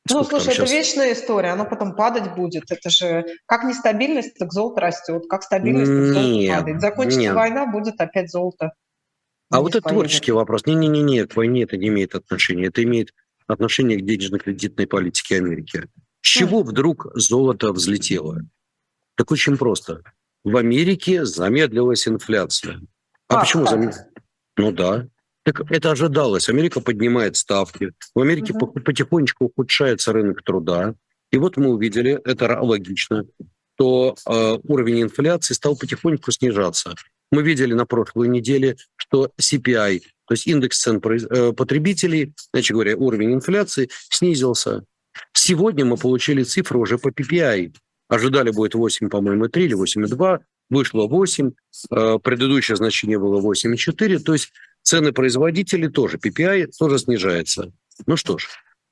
Ну, 0.08 0.24
слушай, 0.24 0.54
это 0.54 0.68
сейчас? 0.68 0.72
вечная 0.72 1.14
история, 1.14 1.50
оно 1.50 1.66
потом 1.66 1.96
падать 1.96 2.36
будет. 2.36 2.66
Это 2.70 2.92
же 2.92 3.26
как 3.48 3.64
нестабильность, 3.64 4.38
так 4.38 4.54
золото 4.54 4.82
растет, 4.82 5.24
как 5.28 5.42
стабильность, 5.42 5.92
так 5.92 6.14
золото 6.14 6.48
падает. 6.60 6.82
Закончится 6.82 7.20
нет. 7.22 7.34
война, 7.34 7.66
будет 7.66 8.00
опять 8.00 8.30
золото. 8.30 8.74
А 9.50 9.62
вот 9.62 9.74
это 9.74 9.90
творческий 9.90 10.32
вопрос. 10.32 10.68
Не-не-не, 10.68 11.26
к 11.26 11.36
войне 11.36 11.64
это 11.64 11.78
не 11.78 11.88
имеет 11.88 12.14
отношения. 12.14 12.68
Это 12.68 12.84
имеет 12.84 13.14
отношение 13.48 13.98
к 13.98 14.06
денежно-кредитной 14.06 14.88
политике 14.88 15.38
Америки. 15.38 15.88
С 16.22 16.28
чего 16.28 16.64
вдруг 16.64 17.08
золото 17.16 17.72
взлетело? 17.72 18.42
Так 19.16 19.32
очень 19.32 19.58
просто. 19.58 20.02
В 20.44 20.58
Америке 20.58 21.26
замедлилась 21.26 22.08
инфляция. 22.08 22.82
А, 23.28 23.38
а 23.38 23.40
почему 23.42 23.66
замедлилась? 23.66 24.02
Ну 24.58 24.72
да. 24.72 25.08
Так 25.44 25.62
это 25.72 25.92
ожидалось. 25.92 26.50
Америка 26.50 26.82
поднимает 26.82 27.36
ставки. 27.36 27.92
В 28.16 28.20
Америке 28.20 28.54
угу. 28.54 28.68
потихонечку 28.80 29.46
ухудшается 29.46 30.12
рынок 30.12 30.44
труда. 30.44 30.96
И 31.32 31.38
вот 31.38 31.58
мы 31.58 31.70
увидели, 31.70 32.20
это 32.24 32.60
логично, 32.62 33.26
то 33.76 34.16
э, 34.28 34.58
уровень 34.64 35.04
инфляции 35.04 35.54
стал 35.54 35.78
потихоньку 35.78 36.32
снижаться. 36.32 36.96
Мы 37.32 37.44
видели 37.44 37.74
на 37.74 37.86
прошлой 37.86 38.28
неделе, 38.28 38.78
что 38.98 39.32
CPI 39.40 40.02
то 40.28 40.34
есть 40.34 40.48
индекс 40.48 40.82
цен 40.82 41.02
э, 41.04 41.54
потребителей, 41.54 42.34
иначе 42.54 42.74
говоря, 42.74 42.98
уровень 42.98 43.34
инфляции 43.34 43.90
снизился. 44.10 44.84
Сегодня 45.34 45.86
мы 45.86 45.98
получили 45.98 46.44
цифры 46.44 46.80
уже 46.80 46.98
по 46.98 47.10
PPI. 47.10 47.74
Ожидали 48.08 48.50
будет 48.50 48.76
8, 48.76 49.10
по-моему, 49.10 49.48
3 49.48 49.66
или 49.66 49.76
8,2. 49.76 50.40
Вышло 50.70 51.08
8. 51.08 51.52
Э, 51.92 52.20
предыдущее 52.22 52.76
значение 52.76 53.20
было 53.20 53.40
8,4. 53.40 54.20
То 54.20 54.34
есть 54.34 54.52
цены 54.82 55.12
производителей 55.12 55.90
тоже, 55.90 56.18
PPI 56.18 56.72
тоже 56.78 56.98
снижается. 56.98 57.72
Ну 58.08 58.18
что 58.18 58.40
ж, 58.40 58.48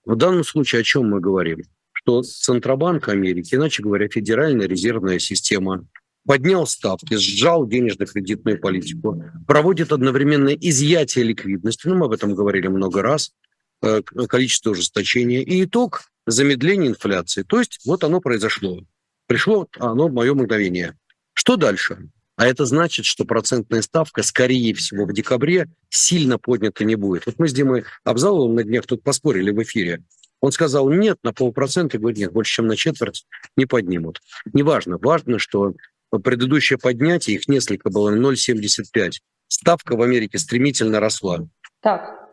в 0.05 0.15
данном 0.15 0.43
случае 0.43 0.81
о 0.81 0.83
чем 0.83 1.09
мы 1.09 1.19
говорим? 1.19 1.63
Что 1.93 2.21
Центробанк 2.21 3.09
Америки, 3.09 3.55
иначе 3.55 3.81
говоря, 3.81 4.07
Федеральная 4.07 4.67
резервная 4.67 5.19
система 5.19 5.87
поднял 6.25 6.65
ставки, 6.67 7.15
сжал 7.15 7.67
денежно-кредитную 7.67 8.59
политику, 8.59 9.23
проводит 9.47 9.91
одновременно 9.91 10.49
изъятие 10.49 11.25
ликвидности, 11.25 11.87
ну, 11.87 11.95
мы 11.95 12.05
об 12.05 12.11
этом 12.13 12.33
говорили 12.35 12.67
много 12.67 13.01
раз, 13.01 13.33
э, 13.81 14.01
количество 14.01 14.71
ужесточения, 14.71 15.41
и 15.41 15.63
итог– 15.63 16.03
замедление 16.25 16.89
инфляции. 16.91 17.43
То 17.43 17.59
есть 17.59 17.81
вот 17.85 18.03
оно 18.03 18.21
произошло. 18.21 18.79
Пришло 19.27 19.67
оно 19.77 20.07
в 20.07 20.13
мое 20.13 20.33
мгновение. 20.33 20.97
Что 21.33 21.57
дальше? 21.57 22.09
А 22.35 22.47
это 22.47 22.65
значит, 22.65 23.05
что 23.05 23.25
процентная 23.25 23.81
ставка, 23.81 24.23
скорее 24.23 24.73
всего, 24.73 25.05
в 25.05 25.13
декабре 25.13 25.69
сильно 25.89 26.39
поднята 26.39 26.83
не 26.83 26.95
будет. 26.95 27.25
Вот 27.25 27.37
мы 27.37 27.47
с 27.47 27.53
Димой 27.53 27.83
Абзаловым 28.03 28.55
на 28.55 28.63
днях 28.63 28.85
тут 28.87 29.03
поспорили 29.03 29.51
в 29.51 29.61
эфире. 29.61 30.03
Он 30.39 30.51
сказал 30.51 30.89
нет 30.89 31.19
на 31.23 31.31
полпроцента, 31.31 31.97
говорит 31.97 32.19
нет, 32.19 32.33
больше, 32.33 32.55
чем 32.55 32.67
на 32.67 32.75
четверть 32.75 33.25
не 33.55 33.65
поднимут. 33.65 34.19
Неважно, 34.51 34.97
важно, 34.97 35.39
что 35.39 35.73
предыдущее 36.19 36.77
поднятие, 36.77 37.37
их 37.37 37.47
несколько 37.47 37.89
было, 37.89 38.15
0,75. 38.15 39.13
Ставка 39.47 39.95
в 39.95 40.01
Америке 40.01 40.37
стремительно 40.37 40.99
росла. 40.99 41.47
Так. 41.81 42.23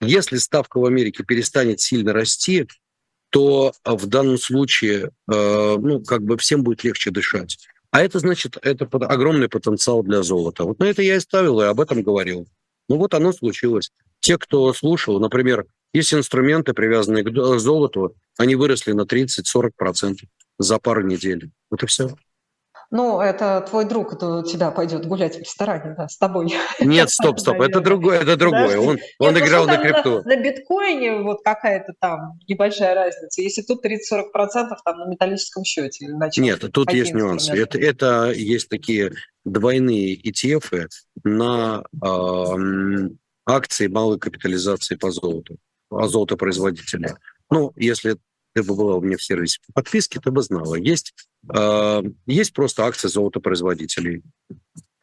Если 0.00 0.36
ставка 0.36 0.78
в 0.78 0.84
Америке 0.84 1.24
перестанет 1.24 1.80
сильно 1.80 2.12
расти, 2.12 2.66
то 3.30 3.72
в 3.84 4.06
данном 4.06 4.38
случае, 4.38 5.10
э, 5.30 5.76
ну, 5.78 6.02
как 6.02 6.22
бы 6.22 6.36
всем 6.38 6.62
будет 6.62 6.84
легче 6.84 7.10
дышать. 7.10 7.58
А 7.90 8.02
это 8.02 8.18
значит, 8.18 8.56
это 8.62 8.84
огромный 9.06 9.48
потенциал 9.48 10.02
для 10.02 10.22
золота. 10.22 10.64
Вот 10.64 10.78
на 10.78 10.84
это 10.84 11.02
я 11.02 11.16
и 11.16 11.20
ставил, 11.20 11.60
и 11.60 11.64
об 11.64 11.80
этом 11.80 12.02
говорил. 12.02 12.46
Ну 12.88 12.96
вот 12.96 13.14
оно 13.14 13.32
случилось. 13.32 13.90
Те, 14.20 14.38
кто 14.38 14.72
слушал, 14.72 15.20
например, 15.20 15.66
есть 15.92 16.12
инструменты, 16.12 16.74
привязанные 16.74 17.24
к 17.24 17.58
золоту, 17.58 18.14
они 18.36 18.56
выросли 18.56 18.92
на 18.92 19.02
30-40% 19.02 20.18
за 20.58 20.78
пару 20.78 21.06
недель. 21.06 21.50
Вот 21.70 21.82
и 21.82 21.86
все. 21.86 22.16
Ну, 22.90 23.20
это 23.20 23.60
твой 23.68 23.84
друг 23.84 24.14
это 24.14 24.38
у 24.38 24.42
тебя 24.42 24.70
пойдет 24.70 25.06
гулять 25.06 25.36
в 25.36 25.40
ресторане, 25.40 25.94
да, 25.96 26.08
с 26.08 26.16
тобой. 26.16 26.54
Нет, 26.80 27.10
стоп, 27.10 27.38
стоп, 27.38 27.60
это 27.60 27.80
другое, 27.80 28.20
это 28.20 28.36
другое. 28.36 28.78
Он, 28.78 28.98
он 29.18 29.34
Нет, 29.34 29.42
играл 29.42 29.66
на 29.66 29.76
крипту. 29.76 30.22
На, 30.24 30.36
на 30.36 30.42
биткоине 30.42 31.20
вот 31.20 31.42
какая-то 31.44 31.92
там 32.00 32.38
небольшая 32.48 32.94
разница. 32.94 33.42
Если 33.42 33.60
тут 33.60 33.84
30-40% 33.84 33.92
там 34.84 34.98
на 34.98 35.06
металлическом 35.06 35.64
счете. 35.64 36.08
Нет, 36.38 36.64
тут 36.72 36.92
есть 36.92 37.12
нюансы. 37.12 37.52
Это, 37.52 37.78
это 37.78 38.30
есть 38.30 38.70
такие 38.70 39.12
двойные 39.44 40.16
ETF 40.16 40.88
на 41.24 41.84
э, 41.92 43.08
акции 43.44 43.86
малой 43.88 44.18
капитализации 44.18 44.96
по 44.96 45.10
золоту, 45.10 45.58
а 45.90 46.08
золотопроизводителя. 46.08 47.18
Ну, 47.50 47.72
если 47.76 48.16
ты 48.58 48.64
бы 48.64 48.74
была 48.74 48.96
у 48.96 49.00
меня 49.00 49.16
в 49.16 49.22
сервисе 49.22 49.60
по 49.68 49.74
подписке, 49.74 50.18
ты 50.18 50.32
бы 50.32 50.42
знала. 50.42 50.74
Есть, 50.74 51.14
э, 51.54 52.02
есть 52.26 52.52
просто 52.52 52.84
акции 52.84 53.06
золотопроизводителей. 53.06 54.22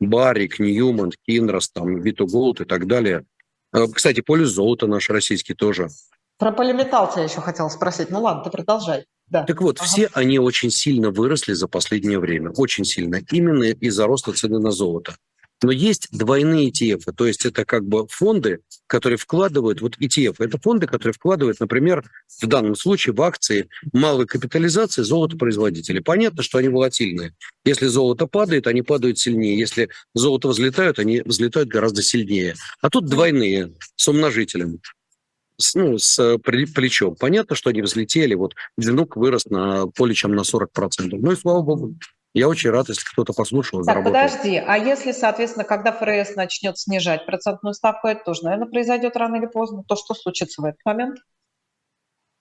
Барик, 0.01 0.59
Ньюман, 0.59 1.13
Кинрос, 1.25 1.69
там, 1.69 2.01
Виту 2.01 2.27
Голд 2.27 2.59
и 2.59 2.65
так 2.65 2.85
далее. 2.85 3.23
Э, 3.73 3.87
кстати, 3.87 4.19
полюс 4.19 4.49
золота 4.49 4.87
наш 4.87 5.09
российский 5.09 5.53
тоже. 5.53 5.87
Про 6.37 6.51
полиметалл 6.51 7.09
я 7.15 7.23
еще 7.23 7.39
хотела 7.39 7.69
спросить. 7.69 8.09
Ну 8.09 8.21
ладно, 8.21 8.43
ты 8.43 8.49
продолжай. 8.49 9.05
Да. 9.27 9.43
Так 9.45 9.61
вот, 9.61 9.77
ага. 9.79 9.87
все 9.87 10.09
они 10.13 10.37
очень 10.37 10.69
сильно 10.69 11.11
выросли 11.11 11.53
за 11.53 11.69
последнее 11.69 12.19
время. 12.19 12.49
Очень 12.57 12.83
сильно. 12.83 13.21
Именно 13.31 13.71
из-за 13.71 14.05
роста 14.05 14.33
цены 14.33 14.59
на 14.59 14.71
золото. 14.71 15.15
Но 15.63 15.71
есть 15.71 16.07
двойные 16.11 16.69
ETF, 16.69 17.13
то 17.15 17.25
есть 17.25 17.45
это 17.45 17.65
как 17.65 17.85
бы 17.85 18.07
фонды, 18.09 18.59
которые 18.87 19.17
вкладывают, 19.17 19.81
вот 19.81 19.97
ETF, 19.97 20.35
это 20.39 20.57
фонды, 20.59 20.85
которые 20.85 21.13
вкладывают, 21.13 21.59
например, 21.59 22.03
в 22.41 22.47
данном 22.47 22.75
случае 22.75 23.15
в 23.15 23.21
акции 23.21 23.69
малой 23.93 24.25
капитализации 24.25 25.01
золотопроизводителей. 25.01 26.01
Понятно, 26.01 26.43
что 26.43 26.57
они 26.57 26.67
волатильные. 26.67 27.33
Если 27.63 27.87
золото 27.87 28.27
падает, 28.27 28.67
они 28.67 28.81
падают 28.81 29.17
сильнее. 29.17 29.57
Если 29.57 29.89
золото 30.13 30.49
взлетают, 30.49 30.99
они 30.99 31.21
взлетают 31.21 31.69
гораздо 31.69 32.01
сильнее. 32.01 32.55
А 32.81 32.89
тут 32.89 33.05
двойные, 33.05 33.73
с 33.95 34.07
умножителем 34.07 34.81
с, 35.57 35.75
ну, 35.75 35.97
с 35.97 36.37
плечом. 36.37 37.15
Понятно, 37.15 37.55
что 37.55 37.69
они 37.69 37.81
взлетели, 37.81 38.33
вот 38.33 38.55
Двинук 38.77 39.15
вырос 39.15 39.45
на 39.45 39.85
более 39.87 40.15
чем 40.15 40.35
на 40.35 40.41
40%. 40.41 40.67
Ну 41.11 41.31
и 41.31 41.35
слава 41.35 41.61
богу, 41.61 41.95
я 42.35 42.49
очень 42.49 42.69
рад, 42.69 42.89
если 42.89 43.03
кто-то 43.05 43.31
послушал 43.31 43.81
и 43.81 43.85
Так, 43.85 44.03
подожди, 44.03 44.57
а 44.57 44.77
если, 44.77 45.13
соответственно, 45.13 45.63
когда 45.63 45.93
ФРС 45.93 46.35
начнет 46.35 46.77
снижать 46.77 47.25
процентную 47.25 47.73
ставку, 47.73 48.09
это 48.09 48.25
тоже, 48.25 48.43
наверное, 48.43 48.67
произойдет 48.67 49.15
рано 49.15 49.37
или 49.37 49.45
поздно, 49.45 49.83
то 49.87 49.95
что 49.95 50.13
случится 50.13 50.61
в 50.61 50.65
этот 50.65 50.79
момент? 50.83 51.17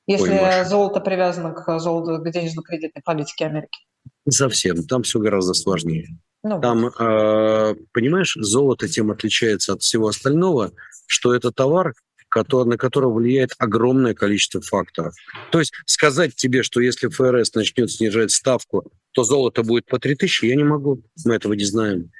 Если 0.06 0.32
Ой, 0.32 0.64
золото 0.64 1.00
привязано 1.00 1.52
к 1.52 1.78
золоту, 1.78 2.22
к 2.22 2.30
денежно-кредитной 2.30 3.02
политике 3.04 3.46
Америки? 3.46 3.78
Не 4.26 4.32
совсем, 4.32 4.84
там 4.84 5.04
все 5.04 5.20
гораздо 5.20 5.54
сложнее. 5.54 6.08
Ну, 6.42 6.60
там, 6.60 6.82
вот. 6.82 6.94
э, 6.98 7.74
понимаешь, 7.92 8.36
золото 8.38 8.88
тем 8.88 9.12
отличается 9.12 9.74
от 9.74 9.82
всего 9.82 10.08
остального, 10.08 10.72
что 11.06 11.34
это 11.34 11.52
товар, 11.52 11.94
который, 12.28 12.68
на 12.68 12.76
которого 12.76 13.14
влияет 13.14 13.52
огромное 13.58 14.12
количество 14.12 14.60
факторов. 14.60 15.14
То 15.52 15.60
есть 15.60 15.72
сказать 15.86 16.34
тебе, 16.34 16.64
что 16.64 16.80
если 16.80 17.06
ФРС 17.06 17.54
начнет 17.54 17.90
снижать 17.90 18.32
ставку, 18.32 18.90
то 19.14 19.22
золото 19.22 19.62
будет 19.62 19.86
по 19.86 19.98
3000, 19.98 20.44
я 20.44 20.56
не 20.56 20.64
могу. 20.64 21.02
Мы 21.24 21.34
этого 21.34 21.54
не 21.54 21.64
знаем. 21.64 22.10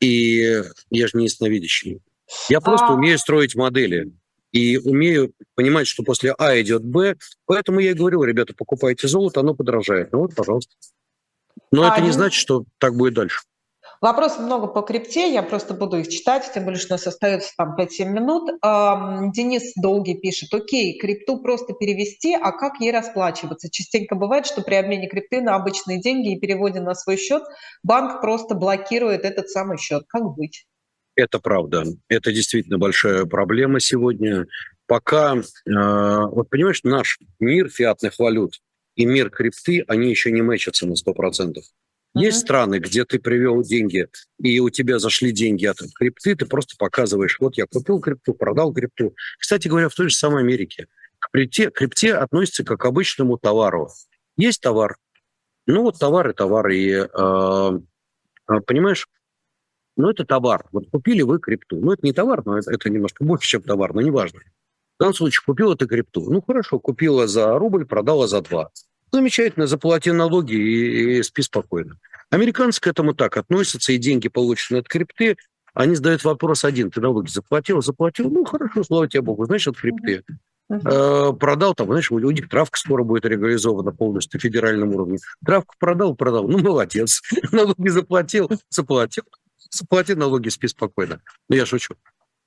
И 0.00 0.62
я 0.90 1.06
же 1.08 1.10
не 1.14 1.24
ясновидящий. 1.24 2.00
Я 2.48 2.60
просто 2.60 2.86
а... 2.86 2.94
умею 2.94 3.18
строить 3.18 3.56
модели. 3.56 4.12
И 4.52 4.78
умею 4.78 5.32
понимать, 5.54 5.86
что 5.86 6.02
после 6.02 6.32
А 6.38 6.58
идет 6.60 6.84
Б. 6.84 7.16
Поэтому 7.46 7.80
я 7.80 7.90
и 7.90 7.94
говорю, 7.94 8.22
ребята, 8.22 8.54
покупайте 8.54 9.08
золото, 9.08 9.40
оно 9.40 9.54
подорожает. 9.54 10.12
Ну 10.12 10.20
вот, 10.20 10.34
пожалуйста. 10.34 10.72
Но 11.72 11.82
а 11.82 11.92
это 11.92 12.04
не 12.04 12.12
значит, 12.12 12.40
что 12.40 12.64
так 12.78 12.94
будет 12.94 13.14
дальше. 13.14 13.40
Вопросов 14.00 14.40
много 14.40 14.66
по 14.66 14.82
крипте, 14.82 15.32
я 15.32 15.42
просто 15.42 15.74
буду 15.74 15.98
их 15.98 16.08
читать, 16.08 16.50
тем 16.52 16.64
более, 16.64 16.78
что 16.78 16.94
у 16.94 16.96
нас 16.96 17.06
остается 17.06 17.52
там 17.56 17.76
5-7 17.78 18.04
минут. 18.06 18.50
Денис 19.32 19.72
Долгий 19.76 20.14
пишет, 20.14 20.52
окей, 20.52 20.98
крипту 20.98 21.40
просто 21.42 21.72
перевести, 21.74 22.34
а 22.34 22.52
как 22.52 22.80
ей 22.80 22.92
расплачиваться? 22.92 23.70
Частенько 23.70 24.14
бывает, 24.14 24.46
что 24.46 24.62
при 24.62 24.74
обмене 24.74 25.08
крипты 25.08 25.40
на 25.40 25.54
обычные 25.54 26.00
деньги 26.00 26.34
и 26.34 26.40
переводе 26.40 26.80
на 26.80 26.94
свой 26.94 27.16
счет 27.16 27.42
банк 27.82 28.20
просто 28.20 28.54
блокирует 28.54 29.24
этот 29.24 29.48
самый 29.48 29.78
счет. 29.78 30.04
Как 30.08 30.22
быть? 30.36 30.66
Это 31.14 31.38
правда. 31.38 31.84
Это 32.08 32.30
действительно 32.30 32.78
большая 32.78 33.24
проблема 33.24 33.80
сегодня. 33.80 34.46
пока, 34.86 35.34
э, 35.34 35.40
вот 35.66 36.48
понимаешь, 36.48 36.84
наш 36.84 37.18
мир 37.40 37.68
фиатных 37.68 38.18
валют 38.20 38.60
и 38.94 39.04
мир 39.04 39.30
крипты, 39.30 39.84
они 39.88 40.10
еще 40.10 40.30
не 40.30 40.42
мэчатся 40.42 40.86
на 40.86 40.94
100%. 40.94 41.56
Есть 42.18 42.40
страны, 42.40 42.78
где 42.78 43.04
ты 43.04 43.18
привел 43.18 43.62
деньги, 43.62 44.08
и 44.38 44.58
у 44.60 44.70
тебя 44.70 44.98
зашли 44.98 45.32
деньги 45.32 45.66
от 45.66 45.78
крипты, 45.94 46.34
ты 46.34 46.46
просто 46.46 46.74
показываешь, 46.78 47.38
вот 47.40 47.56
я 47.56 47.66
купил 47.66 48.00
крипту, 48.00 48.34
продал 48.34 48.72
крипту. 48.72 49.14
Кстати 49.38 49.68
говоря, 49.68 49.88
в 49.88 49.94
той 49.94 50.08
же 50.08 50.14
самой 50.14 50.42
Америке 50.42 50.86
к 51.18 51.30
крипте, 51.30 51.70
крипте 51.70 52.14
относится 52.14 52.64
как 52.64 52.80
к 52.80 52.84
обычному 52.84 53.38
товару. 53.38 53.90
Есть 54.36 54.62
товар, 54.62 54.96
ну 55.66 55.82
вот 55.82 55.98
товар 55.98 56.30
и 56.30 56.32
товар, 56.32 56.68
и 56.68 56.90
э, 56.90 57.06
э, 58.48 58.60
понимаешь, 58.66 59.08
ну 59.96 60.10
это 60.10 60.24
товар. 60.24 60.64
Вот 60.72 60.88
купили 60.90 61.22
вы 61.22 61.40
крипту. 61.40 61.76
Ну 61.80 61.92
это 61.92 62.04
не 62.04 62.12
товар, 62.12 62.44
но 62.44 62.58
это, 62.58 62.72
это 62.72 62.88
немножко 62.88 63.24
больше, 63.24 63.48
чем 63.48 63.62
товар, 63.62 63.92
но 63.92 64.00
неважно. 64.00 64.40
В 64.40 65.00
данном 65.00 65.14
случае 65.14 65.42
купила 65.44 65.76
ты 65.76 65.86
крипту. 65.86 66.30
Ну 66.30 66.40
хорошо, 66.40 66.78
купила 66.78 67.26
за 67.26 67.58
рубль, 67.58 67.84
продала 67.84 68.26
за 68.28 68.42
два. 68.42 68.70
Замечательно, 69.12 69.66
заплати 69.66 70.10
налоги 70.12 70.54
и, 70.54 71.18
и 71.18 71.22
спи 71.22 71.42
спокойно. 71.42 71.98
Американцы 72.30 72.80
к 72.80 72.86
этому 72.86 73.14
так 73.14 73.36
относятся, 73.36 73.92
и 73.92 73.98
деньги, 73.98 74.28
полученные 74.28 74.80
от 74.80 74.88
крипты, 74.88 75.36
они 75.74 75.94
задают 75.94 76.24
вопрос 76.24 76.64
один. 76.64 76.90
Ты 76.90 77.00
налоги 77.00 77.28
заплатил? 77.28 77.82
Заплатил? 77.82 78.30
Ну, 78.30 78.44
хорошо, 78.44 78.82
слава 78.82 79.08
тебе 79.08 79.20
Богу. 79.20 79.44
Значит, 79.44 79.74
от 79.74 79.80
крипты. 79.80 80.24
Uh-huh. 80.72 81.32
Э, 81.32 81.32
продал, 81.34 81.74
там, 81.74 81.86
знаешь, 81.86 82.10
у 82.10 82.18
них 82.18 82.48
травка 82.48 82.78
скоро 82.78 83.04
будет 83.04 83.24
реализована 83.24 83.92
полностью 83.92 84.38
на 84.38 84.40
федеральном 84.40 84.94
уровне. 84.94 85.18
Травку 85.44 85.74
продал, 85.78 86.16
продал. 86.16 86.48
Ну, 86.48 86.58
молодец. 86.58 87.22
Налоги 87.52 87.88
заплатил, 87.88 88.50
заплатил. 88.70 89.24
Заплати 89.70 90.14
налоги, 90.14 90.48
спи 90.48 90.66
спокойно. 90.66 91.20
Ну, 91.48 91.56
я 91.56 91.66
шучу. 91.66 91.94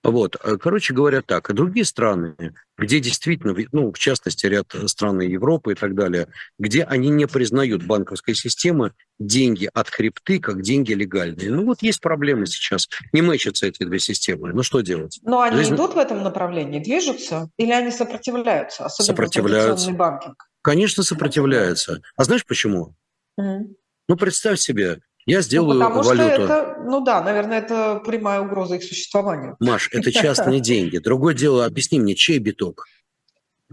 Вот, 0.01 0.37
э, 0.41 0.57
короче 0.57 0.93
говоря, 0.93 1.21
так. 1.21 1.49
И 1.49 1.53
другие 1.53 1.85
страны, 1.85 2.35
где 2.77 2.99
действительно, 3.01 3.55
ну, 3.73 3.91
в 3.91 3.99
частности, 3.99 4.45
ряд 4.45 4.73
стран 4.85 5.19
Европы 5.19 5.73
и 5.73 5.75
так 5.75 5.93
далее, 5.93 6.29
где 6.57 6.83
они 6.83 7.09
не 7.09 7.27
признают 7.27 7.83
банковской 7.83 8.33
системы 8.33 8.93
деньги 9.19 9.69
от 9.73 9.89
крипты 9.89 10.39
как 10.39 10.61
деньги 10.61 10.93
легальные. 10.93 11.51
Ну, 11.51 11.65
вот 11.65 11.81
есть 11.81 11.99
проблемы 11.99 12.45
сейчас. 12.45 12.87
Не 13.11 13.21
мэчатся 13.21 13.67
эти 13.67 13.83
две 13.83 13.99
системы. 13.99 14.53
Ну, 14.53 14.63
что 14.63 14.79
делать? 14.79 15.19
Но 15.23 15.41
они 15.41 15.57
Жизнь... 15.57 15.75
идут 15.75 15.95
в 15.95 15.97
этом 15.97 16.23
направлении, 16.23 16.79
движутся? 16.79 17.49
Или 17.57 17.71
они 17.71 17.91
сопротивляются, 17.91 18.85
особенно 18.85 19.07
сопротивляются. 19.07 19.91
банкинг? 19.91 20.49
Конечно, 20.61 21.03
сопротивляются. 21.03 22.01
А 22.15 22.23
знаешь 22.23 22.45
почему? 22.45 22.95
Mm. 23.39 23.75
Ну, 24.07 24.15
представь 24.15 24.59
себе, 24.59 25.01
я 25.29 25.37
ну, 25.37 25.43
сделаю 25.43 25.79
ну, 25.79 25.85
потому 25.85 26.03
валюту. 26.03 26.33
Что 26.33 26.43
это, 26.43 26.77
ну 26.85 27.03
да, 27.03 27.21
наверное, 27.21 27.59
это 27.59 28.01
прямая 28.05 28.41
угроза 28.41 28.75
их 28.75 28.83
существованию. 28.83 29.55
Маш, 29.59 29.89
это 29.91 30.11
частные 30.11 30.59
деньги. 30.71 30.97
Другое 30.97 31.33
дело, 31.33 31.65
объясни 31.65 31.99
мне, 31.99 32.15
чей 32.15 32.39
биток? 32.39 32.85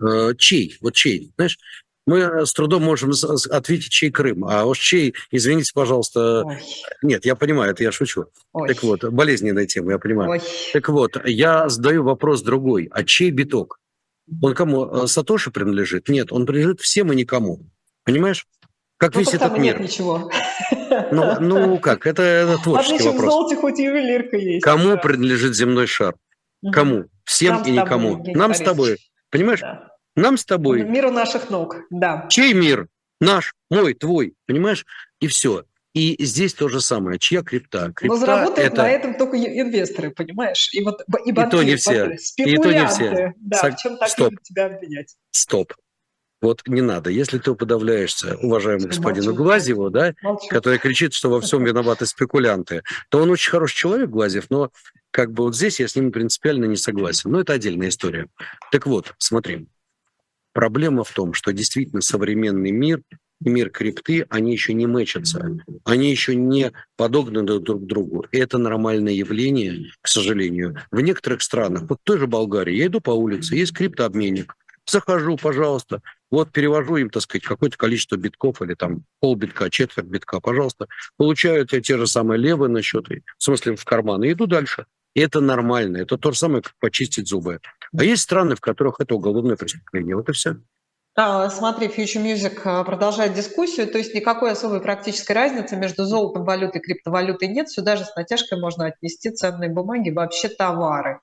Э, 0.01 0.33
чей? 0.37 0.77
Вот 0.81 0.95
чей? 0.95 1.33
Знаешь, 1.37 1.59
мы 2.07 2.47
с 2.47 2.53
трудом 2.53 2.85
можем 2.85 3.13
ответить, 3.51 3.91
чей 3.91 4.11
Крым. 4.11 4.45
А 4.45 4.65
уж 4.65 4.79
чей, 4.79 5.15
извините, 5.31 5.73
пожалуйста... 5.75 6.45
Ой. 6.45 6.59
Нет, 7.03 7.25
я 7.25 7.35
понимаю, 7.35 7.73
это 7.73 7.83
я 7.83 7.91
шучу. 7.91 8.27
Ой. 8.53 8.69
Так 8.69 8.83
вот, 8.85 9.05
болезненная 9.05 9.67
тема, 9.67 9.93
я 9.93 9.99
понимаю. 9.99 10.31
Ой. 10.31 10.41
Так 10.73 10.89
вот, 10.89 11.17
я 11.25 11.69
задаю 11.69 12.05
вопрос 12.05 12.43
другой. 12.43 12.89
А 12.93 13.03
чей 13.03 13.31
биток? 13.31 13.81
Он 14.43 14.55
кому? 14.55 14.87
Э, 14.87 15.07
Сатоши 15.07 15.51
принадлежит? 15.51 16.09
Нет, 16.09 16.33
он 16.33 16.47
принадлежит 16.47 16.81
всем 16.81 17.13
и 17.13 17.17
никому. 17.17 17.67
Понимаешь? 18.05 18.47
Как 18.99 19.15
ну, 19.15 19.21
весь 19.21 19.35
этот 19.35 19.59
мир. 19.59 19.79
Нет 19.79 19.81
ничего. 19.81 20.31
Ну, 21.13 21.41
ну 21.41 21.79
как, 21.79 22.07
это, 22.07 22.23
это 22.23 22.59
творческий 22.63 22.95
Отлично, 22.95 23.13
вопрос. 23.13 23.29
в 23.29 23.37
золоте 23.37 23.57
хоть 23.57 23.79
ювелирка 23.79 24.37
есть. 24.37 24.65
Кому 24.65 24.91
да. 24.91 24.97
принадлежит 24.97 25.55
земной 25.55 25.87
шар? 25.87 26.15
Кому? 26.73 27.05
Всем 27.25 27.57
Нам 27.57 27.65
и 27.65 27.71
никому. 27.73 28.17
Тобой, 28.17 28.35
Нам 28.35 28.55
с 28.55 28.61
тобой. 28.61 28.97
Понимаешь? 29.31 29.61
Да. 29.61 29.89
Нам 30.15 30.39
с 30.39 30.45
тобой. 30.45 30.83
Мир 30.83 31.07
у 31.07 31.11
наших 31.11 31.51
ног, 31.51 31.77
да. 31.91 32.27
Чей 32.31 32.55
мир? 32.55 32.89
Наш, 33.21 33.55
мой, 33.71 33.95
твой. 33.95 34.35
Понимаешь? 34.47 34.87
И 35.21 35.27
все. 35.27 35.65
И 35.93 36.17
здесь 36.25 36.55
то 36.55 36.69
же 36.69 36.81
самое. 36.81 37.19
Чья 37.19 37.43
крипта? 37.43 37.93
крипта 37.95 38.15
Но 38.15 38.17
заработают 38.17 38.73
это... 38.73 38.83
на 38.83 38.91
этом 38.91 39.15
только 39.15 39.39
инвесторы, 39.39 40.11
понимаешь? 40.11 40.69
И, 40.73 40.83
вот, 40.83 41.03
и, 41.25 41.33
банкиры, 41.33 41.47
и 41.47 41.51
то 41.51 41.63
не 41.63 41.77
все. 41.77 42.17
И 42.37 42.57
то 42.57 42.73
не 42.73 42.87
все. 42.87 43.35
Да, 43.39 43.59
Сог... 43.59 43.73
в 43.73 43.77
чем 43.79 43.97
так 43.97 44.09
Стоп. 44.11 44.35
тебя 44.43 44.67
обвинять. 44.67 45.17
Стоп. 45.31 45.73
Вот 46.43 46.63
не 46.67 46.83
надо. 46.83 47.11
Если 47.11 47.39
ты 47.39 47.51
уподавляешься 47.51 48.37
уважаемому 48.37 48.89
господину. 48.89 49.35
Глазьеву, 49.35 49.91
да, 49.91 50.15
который 50.51 50.79
кричит, 50.79 51.15
что 51.15 51.31
во 51.31 51.41
всем 51.41 51.65
виноваты 51.65 52.07
спекулянты, 52.07 52.83
то 53.09 53.21
он 53.21 53.31
очень 53.31 53.51
хороший 53.51 53.77
человек, 53.77 54.11
Глазьев, 54.11 54.47
но 54.51 54.71
как 55.11 55.33
бы 55.33 55.45
вот 55.45 55.57
здесь 55.57 55.81
я 55.81 55.89
с 55.89 55.97
ним 55.97 56.13
принципиально 56.13 56.67
не 56.67 56.77
согласен. 56.77 57.31
Но 57.31 57.41
это 57.41 57.55
отдельная 57.55 57.89
история. 57.89 58.29
Так 58.71 58.87
вот, 58.87 59.15
смотри. 59.19 59.67
Проблема 60.53 61.05
в 61.05 61.11
том, 61.11 61.35
что 61.35 61.53
действительно 61.53 62.01
современный 62.01 62.71
мир 62.71 63.03
мир 63.41 63.71
крипты, 63.71 64.27
они 64.31 64.53
еще 64.53 64.73
не 64.73 64.87
мэчатся, 64.87 65.59
они 65.85 66.11
еще 66.11 66.35
не 66.35 66.73
подогнаны 66.97 67.61
друг 67.61 67.83
к 67.83 67.87
другу. 67.87 68.27
И 68.33 68.39
это 68.39 68.59
нормальное 68.59 69.13
явление, 69.13 69.91
к 70.01 70.09
сожалению. 70.09 70.77
В 70.91 71.01
некоторых 71.01 71.43
странах, 71.43 71.83
вот 71.89 71.99
в 72.01 72.05
той 72.05 72.19
же 72.19 72.27
Болгарии, 72.27 72.77
я 72.77 72.87
иду 72.87 73.01
по 73.01 73.11
улице, 73.11 73.57
есть 73.57 73.73
криптообменник, 73.75 74.55
захожу, 74.91 75.37
пожалуйста, 75.37 76.03
вот 76.31 76.53
перевожу 76.53 76.97
им, 76.97 77.11
так 77.11 77.23
сказать, 77.23 77.45
какое-то 77.45 77.77
количество 77.77 78.17
битков 78.17 78.63
или 78.63 78.75
там 78.75 79.05
полбитка, 79.21 79.71
четверть 79.71 80.07
битка, 80.07 80.41
пожалуйста. 80.41 80.87
Получаю 81.17 81.67
я 81.71 81.81
те 81.81 81.97
же 81.97 82.07
самые 82.07 82.39
левые 82.39 82.71
на 82.71 82.83
счет, 82.83 83.07
в 83.09 83.43
смысле 83.43 83.77
в 83.77 83.85
карман, 83.85 84.25
и 84.25 84.33
иду 84.33 84.47
дальше. 84.47 84.87
И 85.15 85.21
это 85.21 85.41
нормально. 85.41 85.97
Это 85.97 86.19
то 86.19 86.31
же 86.33 86.39
самое, 86.39 86.63
как 86.63 86.75
почистить 86.79 87.29
зубы. 87.29 87.61
А 87.97 88.05
есть 88.05 88.23
страны, 88.23 88.55
в 88.55 88.61
которых 88.61 88.97
это 88.99 89.15
уголовное 89.15 89.57
преступление. 89.57 90.15
Вот 90.15 90.29
и 90.29 90.33
все. 90.33 90.57
А, 91.19 91.49
смотри, 91.49 91.87
Future 91.87 92.23
Music 92.23 92.61
а, 92.65 92.85
продолжает 92.85 93.33
дискуссию, 93.33 93.87
то 93.87 93.97
есть 93.97 94.15
никакой 94.15 94.51
особой 94.53 94.83
практической 94.83 95.33
разницы 95.33 95.75
между 95.75 96.05
золотом, 96.05 96.45
валютой 96.45 96.83
и 96.83 96.85
криптовалютой 96.85 97.49
нет. 97.49 97.71
Сюда 97.71 97.97
же 97.97 98.05
с 98.05 98.15
натяжкой 98.15 98.61
можно 98.61 98.85
отнести 98.85 99.31
ценные 99.31 99.71
бумаги, 99.71 100.11
вообще 100.11 100.51
товары. 100.51 101.21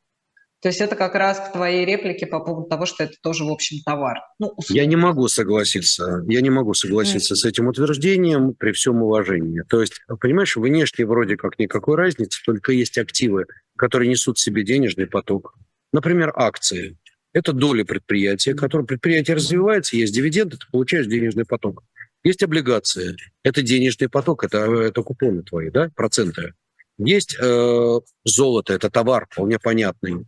То 0.64 0.70
есть 0.70 0.80
это 0.80 0.96
как 0.96 1.14
раз 1.16 1.42
к 1.42 1.52
твоей 1.52 1.86
реплике 1.86 2.26
по 2.26 2.40
поводу 2.40 2.70
того, 2.70 2.86
что 2.86 3.04
это 3.04 3.16
тоже, 3.22 3.44
в 3.44 3.50
общем, 3.50 3.80
товар. 3.86 4.20
Ну, 4.40 4.54
я 4.70 4.86
не 4.86 4.96
могу 4.96 5.28
согласиться. 5.28 6.24
Я 6.26 6.40
не 6.40 6.50
могу 6.50 6.74
согласиться 6.74 7.34
mm. 7.34 7.38
с 7.38 7.44
этим 7.44 7.68
утверждением 7.68 8.54
при 8.54 8.72
всем 8.72 9.04
уважении. 9.04 9.64
То 9.68 9.82
есть, 9.82 10.00
понимаешь, 10.22 10.56
внешне 10.56 11.06
вроде 11.06 11.36
как 11.36 11.60
никакой 11.60 11.98
разницы, 11.98 12.42
только 12.46 12.72
есть 12.72 12.98
активы, 12.98 13.46
которые 13.78 14.10
несут 14.10 14.38
в 14.38 14.42
себе 14.42 14.64
денежный 14.64 15.06
поток. 15.06 15.54
Например, 15.92 16.32
акции. 16.34 16.98
Это 17.34 17.52
доли 17.52 17.84
предприятия, 17.84 18.54
которое 18.54 18.86
предприятие 18.86 19.36
развивается, 19.36 19.98
есть 19.98 20.14
дивиденды, 20.14 20.56
ты 20.56 20.66
получаешь 20.72 21.08
денежный 21.08 21.44
поток. 21.44 21.84
Есть 22.24 22.42
облигации. 22.42 23.18
Это 23.44 23.64
денежный 23.64 24.08
поток, 24.08 24.46
это, 24.46 24.60
это 24.60 25.02
купоны 25.02 25.44
твои, 25.44 25.70
да, 25.72 25.90
проценты. 25.94 26.54
Есть 26.98 27.36
э, 27.38 28.00
золото, 28.24 28.74
это 28.74 28.90
товар 28.90 29.28
вполне 29.30 29.60
понятный. 29.60 30.26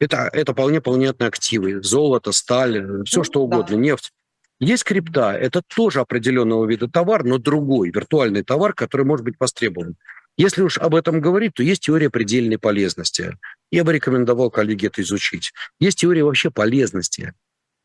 Это, 0.00 0.28
это 0.32 0.52
вполне 0.52 0.80
понятные 0.80 1.28
активы. 1.28 1.82
Золото, 1.82 2.32
сталь, 2.32 3.04
все 3.04 3.18
ну, 3.18 3.24
что 3.24 3.42
угодно, 3.42 3.76
да. 3.76 3.82
нефть. 3.82 4.12
Есть 4.60 4.84
крипта, 4.84 5.32
это 5.32 5.62
тоже 5.74 6.00
определенного 6.00 6.66
вида 6.66 6.88
товар, 6.88 7.24
но 7.24 7.38
другой, 7.38 7.90
виртуальный 7.90 8.42
товар, 8.42 8.74
который 8.74 9.06
может 9.06 9.24
быть 9.24 9.36
востребован. 9.38 9.96
Если 10.36 10.62
уж 10.62 10.78
об 10.78 10.94
этом 10.94 11.20
говорить, 11.20 11.54
то 11.54 11.62
есть 11.62 11.82
теория 11.82 12.10
предельной 12.10 12.58
полезности. 12.58 13.36
Я 13.72 13.84
бы 13.84 13.92
рекомендовал 13.92 14.50
коллеге 14.50 14.86
это 14.86 15.02
изучить. 15.02 15.52
Есть 15.80 15.98
теория 15.98 16.22
вообще 16.22 16.50
полезности. 16.50 17.34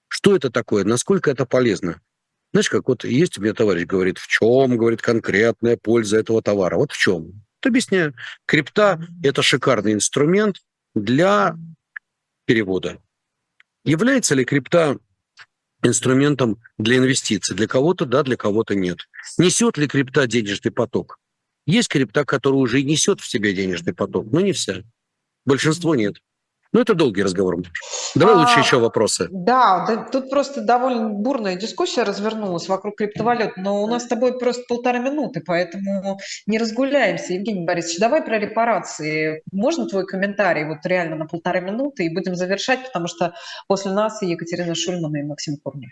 Что 0.07 0.36
это 0.36 0.51
такое? 0.51 0.84
Насколько 0.84 1.32
это 1.32 1.47
полезно? 1.47 1.99
Знаешь, 2.51 2.70
как 2.70 2.88
вот 2.88 3.03
есть 3.03 3.39
у 3.39 3.41
меня 3.41 3.55
товарищ 3.55 3.86
говорит, 3.86 4.20
в 4.20 4.28
чем, 4.28 4.78
говорит, 4.78 5.01
конкретная 5.01 5.78
польза 5.78 6.20
этого 6.20 6.43
товара? 6.43 6.78
Вот 6.78 6.91
в 6.91 6.97
чем? 6.97 7.24
Вот 7.24 7.66
объясняю. 7.66 8.14
Крипта– 8.45 9.01
это 9.24 9.41
шикарный 9.41 9.93
инструмент 9.93 10.57
для 10.93 11.55
перевода. 12.46 13.02
Является 13.86 14.36
ли 14.36 14.46
крипта 14.46 14.98
инструментом 15.82 16.62
для 16.78 16.98
инвестиций? 16.98 17.56
Для 17.56 17.68
кого-то 17.68 18.06
да, 18.06 18.24
для 18.24 18.38
кого-то 18.38 18.76
нет. 18.76 19.00
Несет 19.38 19.78
ли 19.78 19.88
крипта 19.88 20.28
денежный 20.28 20.72
поток? 20.72 21.20
Есть 21.66 21.89
крипта, 21.89 22.26
которая 22.26 22.60
уже 22.60 22.82
и 22.82 22.84
несет 22.84 23.22
в 23.22 23.30
себе 23.30 23.54
денежный 23.54 23.94
поток, 23.94 24.28
но 24.32 24.41
не 24.41 24.52
вся. 24.52 24.84
Большинство 25.46 25.96
нет. 25.96 26.16
Ну, 26.72 26.82
это 26.82 26.94
долгий 26.94 27.24
разговор. 27.24 27.62
Давай 28.16 28.36
а, 28.36 28.38
лучше 28.39 28.59
еще 28.59 28.78
вопросы. 28.78 29.28
Да, 29.32 29.86
да, 29.88 30.03
тут 30.03 30.30
просто 30.30 30.61
довольно 30.61 31.09
бурная 31.09 31.55
дискуссия 31.55 32.03
развернулась 32.03 32.68
вокруг 32.68 32.97
криптовалют, 32.97 33.57
но 33.57 33.84
у 33.84 33.88
нас 33.88 34.03
с 34.03 34.07
тобой 34.07 34.38
просто 34.38 34.64
полтора 34.68 34.99
минуты, 34.99 35.41
поэтому 35.45 36.20
не 36.45 36.57
разгуляемся. 36.59 37.34
Евгений 37.34 37.66
Борисович, 37.66 37.99
давай 37.99 38.24
про 38.24 38.39
репарации. 38.39 39.41
Можно 39.51 39.88
твой 39.88 40.05
комментарий 40.05 40.66
вот 40.66 40.86
реально 40.86 41.16
на 41.16 41.26
полтора 41.26 41.59
минуты 41.59 42.05
и 42.05 42.14
будем 42.14 42.36
завершать, 42.36 42.86
потому 42.86 43.07
что 43.07 43.34
после 43.68 43.91
нас 43.91 44.22
Екатерина 44.22 44.76
Шульман, 44.76 45.16
и 45.16 45.24
Максим 45.24 45.57
Курник. 45.57 45.91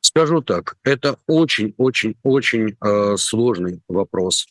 Скажу 0.00 0.42
так, 0.42 0.76
это 0.84 1.16
очень-очень-очень 1.26 2.76
э, 2.80 3.16
сложный 3.16 3.82
вопрос. 3.88 4.46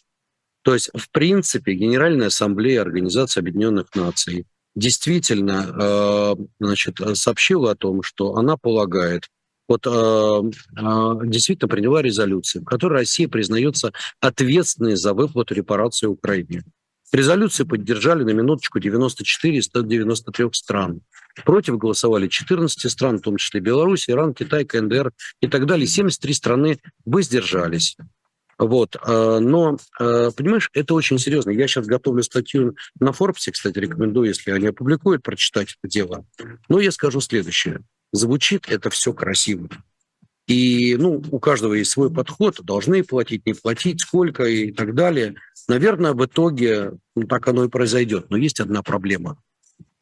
То 0.64 0.74
есть, 0.74 0.92
в 0.96 1.12
принципе, 1.12 1.74
Генеральная 1.74 2.28
Ассамблея 2.28 2.82
Организации 2.82 3.40
Объединенных 3.40 3.96
Наций– 3.96 4.46
действительно 4.76 6.36
значит, 6.60 7.00
сообщила 7.16 7.72
о 7.72 7.76
том, 7.76 8.04
что 8.04 8.36
она 8.36 8.58
полагает, 8.58 9.28
вот 9.68 9.84
действительно 9.84 11.70
приняла 11.70 12.02
резолюцию, 12.02 12.64
в 12.64 12.66
которой 12.66 13.00
Россия 13.00 13.28
признается 13.28 13.94
ответственной 14.20 14.96
за 14.96 15.14
выплату 15.14 15.54
репарации 15.54 16.08
Украине. 16.08 16.64
Резолюцию 17.14 17.68
поддержали 17.68 18.24
на 18.24 18.30
минуточку 18.30 18.80
94 18.80 19.58
из 19.58 19.66
193 19.66 20.48
стран. 20.54 21.02
Против 21.44 21.78
голосовали 21.78 22.28
14 22.28 22.90
стран, 22.90 23.18
в 23.18 23.22
том 23.22 23.36
числе 23.36 23.60
Беларусь, 23.60 24.10
Иран, 24.10 24.34
Китай, 24.34 24.64
КНДР 24.64 25.12
и 25.42 25.48
так 25.48 25.66
далее. 25.66 25.88
73 25.88 26.34
страны 26.34 26.80
воздержались. 27.04 27.98
Вот. 28.62 28.96
Э, 28.96 29.40
но, 29.40 29.78
э, 30.00 30.30
понимаешь, 30.38 30.70
это 30.74 30.94
очень 30.94 31.18
серьезно. 31.18 31.50
Я 31.50 31.68
сейчас 31.68 31.88
готовлю 31.88 32.22
статью 32.22 32.76
на 33.00 33.10
Forbes, 33.10 33.52
кстати, 33.52 33.80
рекомендую, 33.80 34.28
если 34.28 34.52
они 34.52 34.68
опубликуют, 34.68 35.24
прочитать 35.24 35.76
это 35.82 35.92
дело. 35.92 36.26
Но 36.70 36.80
я 36.80 36.92
скажу 36.92 37.22
следующее. 37.22 37.82
Звучит 38.12 38.70
это 38.70 38.92
все 38.92 39.14
красиво. 39.14 39.68
И 40.46 40.96
ну, 41.00 41.24
у 41.32 41.40
каждого 41.40 41.74
есть 41.74 41.90
свой 41.90 42.14
подход, 42.14 42.60
должны 42.62 43.04
платить, 43.04 43.48
не 43.48 43.54
платить, 43.54 44.02
сколько 44.02 44.44
и 44.44 44.72
так 44.72 44.94
далее. 44.94 45.36
Наверное, 45.68 46.14
в 46.14 46.24
итоге 46.24 46.94
ну, 47.16 47.26
так 47.26 47.48
оно 47.48 47.64
и 47.64 47.70
произойдет. 47.70 48.30
Но 48.30 48.38
есть 48.38 48.60
одна 48.60 48.84
проблема. 48.84 49.42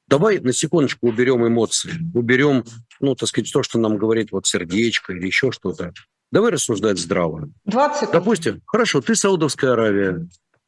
Давай 0.08 0.40
на 0.40 0.52
секундочку 0.52 1.08
уберем 1.08 1.48
эмоции, 1.48 1.94
уберем, 2.14 2.66
ну, 3.00 3.16
так 3.16 3.30
сказать, 3.30 3.54
то, 3.54 3.64
что 3.64 3.80
нам 3.80 3.98
говорит 3.98 4.32
вот 4.32 4.48
сердечко 4.48 5.14
или 5.14 5.28
еще 5.28 5.52
что-то. 5.52 5.94
Давай 6.32 6.52
рассуждать 6.52 7.00
здраво. 7.00 7.50
20 7.66 8.12
Допустим, 8.12 8.62
хорошо, 8.66 9.02
ты 9.02 9.16
Саудовская 9.16 9.74
Аравия, 9.74 10.28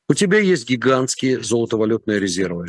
у 0.10 0.14
тебя 0.14 0.40
есть 0.40 0.68
гигантские 0.68 1.44
золотовалютные 1.44 2.20
резервы 2.20 2.68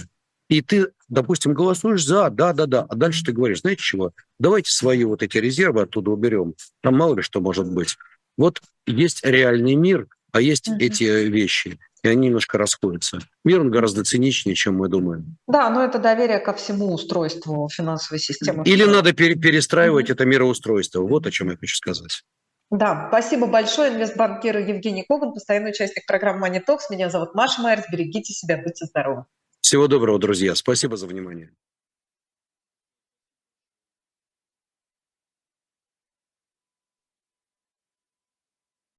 и 0.53 0.61
ты, 0.61 0.89
допустим, 1.09 1.55
голосуешь 1.55 2.05
за, 2.05 2.29
да, 2.29 2.53
да, 2.53 2.67
да, 2.67 2.83
а 2.87 2.95
дальше 2.95 3.25
ты 3.25 3.33
говоришь, 3.33 3.61
знаете 3.61 3.83
чего, 3.83 4.13
давайте 4.39 4.71
свои 4.71 5.03
вот 5.05 5.23
эти 5.23 5.39
резервы 5.39 5.83
оттуда 5.83 6.11
уберем, 6.11 6.55
там 6.83 6.97
мало 6.97 7.17
ли 7.17 7.23
что 7.23 7.41
может 7.41 7.73
быть. 7.73 7.97
Вот 8.37 8.61
есть 8.87 9.25
реальный 9.25 9.75
мир, 9.75 10.09
а 10.31 10.43
есть 10.43 10.69
mm-hmm. 10.69 10.79
эти 10.79 11.05
вещи, 11.05 11.79
и 12.03 12.09
они 12.09 12.27
немножко 12.27 12.59
расходятся. 12.59 13.21
Мир, 13.45 13.61
он 13.61 13.71
гораздо 13.71 14.05
циничнее, 14.05 14.55
чем 14.55 14.77
мы 14.77 14.89
думаем. 14.89 15.37
Да, 15.47 15.71
но 15.71 15.83
это 15.83 15.99
доверие 15.99 16.39
ко 16.39 16.53
всему 16.53 16.93
устройству 16.93 17.69
финансовой 17.73 18.19
системы. 18.19 18.63
Или 18.65 18.85
надо 18.85 19.15
пере- 19.15 19.37
перестраивать 19.37 20.11
mm-hmm. 20.11 20.15
это 20.15 20.25
мироустройство. 20.27 21.01
Вот 21.01 21.27
о 21.27 21.31
чем 21.31 21.51
я 21.51 21.57
хочу 21.57 21.77
сказать. 21.77 22.25
Да, 22.73 23.09
спасибо 23.11 23.47
большое. 23.47 23.93
Инвестбанкир 23.93 24.57
Евгений 24.57 25.05
Коган, 25.07 25.35
постоянный 25.35 25.71
участник 25.71 26.07
программы 26.07 26.49
Money 26.49 26.63
Talks. 26.67 26.85
Меня 26.91 27.11
зовут 27.11 27.35
Маша 27.35 27.61
Майерс. 27.61 27.85
Берегите 27.93 28.33
себя, 28.33 28.57
будьте 28.57 28.87
здоровы. 28.87 29.27
Всего 29.61 29.89
доброго, 29.89 30.19
друзья. 30.19 30.55
Спасибо 30.55 30.97
за 30.97 31.07
внимание. 31.07 31.51